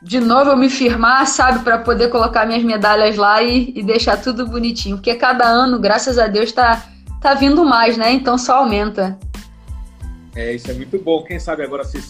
de 0.00 0.20
novo 0.20 0.50
eu 0.50 0.56
me 0.56 0.70
firmar, 0.70 1.26
sabe, 1.26 1.64
para 1.64 1.78
poder 1.78 2.10
colocar 2.10 2.46
minhas 2.46 2.62
medalhas 2.62 3.16
lá 3.16 3.42
e, 3.42 3.72
e, 3.74 3.82
deixar 3.82 4.18
tudo 4.18 4.46
bonitinho. 4.46 4.96
Porque 4.96 5.14
cada 5.16 5.46
ano, 5.46 5.80
graças 5.80 6.16
a 6.16 6.28
Deus, 6.28 6.52
tá, 6.52 6.86
tá 7.20 7.34
vindo 7.34 7.64
mais, 7.64 7.96
né? 7.96 8.12
Então 8.12 8.38
só 8.38 8.58
aumenta. 8.58 9.18
É, 10.36 10.54
isso 10.54 10.70
é 10.70 10.74
muito 10.74 10.96
bom. 10.98 11.24
Quem 11.24 11.40
sabe 11.40 11.64
agora 11.64 11.82
se 11.82 12.00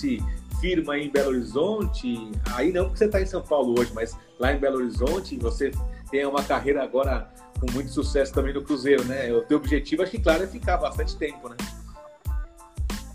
firma 0.61 0.99
em 0.99 1.11
Belo 1.11 1.31
Horizonte, 1.31 2.31
aí 2.55 2.73
não 2.73 2.85
porque 2.85 2.99
você 2.99 3.05
está 3.07 3.21
em 3.21 3.27
São 3.27 3.43
Paulo 3.43 3.79
hoje, 3.79 3.91
mas 3.95 4.17
lá 4.39 4.53
em 4.53 4.59
Belo 4.59 4.79
Horizonte 4.79 5.37
você 5.37 5.71
tem 6.11 6.25
uma 6.27 6.43
carreira 6.43 6.83
agora 6.83 7.29
com 7.61 7.71
muito 7.73 7.91
sucesso 7.91 8.33
também 8.33 8.53
no 8.53 8.63
Cruzeiro, 8.63 9.05
né? 9.05 9.33
O 9.33 9.43
teu 9.43 9.59
objetivo, 9.59 10.03
acho 10.03 10.11
que 10.11 10.21
claro, 10.21 10.45
é 10.45 10.47
ficar 10.47 10.77
bastante 10.77 11.17
tempo, 11.17 11.49
né? 11.49 11.57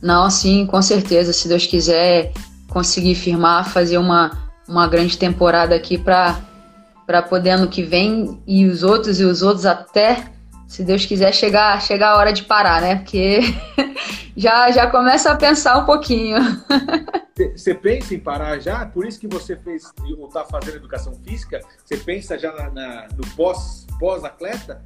Não, 0.02 0.30
sim, 0.30 0.66
com 0.66 0.82
certeza. 0.82 1.32
Se 1.32 1.48
Deus 1.48 1.68
quiser 1.68 2.34
conseguir 2.68 3.16
firmar, 3.16 3.70
fazer 3.70 3.98
uma, 3.98 4.50
uma 4.68 4.88
grande 4.88 5.18
temporada 5.18 5.76
aqui 5.76 5.98
para 5.98 6.40
para 7.06 7.22
poder 7.22 7.50
ano 7.50 7.68
que 7.68 7.84
vem 7.84 8.42
e 8.48 8.66
os 8.66 8.84
outros 8.84 9.20
e 9.20 9.26
os 9.26 9.42
outros 9.42 9.66
até 9.66 10.32
se 10.72 10.86
Deus 10.86 11.06
quiser 11.06 11.34
chegar 11.34 11.82
chegar 11.82 12.12
a 12.12 12.18
hora 12.18 12.32
de 12.32 12.44
parar, 12.44 12.82
né? 12.82 12.96
Porque 12.96 13.42
já 14.38 14.72
já 14.72 14.88
começa 14.88 15.30
a 15.30 15.36
pensar 15.36 15.78
um 15.78 15.86
pouquinho. 15.86 16.38
Você 17.54 17.76
pensa 17.76 18.16
em 18.16 18.20
parar 18.20 18.58
já? 18.58 18.86
Por 18.86 19.06
isso 19.06 19.20
que 19.20 19.28
você 19.28 19.58
fez 19.58 19.84
ou 20.18 20.28
está 20.28 20.46
fazendo 20.46 20.78
educação 20.78 21.14
física? 21.26 21.60
Você 21.84 21.98
pensa 21.98 22.40
já 22.40 22.54
na, 22.54 22.70
na, 22.70 23.08
no 23.18 23.28
pós 23.36 23.86
pós 24.00 24.24
atleta? 24.24 24.82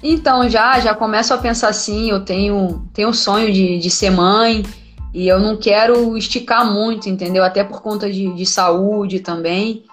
Então 0.00 0.48
já 0.48 0.78
já 0.78 0.94
começo 0.94 1.34
a 1.34 1.38
pensar 1.38 1.68
assim. 1.68 2.08
Eu 2.08 2.24
tenho 2.24 2.88
tenho 2.94 3.08
um 3.08 3.12
sonho 3.12 3.52
de, 3.52 3.80
de 3.80 3.90
ser 3.90 4.10
mãe 4.10 4.64
e 5.12 5.26
eu 5.26 5.40
não 5.40 5.56
quero 5.56 6.16
esticar 6.16 6.64
muito, 6.72 7.08
entendeu? 7.08 7.42
Até 7.42 7.64
por 7.64 7.82
conta 7.82 8.08
de, 8.08 8.32
de 8.32 8.46
saúde 8.46 9.18
também. 9.18 9.84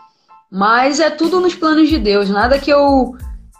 Mas 0.51 0.99
é 0.99 1.09
tudo 1.09 1.39
nos 1.39 1.55
planos 1.55 1.89
de 1.89 1.97
Deus. 1.97 2.29
Nada 2.29 2.59
que 2.59 2.69
eu 2.69 3.17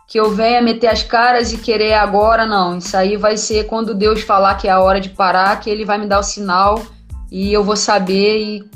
que 0.08 0.18
eu 0.18 0.32
venha 0.32 0.62
meter 0.62 0.88
as 0.88 1.04
caras 1.04 1.52
e 1.52 1.58
querer 1.58 1.94
agora, 1.94 2.46
não. 2.46 2.78
Isso 2.78 2.96
aí 2.96 3.18
vai 3.18 3.36
ser 3.38 3.66
quando 3.66 3.94
Deus 3.94 4.22
falar 4.22 4.56
que 4.56 4.68
é 4.68 4.72
a 4.72 4.80
hora 4.80 5.02
de 5.02 5.10
parar, 5.10 5.60
que 5.60 5.70
Ele 5.70 5.84
vai 5.84 5.98
me 5.98 6.08
dar 6.08 6.20
o 6.20 6.24
sinal 6.24 6.82
e 7.30 7.52
eu 7.52 7.64
vou 7.64 7.76
saber 7.76 8.40
e 8.40 8.72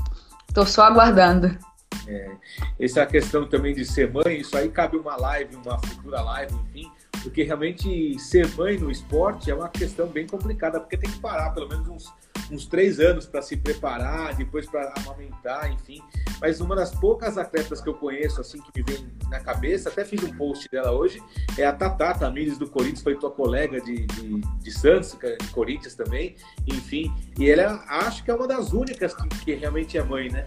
tô 0.53 0.65
só 0.65 0.83
aguardando. 0.83 1.57
É, 2.05 2.31
essa 2.77 3.01
é 3.01 3.05
questão 3.05 3.47
também 3.47 3.73
de 3.73 3.85
ser 3.85 4.11
mãe, 4.11 4.41
isso 4.41 4.57
aí 4.57 4.67
cabe 4.69 4.97
uma 4.97 5.15
live, 5.15 5.55
uma 5.55 5.79
futura 5.79 6.21
live, 6.21 6.53
enfim, 6.69 6.91
porque 7.23 7.43
realmente 7.43 8.19
ser 8.19 8.49
mãe 8.55 8.77
no 8.77 8.91
esporte 8.91 9.49
é 9.49 9.55
uma 9.55 9.69
questão 9.69 10.07
bem 10.07 10.27
complicada, 10.27 10.79
porque 10.79 10.97
tem 10.97 11.09
que 11.09 11.19
parar 11.19 11.51
pelo 11.51 11.69
menos 11.69 11.87
uns 11.87 12.13
uns 12.51 12.65
três 12.65 12.99
anos 12.99 13.25
para 13.25 13.41
se 13.41 13.55
preparar, 13.55 14.35
depois 14.35 14.69
para 14.69 14.93
amamentar, 14.97 15.71
enfim. 15.71 16.01
Mas 16.39 16.59
uma 16.59 16.75
das 16.75 16.93
poucas 16.93 17.37
atletas 17.37 17.81
que 17.81 17.87
eu 17.87 17.93
conheço, 17.93 18.41
assim, 18.41 18.59
que 18.61 18.71
me 18.75 18.83
vem 18.83 19.07
na 19.29 19.39
cabeça, 19.39 19.89
até 19.89 20.03
fiz 20.03 20.21
um 20.23 20.35
post 20.35 20.67
dela 20.69 20.91
hoje, 20.91 21.21
é 21.57 21.65
a 21.65 21.71
Tatá 21.71 22.13
Tamires 22.13 22.57
do 22.57 22.69
Corinthians, 22.69 23.01
foi 23.01 23.15
tua 23.15 23.31
colega 23.31 23.79
de, 23.79 24.05
de, 24.05 24.41
de 24.41 24.71
Santos, 24.71 25.17
é 25.23 25.37
de 25.37 25.47
Corinthians 25.47 25.95
também, 25.95 26.35
enfim. 26.67 27.13
E 27.39 27.49
ela 27.49 27.83
acho 27.87 28.23
que 28.23 28.29
é 28.29 28.35
uma 28.35 28.47
das 28.47 28.73
únicas 28.73 29.13
que, 29.13 29.27
que 29.29 29.53
realmente 29.53 29.97
é 29.97 30.03
mãe, 30.03 30.29
né? 30.29 30.45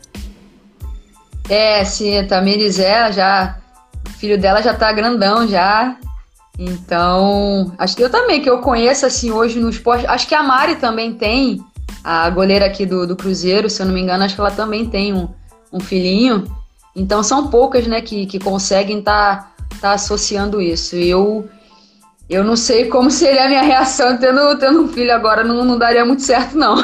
É, 1.49 1.85
sim, 1.85 2.19
a 2.19 2.27
Tamires 2.27 2.79
é, 2.79 3.13
já. 3.13 3.59
O 4.07 4.11
filho 4.11 4.39
dela 4.39 4.63
já 4.63 4.75
tá 4.75 4.93
grandão 4.93 5.47
já. 5.47 5.99
Então, 6.59 7.75
acho 7.79 7.97
que 7.97 8.03
eu 8.03 8.11
também, 8.11 8.41
que 8.41 8.49
eu 8.49 8.61
conheço 8.61 9.05
assim 9.05 9.31
hoje 9.31 9.59
no 9.59 9.69
esporte. 9.69 10.07
Acho 10.07 10.29
que 10.29 10.35
a 10.35 10.43
Mari 10.43 10.77
também 10.77 11.15
tem 11.15 11.65
a 12.05 12.29
goleira 12.29 12.67
aqui 12.67 12.85
do, 12.85 13.07
do 13.07 13.17
Cruzeiro, 13.17 13.71
se 13.71 13.81
eu 13.81 13.87
não 13.87 13.95
me 13.95 14.03
engano, 14.03 14.23
acho 14.23 14.35
que 14.35 14.41
ela 14.41 14.51
também 14.51 14.85
tem 14.85 15.15
um, 15.15 15.27
um 15.73 15.81
filhinho. 15.81 16.45
Então 16.95 17.23
são 17.23 17.49
poucas, 17.49 17.87
né, 17.87 18.03
que, 18.03 18.27
que 18.27 18.39
conseguem 18.39 18.99
estar 18.99 19.55
tá, 19.71 19.77
tá 19.81 19.93
associando 19.93 20.61
isso. 20.61 20.95
E 20.97 21.09
eu, 21.09 21.49
eu 22.29 22.45
não 22.45 22.57
sei 22.57 22.89
como 22.89 23.11
seria 23.11 23.47
a 23.47 23.49
minha 23.49 23.63
reação 23.63 24.19
tendo, 24.19 24.59
tendo 24.59 24.83
um 24.83 24.89
filho 24.89 25.15
agora, 25.15 25.43
não, 25.43 25.65
não 25.65 25.79
daria 25.79 26.05
muito 26.05 26.23
certo, 26.23 26.59
não. 26.59 26.77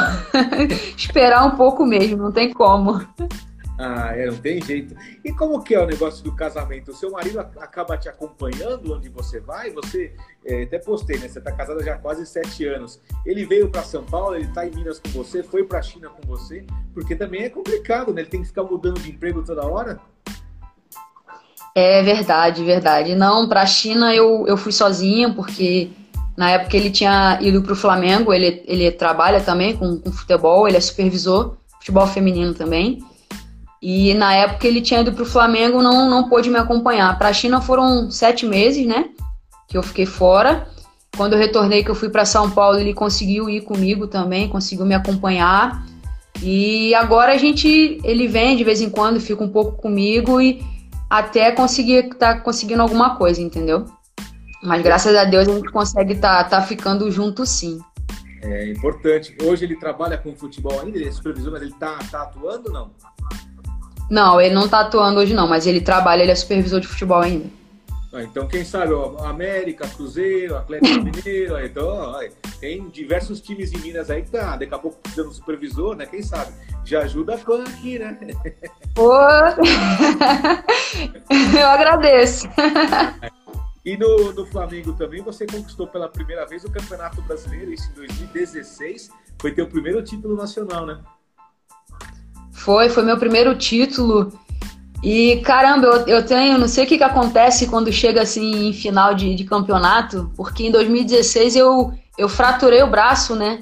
Esperar 0.97 1.47
um 1.47 1.51
pouco 1.51 1.85
mesmo, 1.85 2.17
não 2.17 2.33
tem 2.33 2.51
como. 2.53 3.05
Ah, 3.83 4.13
é, 4.15 4.27
não 4.27 4.37
tem 4.37 4.61
jeito. 4.61 4.95
E 5.25 5.33
como 5.33 5.63
que 5.63 5.75
é 5.75 5.81
o 5.81 5.87
negócio 5.87 6.23
do 6.23 6.37
casamento? 6.37 6.91
O 6.91 6.95
seu 6.95 7.11
marido 7.11 7.41
acaba 7.41 7.97
te 7.97 8.11
acompanhando 8.11 8.93
onde 8.93 9.09
você 9.09 9.41
vai? 9.41 9.71
Você, 9.71 10.13
é, 10.45 10.65
até 10.65 10.79
postei, 10.79 11.19
né? 11.19 11.27
Você 11.27 11.39
está 11.39 11.51
casada 11.51 11.83
já 11.83 11.95
há 11.95 11.99
quase 11.99 12.27
sete 12.27 12.67
anos. 12.67 13.01
Ele 13.25 13.47
veio 13.47 13.71
para 13.71 13.83
São 13.83 14.05
Paulo, 14.05 14.37
ele 14.37 14.45
está 14.45 14.67
em 14.67 14.71
Minas 14.71 15.01
com 15.01 15.09
você, 15.09 15.43
foi 15.43 15.65
para 15.65 15.79
a 15.79 15.83
China 15.83 16.11
com 16.11 16.29
você, 16.29 16.63
porque 16.93 17.17
também 17.17 17.45
é 17.45 17.49
complicado, 17.49 18.13
né? 18.13 18.21
Ele 18.21 18.29
tem 18.29 18.43
que 18.43 18.49
ficar 18.49 18.65
mudando 18.65 19.01
de 19.01 19.13
emprego 19.13 19.43
toda 19.43 19.67
hora. 19.67 19.99
É 21.75 22.03
verdade, 22.03 22.63
verdade. 22.63 23.15
Não, 23.15 23.49
para 23.49 23.63
a 23.63 23.67
China 23.67 24.15
eu, 24.15 24.47
eu 24.47 24.59
fui 24.59 24.73
sozinha, 24.73 25.33
porque 25.33 25.91
na 26.37 26.51
época 26.51 26.77
ele 26.77 26.91
tinha 26.91 27.39
ido 27.41 27.63
para 27.63 27.73
o 27.73 27.77
Flamengo, 27.77 28.31
ele, 28.31 28.63
ele 28.67 28.91
trabalha 28.91 29.41
também 29.41 29.75
com, 29.75 29.99
com 29.99 30.13
futebol, 30.13 30.69
ele 30.69 30.77
é 30.77 30.81
supervisor, 30.81 31.57
futebol 31.79 32.07
feminino 32.07 32.53
também. 32.53 33.03
E 33.83 34.13
na 34.15 34.35
época 34.35 34.67
ele 34.67 34.81
tinha 34.81 35.01
ido 35.01 35.13
para 35.13 35.23
o 35.23 35.27
Flamengo, 35.27 35.83
não, 35.83 36.09
não 36.09 36.29
pôde 36.29 36.51
me 36.51 36.59
acompanhar. 36.59 37.17
Para 37.19 37.29
a 37.29 37.33
China 37.33 37.61
foram 37.61 38.11
sete 38.11 38.45
meses, 38.45 38.87
né? 38.87 39.09
Que 39.67 39.79
eu 39.79 39.83
fiquei 39.83 40.05
fora. 40.05 40.69
Quando 41.17 41.33
eu 41.33 41.39
retornei, 41.39 41.83
que 41.83 41.91
eu 41.91 41.95
fui 41.95 42.09
para 42.09 42.25
São 42.25 42.51
Paulo, 42.51 42.79
ele 42.79 42.95
conseguiu 42.95 43.49
ir 43.49 43.63
comigo 43.63 44.07
também, 44.07 44.49
conseguiu 44.49 44.85
me 44.85 44.95
acompanhar. 44.95 45.85
E 46.43 46.95
agora 46.95 47.33
a 47.33 47.39
gente, 47.39 47.99
ele 48.05 48.29
vem 48.29 48.57
de 48.57 48.65
vez 48.65 48.81
em 48.81 48.91
quando, 48.91 49.21
fica 49.21 49.43
um 49.43 49.49
pouco 49.49 49.73
comigo 49.81 50.41
e 50.41 50.63
até 51.09 51.51
conseguir 51.51 52.15
tá 52.15 52.39
conseguindo 52.39 52.83
alguma 52.83 53.17
coisa, 53.17 53.41
entendeu? 53.41 53.87
Mas 54.63 54.83
graças 54.83 55.17
a 55.17 55.25
Deus 55.25 55.49
a 55.49 55.53
gente 55.53 55.71
consegue 55.71 56.13
estar 56.15 56.45
tá, 56.45 56.61
tá 56.61 56.63
ficando 56.63 57.11
junto 57.11 57.45
sim. 57.45 57.81
É 58.43 58.71
importante. 58.71 59.37
Hoje 59.43 59.65
ele 59.65 59.77
trabalha 59.77 60.17
com 60.17 60.35
futebol 60.35 60.81
ainda, 60.81 60.97
ele 60.97 61.09
é 61.09 61.13
supervisor, 61.13 61.53
mas 61.53 61.63
ele 61.63 61.73
está 61.73 61.99
tá 62.11 62.23
atuando 62.23 62.69
ou 62.69 62.73
não? 62.73 62.91
Não, 64.11 64.41
ele 64.41 64.53
não 64.53 64.69
tá 64.69 64.81
atuando 64.81 65.21
hoje 65.21 65.33
não, 65.33 65.47
mas 65.47 65.69
ele 65.69 65.81
trabalha, 65.81 66.23
ele 66.23 66.33
é 66.33 66.35
supervisor 66.35 66.81
de 66.81 66.89
futebol 66.89 67.21
ainda. 67.21 67.49
Ah, 68.13 68.25
então, 68.25 68.49
quem 68.49 68.65
sabe, 68.65 68.93
ó, 68.93 69.25
América, 69.25 69.87
Cruzeiro, 69.87 70.57
Atlético 70.57 70.99
Mineiro, 71.01 71.65
então, 71.65 71.87
ó, 71.87 72.21
tem 72.61 72.89
diversos 72.89 73.41
times 73.41 73.73
em 73.73 73.79
Minas 73.79 74.11
aí 74.11 74.23
que 74.23 74.33
tá, 74.33 74.57
daqui 74.57 74.75
a 74.75 74.79
pouco 74.79 74.99
precisando 75.01 75.29
de 75.29 75.37
supervisor, 75.37 75.95
né? 75.95 76.07
Quem 76.07 76.21
sabe? 76.21 76.53
Já 76.85 77.03
ajuda 77.03 77.37
a 77.37 77.39
fã 77.39 77.63
aqui, 77.63 78.01
né? 78.01 78.19
Pô! 78.97 79.15
Eu 81.57 81.69
agradeço. 81.69 82.49
E 83.85 83.97
no, 83.97 84.33
no 84.33 84.45
Flamengo 84.45 84.93
também 84.95 85.23
você 85.23 85.47
conquistou 85.47 85.87
pela 85.87 86.09
primeira 86.09 86.45
vez 86.47 86.65
o 86.65 86.71
Campeonato 86.71 87.23
Brasileiro, 87.23 87.73
isso 87.73 87.89
em 87.93 87.95
2016. 87.95 89.13
Foi 89.41 89.53
teu 89.53 89.69
primeiro 89.69 90.03
título 90.03 90.37
nacional, 90.37 90.85
né? 90.85 90.99
Foi, 92.53 92.89
foi 92.89 93.03
meu 93.03 93.17
primeiro 93.17 93.55
título. 93.55 94.33
E 95.03 95.37
caramba, 95.39 95.87
eu, 95.87 96.07
eu 96.07 96.27
tenho, 96.27 96.59
não 96.59 96.69
sei 96.69 96.85
o 96.85 96.87
que, 96.87 96.99
que 96.99 97.05
acontece 97.05 97.67
quando 97.67 97.91
chega 97.93 98.23
assim 98.23 98.69
em 98.69 98.73
final 98.73 99.15
de, 99.15 99.35
de 99.35 99.45
campeonato, 99.45 100.31
porque 100.37 100.67
em 100.67 100.71
2016 100.71 101.57
eu, 101.57 101.93
eu 102.19 102.29
fraturei 102.29 102.83
o 102.83 102.87
braço, 102.87 103.35
né? 103.35 103.61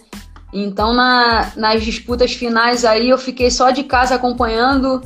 Então 0.52 0.92
na, 0.94 1.52
nas 1.56 1.84
disputas 1.84 2.32
finais 2.32 2.84
aí 2.84 3.08
eu 3.08 3.18
fiquei 3.18 3.50
só 3.50 3.70
de 3.70 3.84
casa 3.84 4.16
acompanhando. 4.16 5.00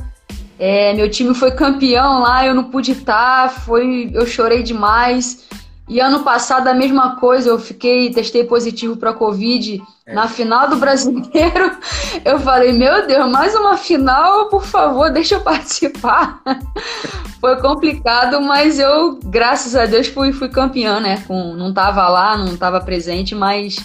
É, 0.57 0.93
meu 0.93 1.09
time 1.09 1.35
foi 1.35 1.51
campeão 1.51 2.21
lá, 2.21 2.45
eu 2.45 2.55
não 2.55 2.65
pude 2.65 2.93
estar, 2.93 3.49
foi, 3.49 4.09
eu 4.13 4.25
chorei 4.25 4.63
demais. 4.63 5.47
E 5.93 5.99
ano 5.99 6.23
passado 6.23 6.67
a 6.67 6.73
mesma 6.73 7.17
coisa, 7.17 7.49
eu 7.49 7.59
fiquei, 7.59 8.11
testei 8.11 8.43
positivo 8.43 8.97
para 8.97 9.13
Covid 9.13 9.79
é. 10.07 10.13
na 10.15 10.27
final 10.27 10.67
do 10.67 10.77
brasileiro. 10.77 11.77
Eu 12.25 12.39
falei, 12.39 12.73
meu 12.73 13.05
Deus, 13.05 13.31
mais 13.31 13.53
uma 13.53 13.77
final, 13.77 14.49
por 14.49 14.65
favor, 14.65 15.11
deixa 15.11 15.35
eu 15.35 15.41
participar. 15.41 16.41
Foi 17.39 17.61
complicado, 17.61 18.41
mas 18.41 18.79
eu, 18.79 19.19
graças 19.23 19.75
a 19.75 19.85
Deus, 19.85 20.07
fui, 20.07 20.31
fui 20.31 20.47
campeã, 20.47 20.99
né? 20.99 21.21
Com, 21.27 21.53
não 21.53 21.73
tava 21.73 22.07
lá, 22.07 22.37
não 22.37 22.55
tava 22.55 22.79
presente, 22.79 23.35
mas 23.35 23.75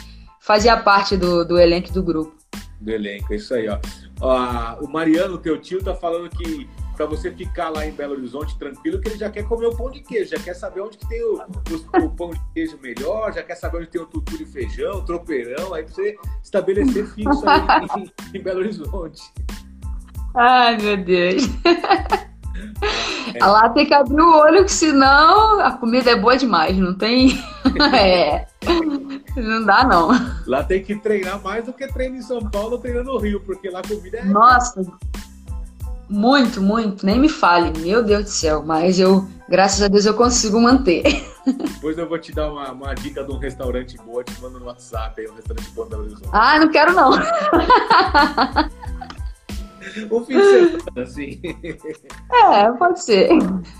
fazia 0.40 0.76
parte 0.76 1.16
do, 1.16 1.44
do 1.44 1.58
elenco 1.58 1.92
do 1.92 2.02
grupo. 2.02 2.34
Do 2.80 2.90
elenco, 2.90 3.32
é 3.32 3.36
isso 3.36 3.52
aí, 3.52 3.68
ó. 3.68 3.78
ó 4.20 4.76
o 4.80 4.88
Mariano, 4.88 5.36
teu 5.36 5.60
tio, 5.60 5.82
tá 5.82 5.92
falando 5.94 6.30
que 6.30 6.68
para 6.98 7.06
você 7.06 7.30
ficar 7.30 7.68
lá 7.68 7.86
em 7.86 7.92
Belo 7.92 8.14
Horizonte 8.14 8.58
tranquilo, 8.58 9.00
que 9.00 9.08
ele 9.08 9.18
já 9.18 9.30
quer 9.30 9.44
comer 9.44 9.66
o 9.66 9.76
pão 9.76 9.88
de 9.88 10.00
queijo, 10.00 10.30
já 10.30 10.42
quer 10.42 10.54
saber 10.54 10.80
onde 10.80 10.98
que 10.98 11.08
tem 11.08 11.22
o, 11.22 11.36
o, 11.36 12.06
o 12.06 12.10
pão 12.10 12.30
de 12.30 12.40
queijo 12.52 12.76
melhor, 12.82 13.32
já 13.32 13.40
quer 13.40 13.54
saber 13.54 13.78
onde 13.78 13.86
tem 13.86 14.00
o 14.00 14.06
tutu 14.06 14.36
de 14.36 14.44
feijão, 14.44 14.96
o 14.96 15.04
tropeirão, 15.04 15.72
aí 15.72 15.84
pra 15.84 15.94
você 15.94 16.18
estabelecer 16.42 17.06
fixo 17.06 17.44
em, 17.96 18.36
em 18.36 18.42
Belo 18.42 18.58
Horizonte. 18.58 19.22
Ai, 20.34 20.76
meu 20.78 20.96
Deus. 20.96 21.44
Lá 23.40 23.68
tem 23.68 23.86
que 23.86 23.94
abrir 23.94 24.20
o 24.20 24.36
olho, 24.36 24.64
que 24.64 24.72
senão 24.72 25.60
a 25.60 25.70
comida 25.70 26.10
é 26.10 26.16
boa 26.16 26.36
demais, 26.36 26.76
não 26.76 26.94
tem. 26.98 27.38
é. 27.94 28.44
Não 29.36 29.64
dá, 29.64 29.84
não. 29.84 30.08
Lá 30.48 30.64
tem 30.64 30.82
que 30.82 30.96
treinar 30.96 31.40
mais 31.44 31.64
do 31.64 31.72
que 31.72 31.86
treina 31.86 32.16
em 32.16 32.22
São 32.22 32.40
Paulo, 32.50 32.78
treinando 32.78 33.12
no 33.12 33.18
Rio, 33.18 33.40
porque 33.40 33.70
lá 33.70 33.78
a 33.78 33.86
comida 33.86 34.18
é. 34.18 34.24
Nossa, 34.24 34.82
muito, 36.08 36.60
muito. 36.60 37.04
Nem 37.04 37.18
me 37.18 37.28
fale, 37.28 37.78
meu 37.78 38.02
Deus 38.02 38.24
do 38.24 38.30
céu. 38.30 38.62
Mas 38.64 38.98
eu, 38.98 39.28
graças 39.48 39.82
a 39.82 39.88
Deus, 39.88 40.06
eu 40.06 40.14
consigo 40.14 40.60
manter. 40.60 41.02
Depois 41.46 41.96
eu 41.96 42.08
vou 42.08 42.18
te 42.18 42.32
dar 42.32 42.50
uma, 42.52 42.72
uma 42.72 42.94
dica 42.94 43.24
de 43.24 43.30
um 43.32 43.38
restaurante 43.38 43.96
bom, 43.98 44.22
te 44.22 44.40
mando 44.40 44.58
no 44.58 44.66
WhatsApp 44.66 45.20
aí, 45.20 45.28
um 45.28 45.34
restaurante 45.34 45.70
bom 45.70 45.88
da 45.88 45.98
Horizonte. 45.98 46.28
Ah, 46.32 46.58
não 46.58 46.68
quero 46.68 46.92
não. 46.92 47.10
um 50.10 50.24
fim 50.24 50.36
de 50.36 50.44
semana, 50.44 51.02
assim. 51.02 51.40
É, 52.30 52.70
pode 52.72 53.02
ser. 53.02 53.30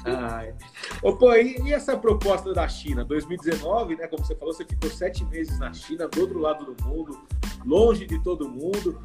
Ai. 0.04 0.54
Ô, 1.02 1.12
pô, 1.14 1.32
e, 1.34 1.58
e, 1.62 1.72
essa 1.72 1.96
proposta 1.96 2.52
da 2.52 2.66
China? 2.68 3.04
2019, 3.04 3.96
né? 3.96 4.06
Como 4.06 4.24
você 4.24 4.34
falou, 4.34 4.52
você 4.52 4.64
ficou 4.64 4.90
sete 4.90 5.24
meses 5.26 5.58
na 5.58 5.72
China, 5.72 6.08
do 6.08 6.20
outro 6.20 6.38
lado 6.38 6.64
do 6.64 6.84
mundo, 6.84 7.18
longe 7.64 8.06
de 8.06 8.18
todo 8.22 8.48
mundo. 8.48 9.00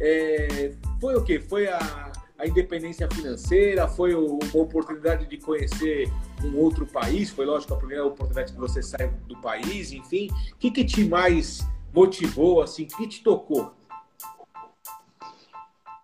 É, 0.00 0.72
foi 1.00 1.14
o 1.16 1.22
quê? 1.22 1.38
Foi 1.40 1.68
a, 1.68 2.12
a 2.38 2.46
independência 2.46 3.08
financeira? 3.10 3.88
Foi 3.88 4.14
uma 4.14 4.38
oportunidade 4.54 5.26
de 5.26 5.38
conhecer 5.38 6.10
um 6.44 6.56
outro 6.56 6.86
país? 6.86 7.30
Foi, 7.30 7.46
lógico, 7.46 7.74
a 7.74 7.76
primeira 7.76 8.04
oportunidade 8.04 8.52
que 8.52 8.58
você 8.58 8.82
saiu 8.82 9.12
do 9.26 9.36
país, 9.40 9.92
enfim. 9.92 10.28
O 10.52 10.56
que, 10.56 10.70
que 10.70 10.84
te 10.84 11.04
mais 11.04 11.66
motivou, 11.92 12.62
assim? 12.62 12.84
O 12.84 12.96
que 12.96 13.06
te 13.06 13.22
tocou? 13.22 13.72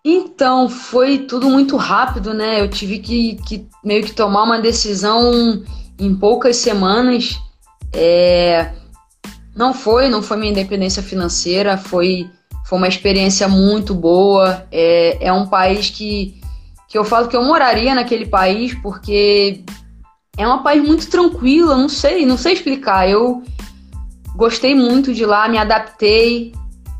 Então, 0.05 0.69
foi 0.69 1.19
tudo 1.19 1.51
muito 1.51 1.77
rápido, 1.77 2.33
né? 2.33 2.61
Eu 2.61 2.71
tive 2.71 3.01
que, 3.01 3.37
que 3.47 3.69
meio 3.85 4.03
que 4.03 4.13
tomar 4.13 4.45
uma 4.45 4.59
decisão 4.59 5.63
em 5.99 6.15
poucas 6.15 6.57
semanas. 6.57 7.39
É... 7.93 8.73
Não 9.55 9.75
foi, 9.75 10.09
não 10.09 10.23
foi 10.23 10.39
minha 10.39 10.53
independência 10.53 11.03
financeira, 11.03 11.77
foi, 11.77 12.31
foi 12.71 12.79
uma 12.79 12.87
experiência 12.87 13.49
muito 13.49 13.93
boa. 13.93 14.65
É, 14.71 15.27
é 15.27 15.33
um 15.33 15.45
país 15.45 15.91
que, 15.91 16.41
que 16.89 16.97
eu 16.97 17.05
falo 17.05 17.27
que 17.27 17.37
eu 17.37 17.43
moraria 17.43 17.97
naquele 17.97 18.27
país 18.27 18.73
porque 18.75 19.65
é 20.39 20.47
um 20.47 20.63
país 20.63 20.81
muito 20.81 21.11
tranquilo, 21.11 21.77
não 21.77 21.89
sei, 21.89 22.25
não 22.25 22.37
sei 22.39 22.53
explicar. 22.53 23.11
Eu 23.11 23.43
gostei 24.37 24.73
muito 24.73 25.13
de 25.13 25.27
lá, 25.27 25.49
me 25.49 25.59
adaptei. 25.59 26.53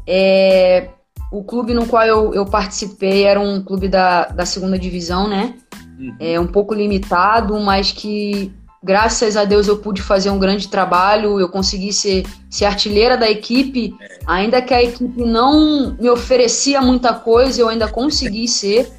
É, 0.09 0.89
o 1.31 1.45
clube 1.45 1.73
no 1.73 1.87
qual 1.87 2.05
eu, 2.05 2.35
eu 2.35 2.45
participei 2.45 3.23
era 3.23 3.39
um 3.39 3.63
clube 3.63 3.87
da, 3.87 4.25
da 4.25 4.45
segunda 4.45 4.77
divisão, 4.77 5.29
né? 5.29 5.55
Uhum. 5.97 6.17
É 6.19 6.41
um 6.41 6.49
pouco 6.49 6.75
limitado, 6.75 7.57
mas 7.61 7.93
que 7.93 8.53
graças 8.83 9.37
a 9.37 9.45
Deus 9.45 9.69
eu 9.69 9.79
pude 9.79 10.03
fazer 10.03 10.31
um 10.31 10.39
grande 10.39 10.69
trabalho, 10.69 11.39
eu 11.39 11.49
consegui 11.49 11.93
ser, 11.93 12.27
ser 12.49 12.65
artilheira 12.65 13.17
da 13.17 13.31
equipe, 13.31 13.95
ainda 14.27 14.63
que 14.63 14.75
a 14.75 14.83
equipe 14.83 15.25
não 15.25 15.97
me 15.99 16.09
oferecia 16.09 16.81
muita 16.81 17.13
coisa, 17.15 17.61
eu 17.61 17.69
ainda 17.69 17.89
consegui 17.89 18.49
ser. 18.49 18.91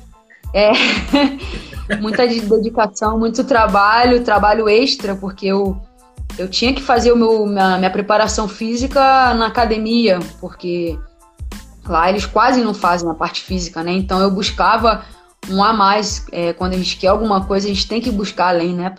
É, 0.54 0.72
muita 2.02 2.28
dedicação, 2.28 3.18
muito 3.18 3.44
trabalho, 3.44 4.24
trabalho 4.24 4.68
extra, 4.68 5.16
porque 5.16 5.48
eu, 5.48 5.82
eu 6.38 6.50
tinha 6.50 6.74
que 6.74 6.82
fazer 6.82 7.12
o 7.12 7.16
meu, 7.16 7.46
minha, 7.46 7.78
minha 7.78 7.90
preparação 7.90 8.48
física 8.48 9.34
na 9.34 9.48
academia, 9.48 10.20
porque 10.40 10.98
Lá 11.88 12.10
eles 12.10 12.26
quase 12.26 12.62
não 12.64 12.74
fazem 12.74 13.10
a 13.10 13.14
parte 13.14 13.42
física, 13.42 13.84
né? 13.84 13.92
Então 13.92 14.20
eu 14.22 14.30
buscava 14.30 15.04
um 15.50 15.64
a 15.64 15.74
mais. 15.74 16.26
É, 16.32 16.54
quando 16.54 16.74
a 16.74 16.78
gente 16.78 16.98
quer 16.98 17.08
alguma 17.08 17.46
coisa, 17.46 17.68
a 17.68 17.70
gente 17.70 17.88
tem 17.88 18.00
que 18.00 18.12
buscar 18.12 18.50
além, 18.50 18.74
né? 18.74 18.90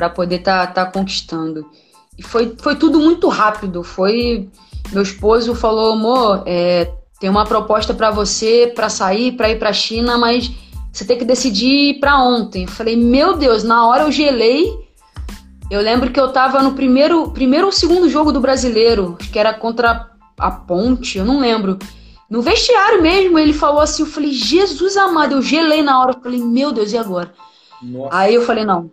Para 0.00 0.08
poder 0.08 0.36
estar 0.36 0.68
tá, 0.68 0.86
tá 0.86 0.90
conquistando. 0.90 1.70
E 2.16 2.22
foi, 2.22 2.54
foi 2.58 2.74
tudo 2.74 2.98
muito 2.98 3.28
rápido. 3.28 3.82
Foi. 3.82 4.48
Meu 4.90 5.02
esposo 5.02 5.54
falou, 5.54 5.92
amor, 5.92 6.42
é, 6.46 6.90
tem 7.20 7.28
uma 7.28 7.44
proposta 7.44 7.92
para 7.92 8.10
você 8.10 8.72
para 8.74 8.88
sair, 8.88 9.32
para 9.32 9.50
ir 9.50 9.58
para 9.58 9.74
China, 9.74 10.16
mas 10.16 10.50
você 10.90 11.04
tem 11.04 11.18
que 11.18 11.24
decidir 11.26 12.00
para 12.00 12.18
ontem. 12.18 12.62
Eu 12.62 12.68
falei, 12.70 12.96
meu 12.96 13.36
Deus, 13.36 13.62
na 13.62 13.86
hora 13.86 14.04
eu 14.04 14.10
gelei. 14.10 14.72
Eu 15.70 15.82
lembro 15.82 16.10
que 16.10 16.18
eu 16.18 16.32
tava 16.32 16.62
no 16.62 16.72
primeiro, 16.72 17.30
primeiro 17.32 17.66
ou 17.66 17.72
segundo 17.72 18.08
jogo 18.08 18.32
do 18.32 18.40
brasileiro, 18.40 19.18
que 19.30 19.38
era 19.38 19.52
contra 19.52 20.12
a 20.38 20.50
Ponte, 20.50 21.18
eu 21.18 21.26
não 21.26 21.40
lembro. 21.40 21.78
No 22.30 22.40
vestiário 22.40 23.02
mesmo, 23.02 23.38
ele 23.38 23.52
falou 23.52 23.80
assim, 23.80 24.02
eu 24.02 24.08
falei, 24.08 24.32
Jesus 24.32 24.96
amado, 24.96 25.34
eu 25.34 25.42
gelei 25.42 25.82
na 25.82 26.00
hora, 26.00 26.12
eu 26.12 26.22
falei, 26.22 26.40
meu 26.40 26.72
Deus, 26.72 26.90
e 26.90 26.96
agora? 26.96 27.34
Nossa. 27.82 28.16
Aí 28.16 28.34
eu 28.34 28.46
falei, 28.46 28.64
não. 28.64 28.90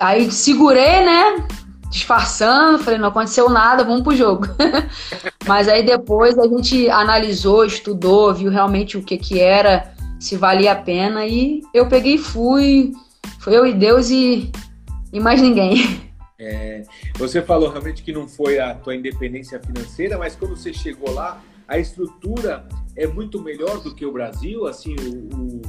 Aí 0.00 0.30
segurei, 0.30 1.04
né? 1.04 1.46
Disfarçando, 1.90 2.78
falei, 2.78 2.98
não 2.98 3.08
aconteceu 3.08 3.48
nada, 3.48 3.84
vamos 3.84 4.02
pro 4.02 4.14
jogo. 4.14 4.46
Mas 5.46 5.68
aí 5.68 5.84
depois 5.84 6.38
a 6.38 6.46
gente 6.46 6.90
analisou, 6.90 7.64
estudou, 7.64 8.34
viu 8.34 8.50
realmente 8.50 8.98
o 8.98 9.02
que 9.02 9.16
que 9.16 9.40
era, 9.40 9.92
se 10.18 10.36
valia 10.36 10.72
a 10.72 10.76
pena, 10.76 11.26
e 11.26 11.62
eu 11.72 11.88
peguei 11.88 12.14
e 12.14 12.18
fui. 12.18 12.92
Foi 13.40 13.56
eu 13.56 13.66
e 13.66 13.72
Deus 13.72 14.10
e, 14.10 14.50
e 15.12 15.20
mais 15.20 15.40
ninguém. 15.40 16.04
É, 16.38 16.82
você 17.16 17.40
falou 17.40 17.70
realmente 17.70 18.02
que 18.02 18.12
não 18.12 18.28
foi 18.28 18.58
a 18.58 18.74
tua 18.74 18.94
independência 18.94 19.58
financeira, 19.58 20.18
mas 20.18 20.36
quando 20.36 20.54
você 20.54 20.70
chegou 20.70 21.10
lá, 21.14 21.40
a 21.66 21.78
estrutura 21.78 22.68
é 22.94 23.06
muito 23.06 23.40
melhor 23.40 23.80
do 23.80 23.94
que 23.94 24.04
o 24.04 24.12
Brasil, 24.12 24.66
assim, 24.66 24.94
o, 24.96 25.34
o 25.34 25.62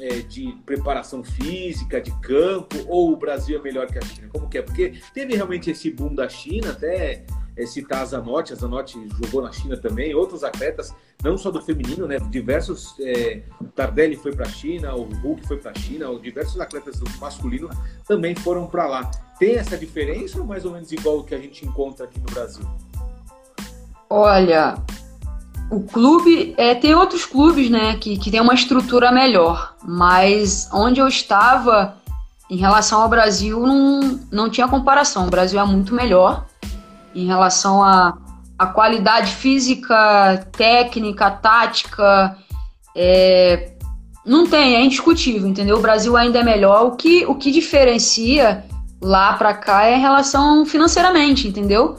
é, 0.00 0.20
de 0.20 0.52
preparação 0.64 1.22
física, 1.22 2.00
de 2.00 2.10
campo, 2.20 2.76
ou 2.86 3.12
o 3.12 3.16
Brasil 3.16 3.58
é 3.58 3.62
melhor 3.62 3.86
que 3.86 3.98
a 3.98 4.02
China? 4.02 4.28
Como 4.32 4.48
que 4.48 4.58
é? 4.58 4.62
Porque 4.62 4.94
teve 5.12 5.34
realmente 5.34 5.70
esse 5.70 5.90
boom 5.90 6.14
da 6.14 6.28
China, 6.28 6.70
até 6.70 7.24
é, 7.56 7.66
citar 7.66 8.02
a 8.02 8.04
Zanotti, 8.04 8.52
a 8.52 8.56
Zanotti 8.56 8.98
jogou 9.22 9.42
na 9.42 9.50
China 9.50 9.76
também, 9.76 10.14
outros 10.14 10.44
atletas, 10.44 10.94
não 11.22 11.36
só 11.36 11.50
do 11.50 11.60
feminino, 11.60 12.06
né? 12.06 12.18
Diversos, 12.30 12.94
é, 13.00 13.42
Tardelli 13.74 14.16
foi 14.16 14.32
para 14.32 14.46
a 14.46 14.50
China, 14.50 14.94
o 14.94 15.02
Hulk 15.02 15.46
foi 15.46 15.56
para 15.56 15.72
a 15.72 15.74
China, 15.74 16.16
diversos 16.20 16.60
atletas 16.60 17.00
do 17.00 17.10
masculino 17.18 17.68
também 18.06 18.34
foram 18.36 18.66
para 18.66 18.86
lá. 18.86 19.10
Tem 19.38 19.56
essa 19.56 19.76
diferença 19.76 20.40
ou 20.40 20.46
mais 20.46 20.64
ou 20.64 20.72
menos 20.72 20.92
igual 20.92 21.18
o 21.18 21.24
que 21.24 21.34
a 21.34 21.38
gente 21.38 21.66
encontra 21.66 22.04
aqui 22.04 22.20
no 22.20 22.26
Brasil? 22.26 22.64
Olha, 24.08 24.76
o 25.70 25.80
clube, 25.80 26.54
é, 26.56 26.74
tem 26.74 26.94
outros 26.94 27.24
clubes, 27.24 27.68
né, 27.70 27.96
que, 27.96 28.16
que 28.16 28.30
tem 28.30 28.40
uma 28.40 28.54
estrutura 28.54 29.12
melhor, 29.12 29.74
mas 29.84 30.68
onde 30.72 31.00
eu 31.00 31.06
estava, 31.06 31.98
em 32.50 32.56
relação 32.56 33.02
ao 33.02 33.08
Brasil, 33.08 33.60
não, 33.60 34.20
não 34.32 34.48
tinha 34.48 34.66
comparação. 34.66 35.26
O 35.26 35.30
Brasil 35.30 35.60
é 35.60 35.64
muito 35.64 35.94
melhor 35.94 36.46
em 37.14 37.26
relação 37.26 37.82
à 37.82 38.16
a, 38.58 38.64
a, 38.64 38.66
qualidade 38.66 39.34
física, 39.34 40.46
técnica, 40.52 41.30
tática. 41.30 42.36
É, 42.96 43.72
não 44.24 44.46
tem, 44.46 44.76
é 44.76 44.82
indiscutível, 44.82 45.46
entendeu? 45.46 45.76
O 45.76 45.82
Brasil 45.82 46.16
ainda 46.16 46.38
é 46.38 46.42
melhor. 46.42 46.86
O 46.86 46.96
que, 46.96 47.26
o 47.26 47.34
que 47.34 47.50
diferencia 47.50 48.64
lá 49.00 49.34
para 49.34 49.52
cá 49.52 49.84
é 49.84 49.96
em 49.96 50.00
relação 50.00 50.64
financeiramente, 50.64 51.46
entendeu? 51.46 51.96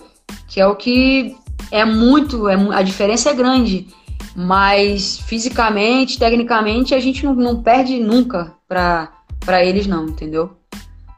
Que 0.47 0.59
é 0.59 0.65
o 0.65 0.76
que 0.76 1.38
é 1.72 1.86
muito, 1.86 2.47
é, 2.47 2.55
a 2.74 2.82
diferença 2.82 3.30
é 3.30 3.34
grande, 3.34 3.88
mas 4.36 5.20
fisicamente, 5.20 6.17
tecnicamente, 6.17 6.93
a 6.95 6.99
gente 6.99 7.26
não, 7.26 7.34
não 7.36 7.61
perde 7.61 7.99
nunca 7.99 8.55
para 8.67 9.63
eles, 9.63 9.88
não, 9.88 10.07
entendeu? 10.07 10.57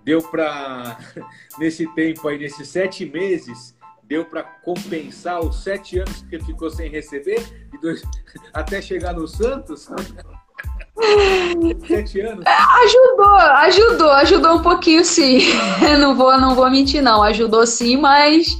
Deu 0.03 0.21
para, 0.21 0.97
nesse 1.59 1.87
tempo 1.93 2.27
aí, 2.27 2.37
nesses 2.37 2.67
sete 2.67 3.05
meses, 3.05 3.75
deu 4.03 4.25
para 4.25 4.43
compensar 4.43 5.39
os 5.39 5.63
sete 5.63 5.99
anos 5.99 6.21
que 6.29 6.35
ele 6.35 6.43
ficou 6.43 6.69
sem 6.69 6.89
receber, 6.89 7.43
dois, 7.81 8.01
até 8.53 8.81
chegar 8.81 9.13
no 9.13 9.27
Santos? 9.27 9.89
Sete 11.87 12.21
anos? 12.21 12.45
É, 12.45 12.83
ajudou, 12.83 13.35
ajudou, 13.35 14.11
ajudou 14.11 14.55
um 14.57 14.61
pouquinho 14.61 15.03
sim. 15.03 15.39
não 15.99 16.15
vou, 16.15 16.37
não 16.39 16.53
vou 16.53 16.69
mentir, 16.69 17.01
não. 17.01 17.23
Ajudou 17.23 17.65
sim, 17.65 17.97
mas 17.97 18.57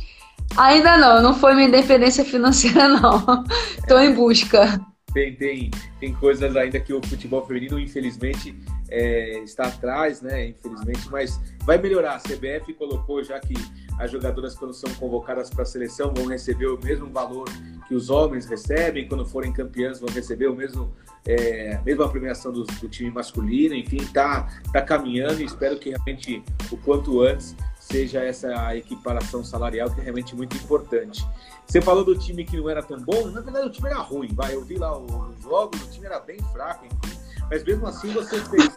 Ainda 0.57 0.97
não, 0.97 1.21
não 1.21 1.33
foi 1.33 1.53
minha 1.53 1.67
independência 1.67 2.25
financeira, 2.25 2.87
não. 2.89 3.43
Estou 3.77 3.99
em 3.99 4.13
busca. 4.13 4.79
Tem, 5.13 5.35
tem, 5.35 5.71
tem 5.99 6.13
coisas 6.13 6.55
ainda 6.55 6.79
que 6.79 6.93
o 6.93 7.05
futebol 7.05 7.45
feminino, 7.45 7.77
infelizmente, 7.77 8.55
é, 8.89 9.39
está 9.39 9.65
atrás, 9.65 10.21
né? 10.21 10.47
Infelizmente, 10.47 11.09
mas 11.09 11.39
vai 11.65 11.77
melhorar. 11.77 12.15
A 12.15 12.19
CBF 12.19 12.73
colocou 12.73 13.21
já 13.23 13.39
que 13.39 13.53
as 13.99 14.09
jogadoras, 14.09 14.55
quando 14.55 14.73
são 14.73 14.89
convocadas 14.95 15.49
para 15.49 15.63
a 15.63 15.65
seleção, 15.65 16.13
vão 16.15 16.27
receber 16.27 16.67
o 16.67 16.79
mesmo 16.81 17.09
valor 17.09 17.45
que 17.87 17.93
os 17.93 18.09
homens 18.09 18.45
recebem, 18.45 19.07
quando 19.07 19.25
forem 19.25 19.51
campeãs, 19.51 19.99
vão 19.99 20.09
receber 20.09 20.47
o 20.47 20.55
mesmo, 20.55 20.93
é, 21.27 21.75
a 21.75 21.81
mesma 21.81 22.07
premiação 22.07 22.51
do, 22.51 22.63
do 22.63 22.87
time 22.87 23.11
masculino. 23.11 23.75
Enfim, 23.75 24.05
tá, 24.13 24.47
tá 24.71 24.81
caminhando 24.81 25.41
e 25.41 25.45
espero 25.45 25.77
que 25.77 25.89
realmente 25.89 26.41
o 26.71 26.77
quanto 26.77 27.21
antes 27.21 27.55
seja 27.91 28.23
essa 28.23 28.75
equiparação 28.75 29.43
salarial 29.43 29.89
que 29.89 29.99
é 29.99 30.03
realmente 30.03 30.35
muito 30.35 30.55
importante. 30.55 31.25
Você 31.67 31.81
falou 31.81 32.03
do 32.03 32.17
time 32.17 32.45
que 32.45 32.57
não 32.57 32.69
era 32.69 32.81
tão 32.81 32.99
bom, 32.99 33.27
na 33.27 33.41
verdade 33.41 33.67
o 33.67 33.69
time 33.69 33.89
era 33.89 33.99
ruim, 33.99 34.29
vai, 34.33 34.55
eu 34.55 34.63
vi 34.63 34.77
lá 34.77 34.97
os 34.97 35.41
jogos, 35.43 35.81
o 35.81 35.89
time 35.89 36.05
era 36.05 36.19
bem 36.19 36.37
fraco, 36.51 36.85
enfim, 36.85 37.17
mas 37.49 37.63
mesmo 37.63 37.85
assim 37.87 38.11
você 38.11 38.39
fez 38.45 38.69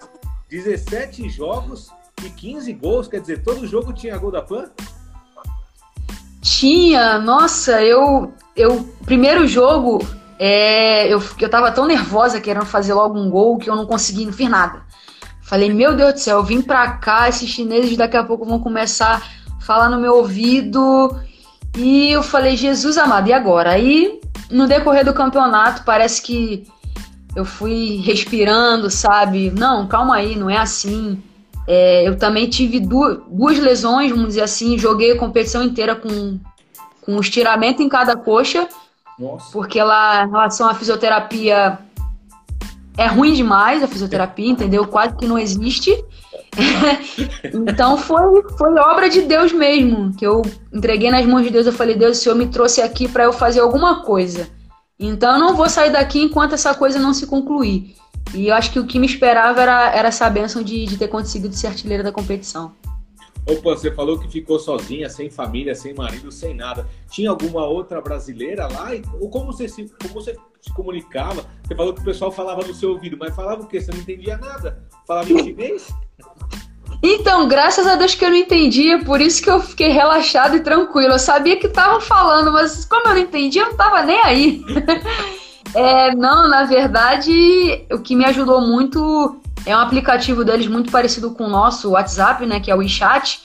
17 0.50 1.28
jogos 1.28 1.90
de 2.20 2.30
15 2.30 2.72
gols, 2.74 3.08
quer 3.08 3.20
dizer, 3.20 3.42
todo 3.42 3.66
jogo 3.66 3.92
tinha 3.92 4.16
gol 4.16 4.30
da 4.30 4.42
PAN? 4.42 4.70
Tinha, 6.40 7.18
nossa, 7.18 7.82
eu. 7.82 8.32
eu 8.54 8.84
primeiro 9.04 9.46
jogo, 9.46 10.06
é, 10.38 11.12
eu, 11.12 11.22
eu 11.40 11.48
tava 11.48 11.72
tão 11.72 11.86
nervosa 11.86 12.40
querendo 12.40 12.66
fazer 12.66 12.92
logo 12.94 13.18
um 13.18 13.30
gol 13.30 13.58
que 13.58 13.68
eu 13.68 13.74
não 13.74 13.86
consegui, 13.86 14.26
não 14.26 14.32
fiz 14.32 14.48
nada. 14.48 14.82
Falei, 15.44 15.72
meu 15.72 15.94
Deus 15.94 16.14
do 16.14 16.18
céu, 16.18 16.38
eu 16.38 16.44
vim 16.44 16.62
pra 16.62 16.92
cá, 16.92 17.28
esses 17.28 17.48
chineses 17.48 17.96
daqui 17.96 18.16
a 18.16 18.24
pouco 18.24 18.46
vão 18.46 18.58
começar 18.58 19.22
a 19.50 19.60
falar 19.60 19.90
no 19.90 20.00
meu 20.00 20.16
ouvido. 20.16 21.20
E 21.76 22.10
eu 22.10 22.22
falei, 22.22 22.56
Jesus 22.56 22.96
amado, 22.96 23.28
e 23.28 23.32
agora? 23.32 23.70
Aí, 23.70 24.20
no 24.50 24.66
decorrer 24.66 25.04
do 25.04 25.12
campeonato, 25.12 25.82
parece 25.84 26.22
que 26.22 26.66
eu 27.36 27.44
fui 27.44 27.96
respirando, 28.04 28.88
sabe? 28.90 29.50
Não, 29.50 29.86
calma 29.86 30.16
aí, 30.16 30.34
não 30.34 30.48
é 30.48 30.56
assim. 30.56 31.22
É, 31.66 32.06
eu 32.06 32.16
também 32.16 32.48
tive 32.48 32.80
duas, 32.80 33.18
duas 33.28 33.58
lesões, 33.58 34.10
vamos 34.10 34.28
dizer 34.28 34.42
assim, 34.42 34.78
joguei 34.78 35.12
a 35.12 35.18
competição 35.18 35.62
inteira 35.62 35.94
com, 35.94 36.38
com 37.02 37.16
um 37.16 37.20
estiramento 37.20 37.82
em 37.82 37.88
cada 37.88 38.16
coxa, 38.16 38.68
Nossa. 39.18 39.50
porque 39.52 39.82
lá, 39.82 40.24
em 40.24 40.30
relação 40.30 40.68
à 40.68 40.74
fisioterapia, 40.74 41.78
é 42.96 43.06
ruim 43.06 43.32
demais 43.32 43.82
a 43.82 43.88
fisioterapia, 43.88 44.50
entendeu? 44.50 44.86
Quase 44.86 45.16
que 45.16 45.26
não 45.26 45.38
existe. 45.38 46.04
então 47.68 47.96
foi, 47.96 48.42
foi 48.56 48.78
obra 48.78 49.08
de 49.08 49.22
Deus 49.22 49.52
mesmo, 49.52 50.14
que 50.14 50.24
eu 50.24 50.42
entreguei 50.72 51.10
nas 51.10 51.26
mãos 51.26 51.42
de 51.42 51.50
Deus. 51.50 51.66
Eu 51.66 51.72
falei, 51.72 51.96
Deus, 51.96 52.18
o 52.18 52.20
Senhor 52.20 52.34
me 52.36 52.46
trouxe 52.46 52.80
aqui 52.80 53.08
para 53.08 53.24
eu 53.24 53.32
fazer 53.32 53.60
alguma 53.60 54.02
coisa. 54.02 54.48
Então 54.98 55.34
eu 55.34 55.40
não 55.40 55.56
vou 55.56 55.68
sair 55.68 55.90
daqui 55.90 56.22
enquanto 56.22 56.54
essa 56.54 56.74
coisa 56.74 56.98
não 56.98 57.12
se 57.12 57.26
concluir. 57.26 57.96
E 58.32 58.48
eu 58.48 58.54
acho 58.54 58.70
que 58.72 58.78
o 58.78 58.86
que 58.86 58.98
me 58.98 59.06
esperava 59.06 59.60
era, 59.60 59.90
era 59.94 60.08
essa 60.08 60.30
benção 60.30 60.62
de, 60.62 60.86
de 60.86 60.96
ter 60.96 61.08
conseguido 61.08 61.54
ser 61.54 61.66
artilheira 61.66 62.02
da 62.02 62.12
competição. 62.12 62.72
Opa, 63.46 63.76
você 63.76 63.90
falou 63.92 64.18
que 64.18 64.26
ficou 64.28 64.58
sozinha, 64.58 65.08
sem 65.10 65.28
família, 65.28 65.74
sem 65.74 65.94
marido, 65.94 66.32
sem 66.32 66.54
nada. 66.54 66.86
Tinha 67.10 67.28
alguma 67.28 67.66
outra 67.66 68.00
brasileira 68.00 68.66
lá? 68.66 68.90
Ou 69.20 69.28
como 69.28 69.52
você 69.52 69.68
se, 69.68 69.92
como 70.00 70.14
você 70.14 70.34
se 70.62 70.72
comunicava? 70.72 71.44
Você 71.62 71.74
falou 71.74 71.92
que 71.92 72.00
o 72.00 72.04
pessoal 72.04 72.32
falava 72.32 72.66
no 72.66 72.74
seu 72.74 72.92
ouvido, 72.92 73.18
mas 73.18 73.36
falava 73.36 73.62
o 73.62 73.66
quê? 73.66 73.80
Você 73.80 73.92
não 73.92 73.98
entendia 73.98 74.38
nada? 74.38 74.82
Falava 75.06 75.30
em 75.30 75.44
chinês? 75.44 75.94
Então, 77.02 77.46
graças 77.46 77.86
a 77.86 77.96
Deus 77.96 78.14
que 78.14 78.24
eu 78.24 78.30
não 78.30 78.36
entendia, 78.36 79.04
por 79.04 79.20
isso 79.20 79.42
que 79.42 79.50
eu 79.50 79.60
fiquei 79.60 79.88
relaxado 79.88 80.56
e 80.56 80.60
tranquilo. 80.60 81.12
Eu 81.12 81.18
sabia 81.18 81.58
que 81.58 81.66
estavam 81.66 82.00
falando, 82.00 82.50
mas 82.50 82.86
como 82.86 83.08
eu 83.08 83.14
não 83.14 83.20
entendia, 83.20 83.60
eu 83.60 83.66
não 83.66 83.72
estava 83.72 84.02
nem 84.02 84.18
aí. 84.20 84.64
é, 85.74 86.14
não, 86.14 86.48
na 86.48 86.64
verdade, 86.64 87.84
o 87.92 87.98
que 87.98 88.16
me 88.16 88.24
ajudou 88.24 88.62
muito 88.62 89.38
é 89.66 89.76
um 89.76 89.80
aplicativo 89.80 90.44
deles 90.44 90.66
muito 90.66 90.90
parecido 90.90 91.30
com 91.30 91.44
o 91.44 91.48
nosso 91.48 91.90
WhatsApp, 91.90 92.44
né, 92.46 92.60
que 92.60 92.70
é 92.70 92.74
o 92.74 92.78
WeChat, 92.78 93.42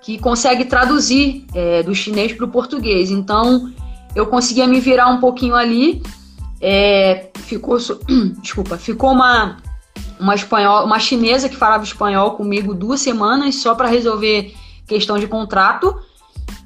que 0.00 0.18
consegue 0.18 0.64
traduzir 0.64 1.44
é, 1.54 1.82
do 1.82 1.94
chinês 1.94 2.32
para 2.32 2.44
o 2.44 2.48
português. 2.48 3.10
Então, 3.10 3.70
eu 4.14 4.26
conseguia 4.26 4.66
me 4.66 4.80
virar 4.80 5.08
um 5.08 5.20
pouquinho 5.20 5.54
ali. 5.54 6.02
É, 6.60 7.28
ficou, 7.34 7.78
desculpa, 8.40 8.76
ficou 8.78 9.12
uma 9.12 9.58
uma 10.18 10.34
espanhola, 10.34 10.84
uma 10.84 10.98
chinesa 10.98 11.48
que 11.48 11.56
falava 11.56 11.84
espanhol 11.84 12.32
comigo 12.32 12.74
duas 12.74 13.00
semanas 13.00 13.56
só 13.56 13.74
para 13.74 13.88
resolver 13.88 14.52
questão 14.86 15.18
de 15.18 15.26
contrato. 15.26 15.94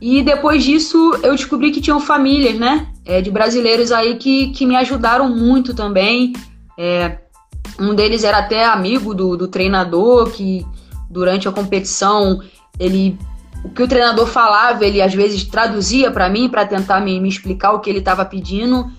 E 0.01 0.23
depois 0.23 0.65
disso 0.65 1.19
eu 1.23 1.35
descobri 1.35 1.71
que 1.71 1.81
tinham 1.81 2.01
famílias, 2.01 2.59
né, 2.59 2.89
é, 3.05 3.21
de 3.21 3.31
brasileiros 3.31 3.93
aí 3.93 4.17
que, 4.17 4.49
que 4.53 4.65
me 4.65 4.77
ajudaram 4.77 5.29
muito 5.29 5.75
também. 5.75 6.33
É, 6.79 7.19
um 7.79 7.95
deles 7.95 8.25
era 8.25 8.39
até 8.39 8.65
amigo 8.65 9.15
do, 9.15 9.37
do 9.37 9.49
treinador, 9.49 10.31
que 10.31 10.67
durante 11.11 11.49
a 11.49 11.53
competição 11.53 12.41
ele 12.79 13.19
o 13.65 13.69
que 13.69 13.83
o 13.83 13.89
treinador 13.89 14.27
falava, 14.27 14.85
ele 14.85 15.01
às 15.01 15.15
vezes 15.15 15.45
traduzia 15.45 16.11
para 16.11 16.29
mim 16.29 16.49
para 16.49 16.67
tentar 16.67 17.01
me, 17.01 17.21
me 17.21 17.29
explicar 17.29 17.73
o 17.73 17.81
que 17.81 17.89
ele 17.89 18.01
estava 18.01 18.25
pedindo. 18.25 18.91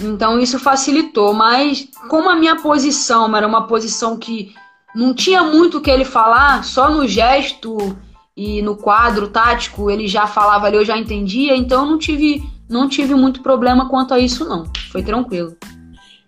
Então 0.00 0.38
isso 0.38 0.58
facilitou, 0.58 1.32
mas 1.32 1.88
como 2.08 2.28
a 2.28 2.36
minha 2.36 2.56
posição 2.56 3.34
era 3.34 3.46
uma 3.46 3.66
posição 3.66 4.18
que 4.18 4.54
não 4.94 5.14
tinha 5.14 5.42
muito 5.42 5.78
o 5.78 5.80
que 5.80 5.90
ele 5.90 6.04
falar, 6.04 6.64
só 6.64 6.90
no 6.90 7.06
gesto 7.06 7.96
e 8.36 8.60
no 8.62 8.76
quadro 8.76 9.28
tático 9.28 9.90
ele 9.90 10.06
já 10.06 10.26
falava 10.26 10.66
ali, 10.66 10.76
eu 10.76 10.84
já 10.84 10.96
entendia, 10.96 11.56
então 11.56 11.86
não 11.86 11.98
tive, 11.98 12.42
não 12.68 12.88
tive 12.88 13.14
muito 13.14 13.42
problema 13.42 13.88
quanto 13.88 14.12
a 14.12 14.18
isso 14.18 14.46
não. 14.46 14.64
Foi 14.90 15.02
tranquilo. 15.02 15.56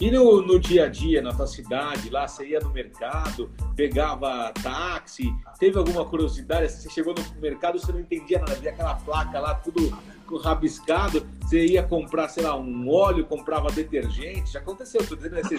E 0.03 0.11
no, 0.11 0.42
no, 0.42 0.59
dia 0.59 0.86
a 0.86 0.88
dia, 0.88 1.22
na 1.22 1.32
tua 1.32 1.46
cidade, 1.46 2.11
lá, 2.11 2.26
você 2.26 2.44
ia 2.44 2.59
no 2.59 2.70
mercado, 2.70 3.48
pegava 3.76 4.53
táxi, 4.61 5.32
teve 5.61 5.78
alguma 5.78 6.05
curiosidade? 6.05 6.72
Você 6.72 6.90
chegou 6.90 7.14
no 7.14 7.40
mercado, 7.40 7.78
você 7.78 7.92
não 7.92 8.00
entendia 8.00 8.40
nada, 8.40 8.57
via 8.57 8.70
aquela 8.72 8.96
placa 8.96 9.38
lá, 9.38 9.55
tudo 9.55 9.96
rabiscado, 10.42 11.24
você 11.40 11.66
ia 11.66 11.84
comprar, 11.84 12.28
sei 12.30 12.42
lá, 12.42 12.57
um 12.57 12.90
óleo, 12.90 13.24
comprava 13.26 13.70
detergente, 13.70 14.50
já 14.50 14.59
aconteceu, 14.59 15.07
tô 15.07 15.14
dizendo 15.14 15.38
assim, 15.38 15.55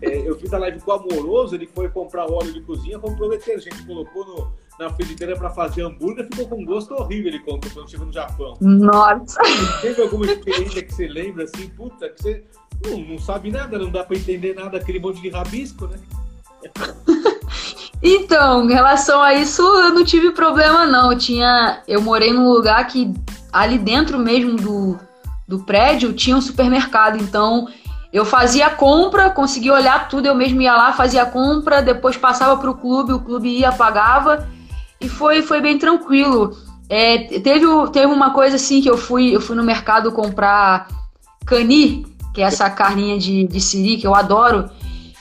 é, 0.00 0.26
eu 0.26 0.38
fiz 0.38 0.50
a 0.54 0.56
live 0.56 0.80
com 0.80 0.90
o 0.90 0.94
Amoroso, 0.94 1.54
ele 1.54 1.66
foi 1.66 1.90
comprar 1.90 2.32
óleo 2.32 2.54
de 2.54 2.62
cozinha, 2.62 2.98
comprou 2.98 3.28
detergente, 3.28 3.84
colocou 3.84 4.24
no, 4.24 4.52
na 4.78 4.90
frigideira 4.90 5.36
para 5.36 5.50
fazer 5.50 5.82
hambúrguer, 5.82 6.26
ficou 6.26 6.48
com 6.48 6.64
gosto 6.64 6.94
horrível, 6.94 7.28
ele 7.28 7.40
contou 7.40 7.70
quando 7.72 7.90
chegou 7.90 8.06
no 8.06 8.12
Japão. 8.12 8.56
Nossa! 8.60 9.40
Teve 9.80 10.02
alguma 10.02 10.26
experiência 10.26 10.82
que 10.82 10.92
você 10.92 11.06
lembra, 11.06 11.44
assim, 11.44 11.68
puta, 11.68 12.08
que 12.08 12.22
você 12.22 12.44
não, 12.84 12.98
não 12.98 13.18
sabe 13.18 13.50
nada, 13.50 13.78
não 13.78 13.90
dá 13.90 14.04
para 14.04 14.16
entender 14.16 14.54
nada, 14.54 14.78
aquele 14.78 14.98
monte 14.98 15.20
de 15.20 15.28
rabisco, 15.28 15.86
né? 15.86 15.98
Então, 18.02 18.68
em 18.68 18.72
relação 18.72 19.22
a 19.22 19.32
isso, 19.34 19.62
eu 19.62 19.94
não 19.94 20.04
tive 20.04 20.32
problema 20.32 20.84
não. 20.86 21.12
Eu 21.12 21.18
tinha, 21.18 21.82
eu 21.86 22.02
morei 22.02 22.32
num 22.32 22.50
lugar 22.50 22.84
que 22.88 23.14
ali 23.52 23.78
dentro 23.78 24.18
mesmo 24.18 24.56
do, 24.56 24.98
do 25.46 25.60
prédio 25.60 26.12
tinha 26.12 26.36
um 26.36 26.40
supermercado, 26.40 27.22
então 27.22 27.68
eu 28.12 28.24
fazia 28.24 28.68
compra, 28.70 29.30
conseguia 29.30 29.72
olhar 29.72 30.08
tudo, 30.08 30.26
eu 30.26 30.34
mesmo 30.34 30.60
ia 30.60 30.74
lá, 30.74 30.92
fazia 30.92 31.24
compra, 31.24 31.80
depois 31.80 32.16
passava 32.16 32.56
para 32.56 32.70
o 32.70 32.74
clube, 32.74 33.12
o 33.12 33.20
clube 33.20 33.48
ia, 33.48 33.70
pagava 33.70 34.48
e 35.02 35.08
foi, 35.08 35.42
foi 35.42 35.60
bem 35.60 35.78
tranquilo. 35.78 36.56
É, 36.88 37.40
teve, 37.40 37.66
teve 37.92 38.06
uma 38.06 38.30
coisa 38.30 38.56
assim 38.56 38.80
que 38.80 38.90
eu 38.90 38.96
fui, 38.96 39.34
eu 39.34 39.40
fui 39.40 39.56
no 39.56 39.62
mercado 39.62 40.12
comprar 40.12 40.88
cani, 41.46 42.06
que 42.34 42.42
é 42.42 42.44
essa 42.44 42.68
carninha 42.70 43.18
de, 43.18 43.46
de 43.46 43.60
siri 43.60 43.96
que 43.96 44.06
eu 44.06 44.14
adoro. 44.14 44.70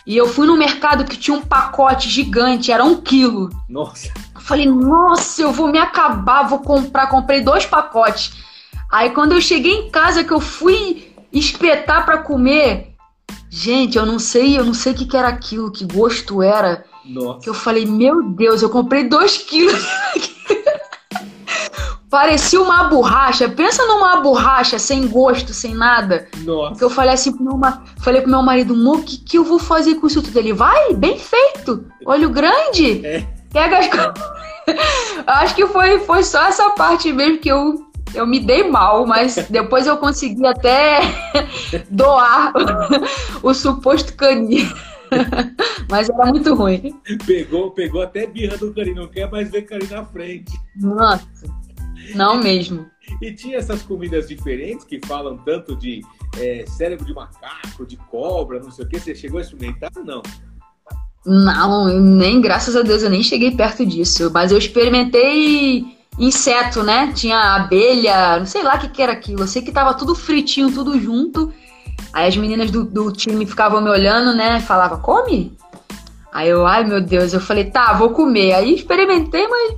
E 0.05 0.17
eu 0.17 0.27
fui 0.27 0.47
no 0.47 0.57
mercado 0.57 1.05
que 1.05 1.15
tinha 1.15 1.37
um 1.37 1.41
pacote 1.41 2.09
gigante, 2.09 2.71
era 2.71 2.83
um 2.83 2.97
quilo. 2.97 3.49
Nossa. 3.69 4.11
Eu 4.33 4.41
falei, 4.41 4.65
nossa, 4.65 5.41
eu 5.41 5.51
vou 5.51 5.71
me 5.71 5.77
acabar, 5.77 6.43
vou 6.43 6.59
comprar. 6.59 7.07
Comprei 7.07 7.41
dois 7.41 7.65
pacotes. 7.65 8.33
Aí 8.91 9.11
quando 9.11 9.33
eu 9.33 9.41
cheguei 9.41 9.71
em 9.71 9.89
casa 9.89 10.23
que 10.23 10.31
eu 10.31 10.41
fui 10.41 11.13
espetar 11.31 12.05
para 12.05 12.17
comer, 12.17 12.95
gente, 13.49 13.97
eu 13.97 14.05
não 14.05 14.19
sei, 14.19 14.57
eu 14.57 14.65
não 14.65 14.73
sei 14.73 14.91
o 14.91 14.95
que, 14.95 15.05
que 15.05 15.15
era 15.15 15.29
aquilo, 15.29 15.71
que 15.71 15.85
gosto 15.85 16.41
era. 16.41 16.83
Nossa. 17.05 17.39
Que 17.39 17.49
eu 17.49 17.53
falei, 17.53 17.85
meu 17.85 18.23
Deus, 18.23 18.61
eu 18.61 18.69
comprei 18.69 19.03
dois 19.03 19.37
quilos. 19.37 19.83
Parecia 22.09 22.61
uma 22.61 22.83
borracha. 22.85 23.47
Pensa 23.47 23.85
numa 23.85 24.17
borracha 24.17 24.77
sem 24.77 25.07
gosto, 25.07 25.53
sem 25.53 25.73
nada. 25.73 26.27
Nossa. 26.39 26.75
Que 26.75 26.83
eu 26.83 26.89
falei 26.89 27.13
assim 27.13 27.31
pro 27.31 27.57
meu, 27.57 27.73
falei 28.01 28.21
pro 28.21 28.29
meu 28.29 28.41
marido, 28.41 28.75
mo, 28.75 28.95
o 28.95 29.01
que, 29.01 29.17
que 29.17 29.37
eu 29.37 29.45
vou 29.45 29.57
fazer 29.57 29.95
com 29.95 30.07
isso 30.07 30.21
tudo? 30.21 30.37
Ele, 30.37 30.51
vai, 30.51 30.93
bem 30.93 31.17
feito. 31.17 31.85
Olho 32.05 32.29
grande. 32.29 33.05
É. 33.05 33.25
Pega 33.53 33.77
as 33.77 33.87
Acho 35.25 35.55
que 35.55 35.65
foi, 35.67 35.99
foi 35.99 36.23
só 36.23 36.47
essa 36.47 36.71
parte 36.71 37.11
mesmo 37.13 37.39
que 37.39 37.49
eu, 37.49 37.85
eu 38.13 38.27
me 38.27 38.39
dei 38.39 38.69
mal, 38.69 39.05
mas 39.05 39.35
depois 39.49 39.87
eu 39.87 39.97
consegui 39.97 40.45
até 40.45 40.99
doar 41.89 42.51
o 43.41 43.53
suposto 43.53 44.13
caninho. 44.15 44.69
Mas 45.89 46.09
era 46.09 46.25
muito 46.27 46.53
ruim. 46.53 46.99
Pegou, 47.25 47.71
pegou 47.71 48.01
até 48.01 48.25
birra 48.25 48.57
do 48.57 48.73
caninho, 48.73 48.95
não 48.95 49.07
quer 49.07 49.29
mais 49.29 49.51
ver 49.51 49.63
caninho 49.63 49.91
na 49.91 50.05
frente. 50.05 50.51
Nossa. 50.75 51.27
Não 52.15 52.39
mesmo. 52.39 52.85
E 53.21 53.33
tinha 53.33 53.57
essas 53.57 53.81
comidas 53.83 54.27
diferentes 54.27 54.85
que 54.85 54.99
falam 55.05 55.37
tanto 55.37 55.75
de 55.75 56.01
é, 56.37 56.65
cérebro 56.67 57.05
de 57.05 57.13
macaco, 57.13 57.85
de 57.85 57.97
cobra, 57.97 58.59
não 58.59 58.71
sei 58.71 58.85
o 58.85 58.87
que. 58.87 58.99
Você 58.99 59.13
chegou 59.15 59.39
a 59.39 59.41
experimentar 59.41 59.91
ou 59.95 60.03
não? 60.03 60.21
Não, 61.25 61.87
nem 61.99 62.41
graças 62.41 62.75
a 62.75 62.81
Deus 62.81 63.03
eu 63.03 63.09
nem 63.09 63.21
cheguei 63.21 63.51
perto 63.51 63.85
disso. 63.85 64.31
Mas 64.33 64.51
eu 64.51 64.57
experimentei 64.57 65.85
inseto, 66.17 66.83
né? 66.83 67.11
Tinha 67.13 67.55
abelha, 67.55 68.39
não 68.39 68.45
sei 68.45 68.63
lá 68.63 68.75
o 68.75 68.79
que, 68.79 68.89
que 68.89 69.01
era 69.01 69.11
aquilo. 69.11 69.43
Eu 69.43 69.47
sei 69.47 69.61
que 69.61 69.71
tava 69.71 69.93
tudo 69.93 70.15
fritinho, 70.15 70.71
tudo 70.71 70.99
junto. 70.99 71.53
Aí 72.13 72.27
as 72.27 72.35
meninas 72.35 72.71
do, 72.71 72.83
do 72.83 73.11
time 73.11 73.45
ficavam 73.45 73.81
me 73.81 73.89
olhando, 73.89 74.35
né? 74.35 74.59
Falava, 74.59 74.97
come? 74.97 75.57
Aí 76.31 76.49
eu, 76.49 76.65
ai 76.65 76.83
meu 76.85 77.01
Deus, 77.01 77.33
eu 77.33 77.41
falei, 77.41 77.65
tá, 77.65 77.93
vou 77.93 78.11
comer. 78.11 78.53
Aí 78.53 78.75
experimentei, 78.75 79.47
mas 79.47 79.75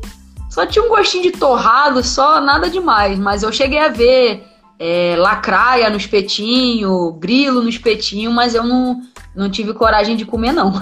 só 0.50 0.66
tinha 0.66 0.86
um 0.86 0.90
gostinho 0.90 1.24
de 1.24 1.32
torrado, 1.32 2.04
só 2.04 2.40
nada 2.40 2.70
demais. 2.70 3.18
Mas 3.18 3.42
eu 3.42 3.52
cheguei 3.52 3.80
a 3.80 3.90
ver 3.90 4.44
é, 4.78 5.16
lacraia 5.18 5.90
no 5.90 5.98
espetinho, 5.98 7.14
grilo 7.14 7.62
no 7.62 7.70
espetinho, 7.70 8.32
mas 8.32 8.54
eu 8.54 8.64
não, 8.64 9.02
não 9.36 9.50
tive 9.50 9.74
coragem 9.74 10.16
de 10.16 10.26
comer, 10.26 10.52
não. 10.52 10.74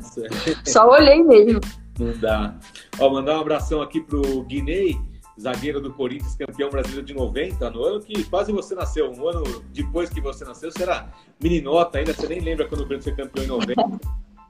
só 0.64 0.90
olhei 0.90 1.22
mesmo. 1.22 1.60
Não 1.98 2.12
dá. 2.18 2.54
Ó, 2.98 3.10
mandar 3.10 3.38
um 3.38 3.40
abração 3.40 3.80
aqui 3.80 4.00
pro 4.00 4.42
Guinei, 4.42 4.96
zagueiro 5.38 5.80
do 5.80 5.92
Corinthians, 5.92 6.34
campeão 6.34 6.68
brasileiro 6.68 7.06
de 7.06 7.14
90, 7.14 7.70
no 7.70 7.84
ano 7.84 8.00
que 8.00 8.24
quase 8.24 8.52
você 8.52 8.74
nasceu, 8.74 9.10
um 9.10 9.28
ano 9.28 9.62
depois 9.72 10.10
que 10.10 10.20
você 10.20 10.44
nasceu, 10.44 10.70
será 10.72 11.08
meninota 11.40 11.98
ainda, 11.98 12.12
você 12.12 12.26
nem 12.26 12.40
lembra 12.40 12.66
quando 12.66 12.80
o 12.82 12.86
Corinthians 12.86 13.16
foi 13.16 13.24
campeão 13.24 13.44
em 13.44 13.48
90. 13.48 14.00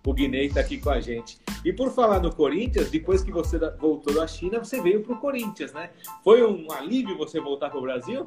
O 0.07 0.13
Guinei 0.15 0.47
está 0.47 0.61
aqui 0.61 0.79
com 0.79 0.89
a 0.89 1.01
gente. 1.01 1.39
E 1.63 1.71
por 1.71 1.91
falar 1.91 2.21
no 2.21 2.35
Corinthians, 2.35 2.91
depois 2.91 3.23
que 3.23 3.31
você 3.31 3.59
voltou 3.79 4.15
da 4.15 4.27
China, 4.27 4.59
você 4.59 4.81
veio 4.81 5.03
para 5.03 5.13
o 5.13 5.19
Corinthians, 5.19 5.73
né? 5.75 5.91
Foi 6.25 6.43
um 6.43 6.73
alívio 6.73 7.19
você 7.19 7.39
voltar 7.39 7.69
para 7.69 7.79
o 7.79 7.83
Brasil? 7.83 8.27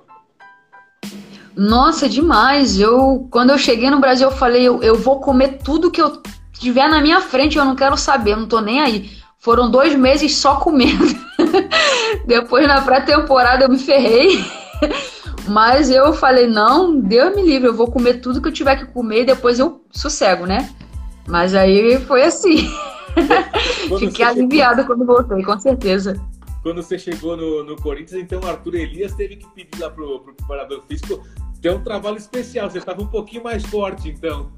Nossa, 1.55 2.07
demais. 2.07 2.79
Eu, 2.79 3.27
quando 3.31 3.49
eu 3.49 3.57
cheguei 3.57 3.89
no 3.89 3.99
Brasil, 3.99 4.29
eu 4.29 4.35
falei, 4.35 4.67
eu, 4.67 4.83
eu 4.83 4.95
vou 4.95 5.19
comer 5.19 5.57
tudo 5.63 5.89
que 5.89 6.01
eu 6.01 6.21
tiver 6.53 6.87
na 6.87 7.01
minha 7.01 7.19
frente, 7.19 7.57
eu 7.57 7.65
não 7.65 7.75
quero 7.75 7.97
saber, 7.97 8.33
eu 8.33 8.37
não 8.37 8.47
tô 8.47 8.61
nem 8.61 8.79
aí. 8.79 9.20
Foram 9.41 9.71
dois 9.71 9.95
meses 9.95 10.37
só 10.37 10.57
comendo. 10.57 11.03
Depois 12.27 12.67
na 12.67 12.81
pré-temporada 12.81 13.65
eu 13.65 13.69
me 13.69 13.79
ferrei. 13.79 14.39
Mas 15.49 15.89
eu 15.89 16.13
falei, 16.13 16.45
não, 16.45 16.99
Deus 16.99 17.35
me 17.35 17.41
livre, 17.41 17.67
eu 17.67 17.73
vou 17.73 17.89
comer 17.89 18.21
tudo 18.21 18.39
que 18.39 18.47
eu 18.47 18.53
tiver 18.53 18.75
que 18.75 18.85
comer 18.85 19.21
e 19.21 19.25
depois 19.25 19.57
eu 19.57 19.83
sossego, 19.89 20.45
né? 20.45 20.69
Mas 21.27 21.55
aí 21.55 21.99
foi 22.01 22.21
assim. 22.21 22.69
Fiquei 23.97 24.23
aliviada 24.23 24.83
chegou... 24.83 24.95
quando 24.95 25.07
voltei, 25.07 25.43
com 25.43 25.59
certeza. 25.59 26.21
Quando 26.61 26.83
você 26.83 26.99
chegou 26.99 27.35
no, 27.35 27.63
no 27.63 27.75
Corinthians, 27.75 28.21
então 28.21 28.39
o 28.39 28.47
Arthur 28.47 28.75
Elias 28.75 29.15
teve 29.15 29.37
que 29.37 29.47
pedir 29.55 29.81
lá 29.81 29.89
pro, 29.89 30.19
pro 30.19 30.35
preparador 30.35 30.83
físico 30.87 31.19
ter 31.59 31.71
um 31.71 31.83
trabalho 31.83 32.17
especial. 32.17 32.69
Você 32.69 32.77
estava 32.77 33.01
um 33.01 33.07
pouquinho 33.07 33.43
mais 33.43 33.65
forte, 33.65 34.07
então. 34.07 34.51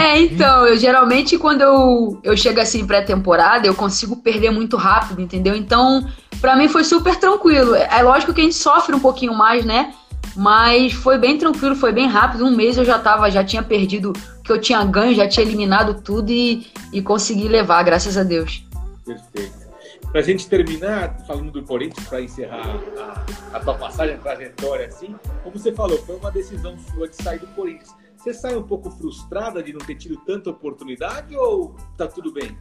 É, 0.00 0.20
então, 0.20 0.66
eu 0.66 0.76
geralmente 0.76 1.38
quando 1.38 1.60
eu, 1.60 2.20
eu 2.22 2.36
chego 2.36 2.60
assim 2.60 2.86
pré-temporada, 2.86 3.66
eu 3.66 3.74
consigo 3.74 4.16
perder 4.16 4.50
muito 4.50 4.76
rápido, 4.76 5.20
entendeu? 5.20 5.54
Então, 5.54 6.06
para 6.40 6.56
mim 6.56 6.68
foi 6.68 6.84
super 6.84 7.16
tranquilo. 7.16 7.74
É 7.74 8.02
lógico 8.02 8.32
que 8.32 8.40
a 8.40 8.44
gente 8.44 8.56
sofre 8.56 8.94
um 8.94 9.00
pouquinho 9.00 9.34
mais, 9.34 9.64
né? 9.64 9.94
Mas 10.34 10.92
foi 10.92 11.18
bem 11.18 11.38
tranquilo, 11.38 11.74
foi 11.74 11.92
bem 11.92 12.06
rápido. 12.06 12.44
Um 12.44 12.54
mês 12.54 12.76
eu 12.76 12.84
já 12.84 12.98
tava, 12.98 13.30
já 13.30 13.42
tinha 13.42 13.62
perdido 13.62 14.12
o 14.12 14.42
que 14.42 14.52
eu 14.52 14.60
tinha 14.60 14.84
ganho, 14.84 15.14
já 15.14 15.26
tinha 15.26 15.44
eliminado 15.44 16.00
tudo 16.02 16.30
e, 16.30 16.66
e 16.92 17.00
consegui 17.00 17.48
levar, 17.48 17.82
graças 17.82 18.16
a 18.18 18.22
Deus. 18.22 18.62
Perfeito. 19.04 19.66
Para 20.10 20.20
a 20.20 20.22
gente 20.22 20.48
terminar, 20.48 21.18
falando 21.26 21.50
do 21.50 21.62
Corinthians, 21.62 22.06
para 22.06 22.20
encerrar 22.20 22.78
a, 22.98 23.56
a 23.56 23.60
tua 23.60 23.74
passagem, 23.74 24.14
a 24.14 24.18
trajetória, 24.18 24.86
assim, 24.86 25.14
como 25.42 25.58
você 25.58 25.72
falou, 25.72 25.98
foi 25.98 26.16
uma 26.16 26.30
decisão 26.30 26.76
sua 26.78 27.08
de 27.08 27.16
sair 27.16 27.38
do 27.38 27.46
Corinthians. 27.48 27.94
Você 28.26 28.34
sai 28.34 28.56
um 28.56 28.62
pouco 28.64 28.90
frustrada 28.90 29.62
de 29.62 29.72
não 29.72 29.78
ter 29.78 29.94
tido 29.94 30.16
tanta 30.16 30.50
oportunidade 30.50 31.36
ou 31.36 31.76
tá 31.96 32.08
tudo 32.08 32.32
bem? 32.32 32.58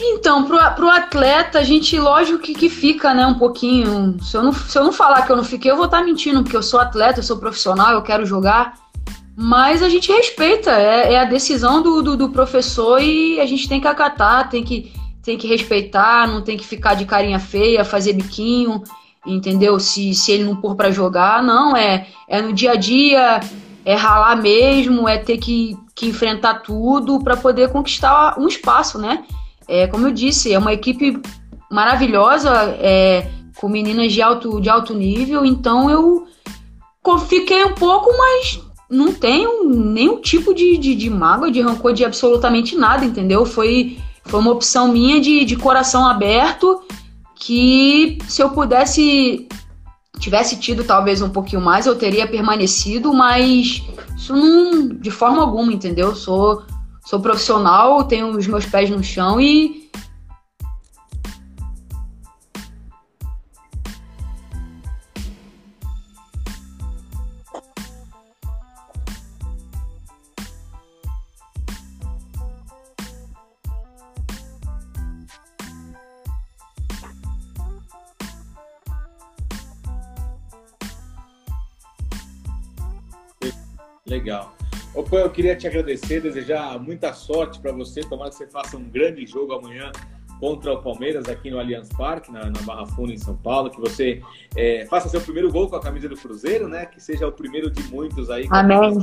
Então, 0.00 0.44
pro, 0.44 0.56
pro 0.76 0.88
atleta, 0.88 1.58
a 1.58 1.64
gente, 1.64 1.98
lógico 1.98 2.38
que, 2.38 2.54
que 2.54 2.68
fica, 2.68 3.12
né, 3.12 3.26
um 3.26 3.36
pouquinho. 3.36 4.22
Se 4.22 4.36
eu, 4.36 4.44
não, 4.44 4.52
se 4.52 4.78
eu 4.78 4.84
não 4.84 4.92
falar 4.92 5.22
que 5.22 5.32
eu 5.32 5.36
não 5.36 5.42
fiquei, 5.42 5.68
eu 5.68 5.74
vou 5.74 5.86
estar 5.86 5.98
tá 5.98 6.04
mentindo, 6.04 6.44
porque 6.44 6.56
eu 6.56 6.62
sou 6.62 6.78
atleta, 6.78 7.18
eu 7.18 7.24
sou 7.24 7.38
profissional, 7.38 7.92
eu 7.92 8.02
quero 8.02 8.24
jogar. 8.24 8.74
Mas 9.36 9.82
a 9.82 9.88
gente 9.88 10.12
respeita, 10.12 10.70
é, 10.70 11.14
é 11.14 11.18
a 11.18 11.24
decisão 11.24 11.82
do, 11.82 12.00
do, 12.00 12.16
do, 12.16 12.30
professor 12.30 13.02
e 13.02 13.40
a 13.40 13.46
gente 13.46 13.68
tem 13.68 13.80
que 13.80 13.88
acatar, 13.88 14.48
tem 14.48 14.62
que, 14.62 14.92
tem 15.24 15.36
que 15.36 15.48
respeitar, 15.48 16.28
não 16.28 16.40
tem 16.40 16.56
que 16.56 16.64
ficar 16.64 16.94
de 16.94 17.04
carinha 17.04 17.40
feia, 17.40 17.84
fazer 17.84 18.12
biquinho 18.12 18.84
entendeu? 19.28 19.78
Se, 19.78 20.14
se 20.14 20.32
ele 20.32 20.44
não 20.44 20.56
pôr 20.56 20.74
para 20.74 20.90
jogar, 20.90 21.42
não, 21.42 21.76
é, 21.76 22.06
é 22.28 22.40
no 22.40 22.52
dia 22.52 22.72
a 22.72 22.76
dia, 22.76 23.40
é 23.84 23.94
ralar 23.94 24.36
mesmo, 24.36 25.08
é 25.08 25.18
ter 25.18 25.38
que, 25.38 25.76
que 25.94 26.06
enfrentar 26.06 26.60
tudo 26.60 27.22
para 27.22 27.36
poder 27.36 27.70
conquistar 27.70 28.38
um 28.38 28.46
espaço, 28.46 28.98
né? 28.98 29.24
É, 29.66 29.86
como 29.86 30.06
eu 30.06 30.12
disse, 30.12 30.52
é 30.52 30.58
uma 30.58 30.72
equipe 30.72 31.20
maravilhosa, 31.70 32.50
é, 32.80 33.30
com 33.60 33.68
meninas 33.68 34.12
de 34.12 34.22
alto, 34.22 34.60
de 34.60 34.70
alto 34.70 34.94
nível, 34.94 35.44
então 35.44 35.90
eu 35.90 36.26
fiquei 37.26 37.64
um 37.64 37.74
pouco, 37.74 38.10
mas 38.16 38.60
não 38.90 39.12
tenho 39.12 39.64
nenhum 39.64 40.20
tipo 40.20 40.54
de, 40.54 40.78
de, 40.78 40.94
de 40.94 41.10
mágoa, 41.10 41.50
de 41.50 41.60
rancor, 41.60 41.92
de 41.92 42.04
absolutamente 42.04 42.76
nada, 42.76 43.04
entendeu? 43.04 43.44
Foi, 43.44 43.98
foi 44.24 44.40
uma 44.40 44.52
opção 44.52 44.88
minha 44.88 45.20
de, 45.20 45.44
de 45.44 45.56
coração 45.56 46.06
aberto 46.06 46.82
que 47.38 48.18
se 48.28 48.42
eu 48.42 48.50
pudesse 48.50 49.48
tivesse 50.18 50.56
tido 50.56 50.82
talvez 50.82 51.22
um 51.22 51.30
pouquinho 51.30 51.62
mais, 51.62 51.86
eu 51.86 51.94
teria 51.94 52.26
permanecido, 52.26 53.14
mas 53.14 53.82
isso 54.16 54.34
não 54.34 54.88
de 54.88 55.10
forma 55.10 55.40
alguma, 55.40 55.72
entendeu? 55.72 56.14
Sou 56.14 56.64
sou 57.06 57.20
profissional, 57.20 58.04
tenho 58.04 58.36
os 58.36 58.46
meus 58.46 58.66
pés 58.66 58.90
no 58.90 59.02
chão 59.02 59.40
e 59.40 59.87
Legal. 84.18 84.52
Opa, 84.94 85.16
eu 85.16 85.30
queria 85.30 85.54
te 85.54 85.68
agradecer, 85.68 86.20
desejar 86.20 86.76
muita 86.80 87.12
sorte 87.12 87.60
para 87.60 87.70
você. 87.70 88.00
Tomara 88.00 88.30
que 88.30 88.36
você 88.36 88.48
faça 88.48 88.76
um 88.76 88.82
grande 88.82 89.24
jogo 89.24 89.52
amanhã 89.52 89.92
contra 90.40 90.72
o 90.72 90.82
Palmeiras 90.82 91.28
aqui 91.28 91.50
no 91.50 91.58
Allianz 91.58 91.88
Parque, 91.90 92.32
na, 92.32 92.46
na 92.46 92.60
Barra 92.62 92.84
Funda, 92.86 93.12
em 93.12 93.18
São 93.18 93.36
Paulo. 93.36 93.70
Que 93.70 93.80
você 93.80 94.20
é, 94.56 94.84
faça 94.86 95.08
seu 95.08 95.20
primeiro 95.20 95.52
gol 95.52 95.68
com 95.68 95.76
a 95.76 95.80
camisa 95.80 96.08
do 96.08 96.16
Cruzeiro, 96.16 96.66
né? 96.66 96.86
Que 96.86 97.00
seja 97.00 97.28
o 97.28 97.32
primeiro 97.32 97.70
de 97.70 97.80
muitos 97.84 98.28
aí. 98.28 98.48
Amém. 98.50 98.98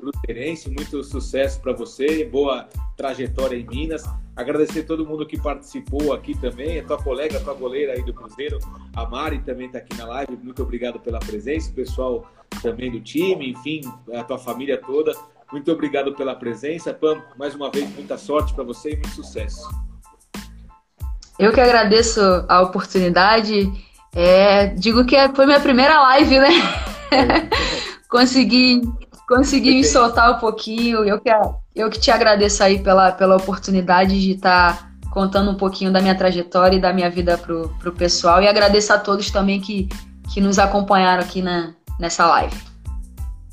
Cruzeirense, 0.00 0.68
muito 0.70 1.04
sucesso 1.04 1.60
para 1.60 1.72
você, 1.72 2.24
boa 2.24 2.68
trajetória 2.96 3.56
em 3.56 3.64
Minas. 3.64 4.02
Agradecer 4.38 4.84
todo 4.84 5.04
mundo 5.04 5.26
que 5.26 5.36
participou 5.36 6.12
aqui 6.12 6.32
também, 6.38 6.78
a 6.78 6.84
tua 6.84 6.96
colega, 6.96 7.38
a 7.38 7.40
tua 7.40 7.54
goleira 7.54 7.94
aí 7.94 8.04
do 8.04 8.14
Cruzeiro, 8.14 8.60
a 8.94 9.04
Mari 9.04 9.40
também 9.40 9.66
está 9.66 9.78
aqui 9.78 9.96
na 9.98 10.06
live. 10.06 10.38
Muito 10.40 10.62
obrigado 10.62 11.00
pela 11.00 11.18
presença, 11.18 11.72
o 11.72 11.74
pessoal 11.74 12.24
também 12.62 12.88
do 12.88 13.00
time, 13.00 13.50
enfim, 13.50 13.80
a 14.14 14.22
tua 14.22 14.38
família 14.38 14.80
toda. 14.80 15.12
Muito 15.50 15.72
obrigado 15.72 16.14
pela 16.14 16.36
presença. 16.36 16.94
Pam, 16.94 17.20
mais 17.36 17.52
uma 17.56 17.68
vez, 17.68 17.92
muita 17.96 18.16
sorte 18.16 18.54
para 18.54 18.62
você 18.62 18.90
e 18.90 18.94
muito 18.94 19.10
sucesso. 19.10 19.68
Eu 21.36 21.52
que 21.52 21.60
agradeço 21.60 22.20
a 22.48 22.62
oportunidade. 22.62 23.72
É, 24.14 24.68
digo 24.68 25.04
que 25.04 25.16
foi 25.34 25.46
minha 25.46 25.58
primeira 25.58 26.00
live, 26.00 26.38
né? 26.38 26.48
consegui 28.08 28.82
consegui 29.28 29.74
me 29.74 29.84
soltar 29.84 30.34
um 30.34 30.38
pouquinho. 30.38 31.04
Eu 31.04 31.20
que, 31.20 31.28
eu 31.76 31.90
que 31.90 32.00
te 32.00 32.10
agradeço 32.10 32.62
aí 32.64 32.82
pela, 32.82 33.12
pela 33.12 33.36
oportunidade 33.36 34.18
de 34.18 34.32
estar 34.32 34.76
tá 34.78 34.90
contando 35.12 35.50
um 35.50 35.54
pouquinho 35.54 35.92
da 35.92 36.00
minha 36.00 36.16
trajetória 36.16 36.76
e 36.76 36.80
da 36.80 36.92
minha 36.92 37.10
vida 37.10 37.36
pro, 37.36 37.68
pro 37.78 37.92
pessoal. 37.92 38.42
E 38.42 38.48
agradeço 38.48 38.92
a 38.92 38.98
todos 38.98 39.30
também 39.30 39.60
que, 39.60 39.88
que 40.32 40.40
nos 40.40 40.58
acompanharam 40.58 41.22
aqui 41.22 41.42
na, 41.42 41.74
nessa 42.00 42.26
live. 42.26 42.56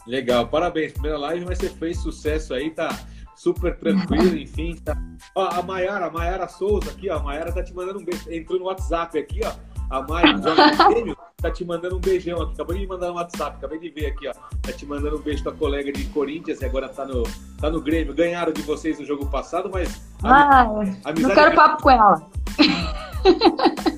Legal, 0.08 0.48
parabéns. 0.48 0.94
Primeira 0.94 1.18
live, 1.18 1.46
mas 1.46 1.58
você 1.58 1.70
fez 1.70 2.00
sucesso 2.00 2.54
aí, 2.54 2.70
tá 2.70 2.98
super 3.36 3.78
tranquilo, 3.78 4.38
enfim. 4.38 4.76
Tá... 4.76 4.96
Ó, 5.36 5.46
a 5.46 5.62
Mayara, 5.62 6.06
a 6.06 6.12
Mayara 6.12 6.48
Souza 6.48 6.92
aqui, 6.92 7.10
ó. 7.10 7.18
A 7.18 7.24
Mayara 7.24 7.52
tá 7.52 7.62
te 7.62 7.74
mandando 7.74 8.00
um 8.00 8.06
beijo. 8.06 8.32
Entrou 8.32 8.60
no 8.60 8.66
WhatsApp 8.66 9.18
aqui, 9.18 9.42
ó. 9.44 9.52
A 9.90 10.02
Mayara 10.02 10.40
Grêmio 10.90 11.18
tá 11.42 11.52
te 11.52 11.64
mandando 11.64 11.98
um 11.98 12.00
beijão 12.00 12.42
aqui. 12.42 12.54
Acabou 12.54 12.76
de 12.76 12.82
me 12.82 12.88
mandar 12.88 13.08
no 13.08 13.14
WhatsApp, 13.16 13.58
acabei 13.58 13.80
de 13.80 13.90
ver 13.90 14.08
aqui, 14.08 14.28
ó. 14.28 14.34
Tá 14.62 14.72
te 14.72 14.86
mandando 14.86 15.18
um 15.18 15.22
beijo 15.22 15.44
tua 15.44 15.54
colega 15.54 15.92
de 15.92 16.06
Corinthians 16.06 16.62
e 16.62 16.66
agora 16.66 16.90
tá 16.90 17.06
no, 17.06 17.24
tá 17.60 17.70
no 17.70 17.82
Grêmio. 17.82 18.14
Ganharam 18.14 18.52
de 18.52 18.62
vocês 18.64 19.00
no 19.00 19.06
jogo 19.06 19.28
passado, 19.28 19.70
mas. 19.72 20.02
Ah, 20.24 20.66
não 21.20 21.30
quero 21.30 21.52
é... 21.52 21.56
papo 21.56 21.84
com 21.84 21.92
ela. 21.92 22.22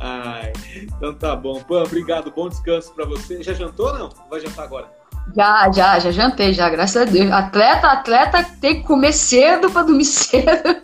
Ai, 0.00 0.52
então 0.84 1.14
tá 1.14 1.36
bom. 1.36 1.62
Pã, 1.62 1.84
obrigado. 1.84 2.32
Bom 2.32 2.48
descanso 2.48 2.92
para 2.92 3.06
você. 3.06 3.42
Já 3.42 3.54
jantou 3.54 3.86
ou 3.86 3.98
não? 3.98 4.10
Vai 4.28 4.40
jantar 4.40 4.64
agora? 4.64 4.90
Já, 5.36 5.70
já, 5.70 5.98
já 6.00 6.10
jantei, 6.10 6.52
já, 6.52 6.68
graças 6.68 7.02
a 7.02 7.04
Deus. 7.04 7.30
Atleta, 7.30 7.86
atleta 7.88 8.44
tem 8.60 8.80
que 8.80 8.86
comer 8.86 9.12
cedo 9.12 9.70
para 9.70 9.84
dormir 9.84 10.04
cedo. 10.04 10.82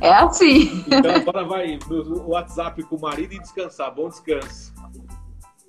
É 0.00 0.12
assim. 0.12 0.84
Então 0.86 1.14
agora 1.14 1.44
vai 1.44 1.78
no 1.88 2.28
WhatsApp 2.28 2.82
com 2.84 2.96
o 2.96 3.00
marido 3.00 3.34
e 3.34 3.38
descansar. 3.38 3.94
Bom 3.94 4.08
descanso. 4.08 4.72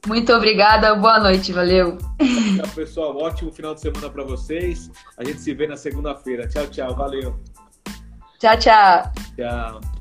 Muito 0.08 0.32
obrigada, 0.34 0.94
boa 0.96 1.20
noite, 1.20 1.52
valeu. 1.52 1.98
Tchau, 1.98 2.76
pessoal. 2.76 3.18
Ótimo 3.18 3.52
final 3.52 3.74
de 3.74 3.82
semana 3.82 4.10
para 4.10 4.24
vocês. 4.24 4.92
A 5.18 5.24
gente 5.24 5.42
se 5.42 5.54
vê 5.54 5.66
na 5.68 5.76
segunda-feira. 5.76 6.48
Tchau, 6.48 6.68
tchau. 6.68 6.96
Valeu. 6.96 7.36
Tchau, 8.40 8.58
tchau. 8.58 9.12
Tchau. 9.36 9.95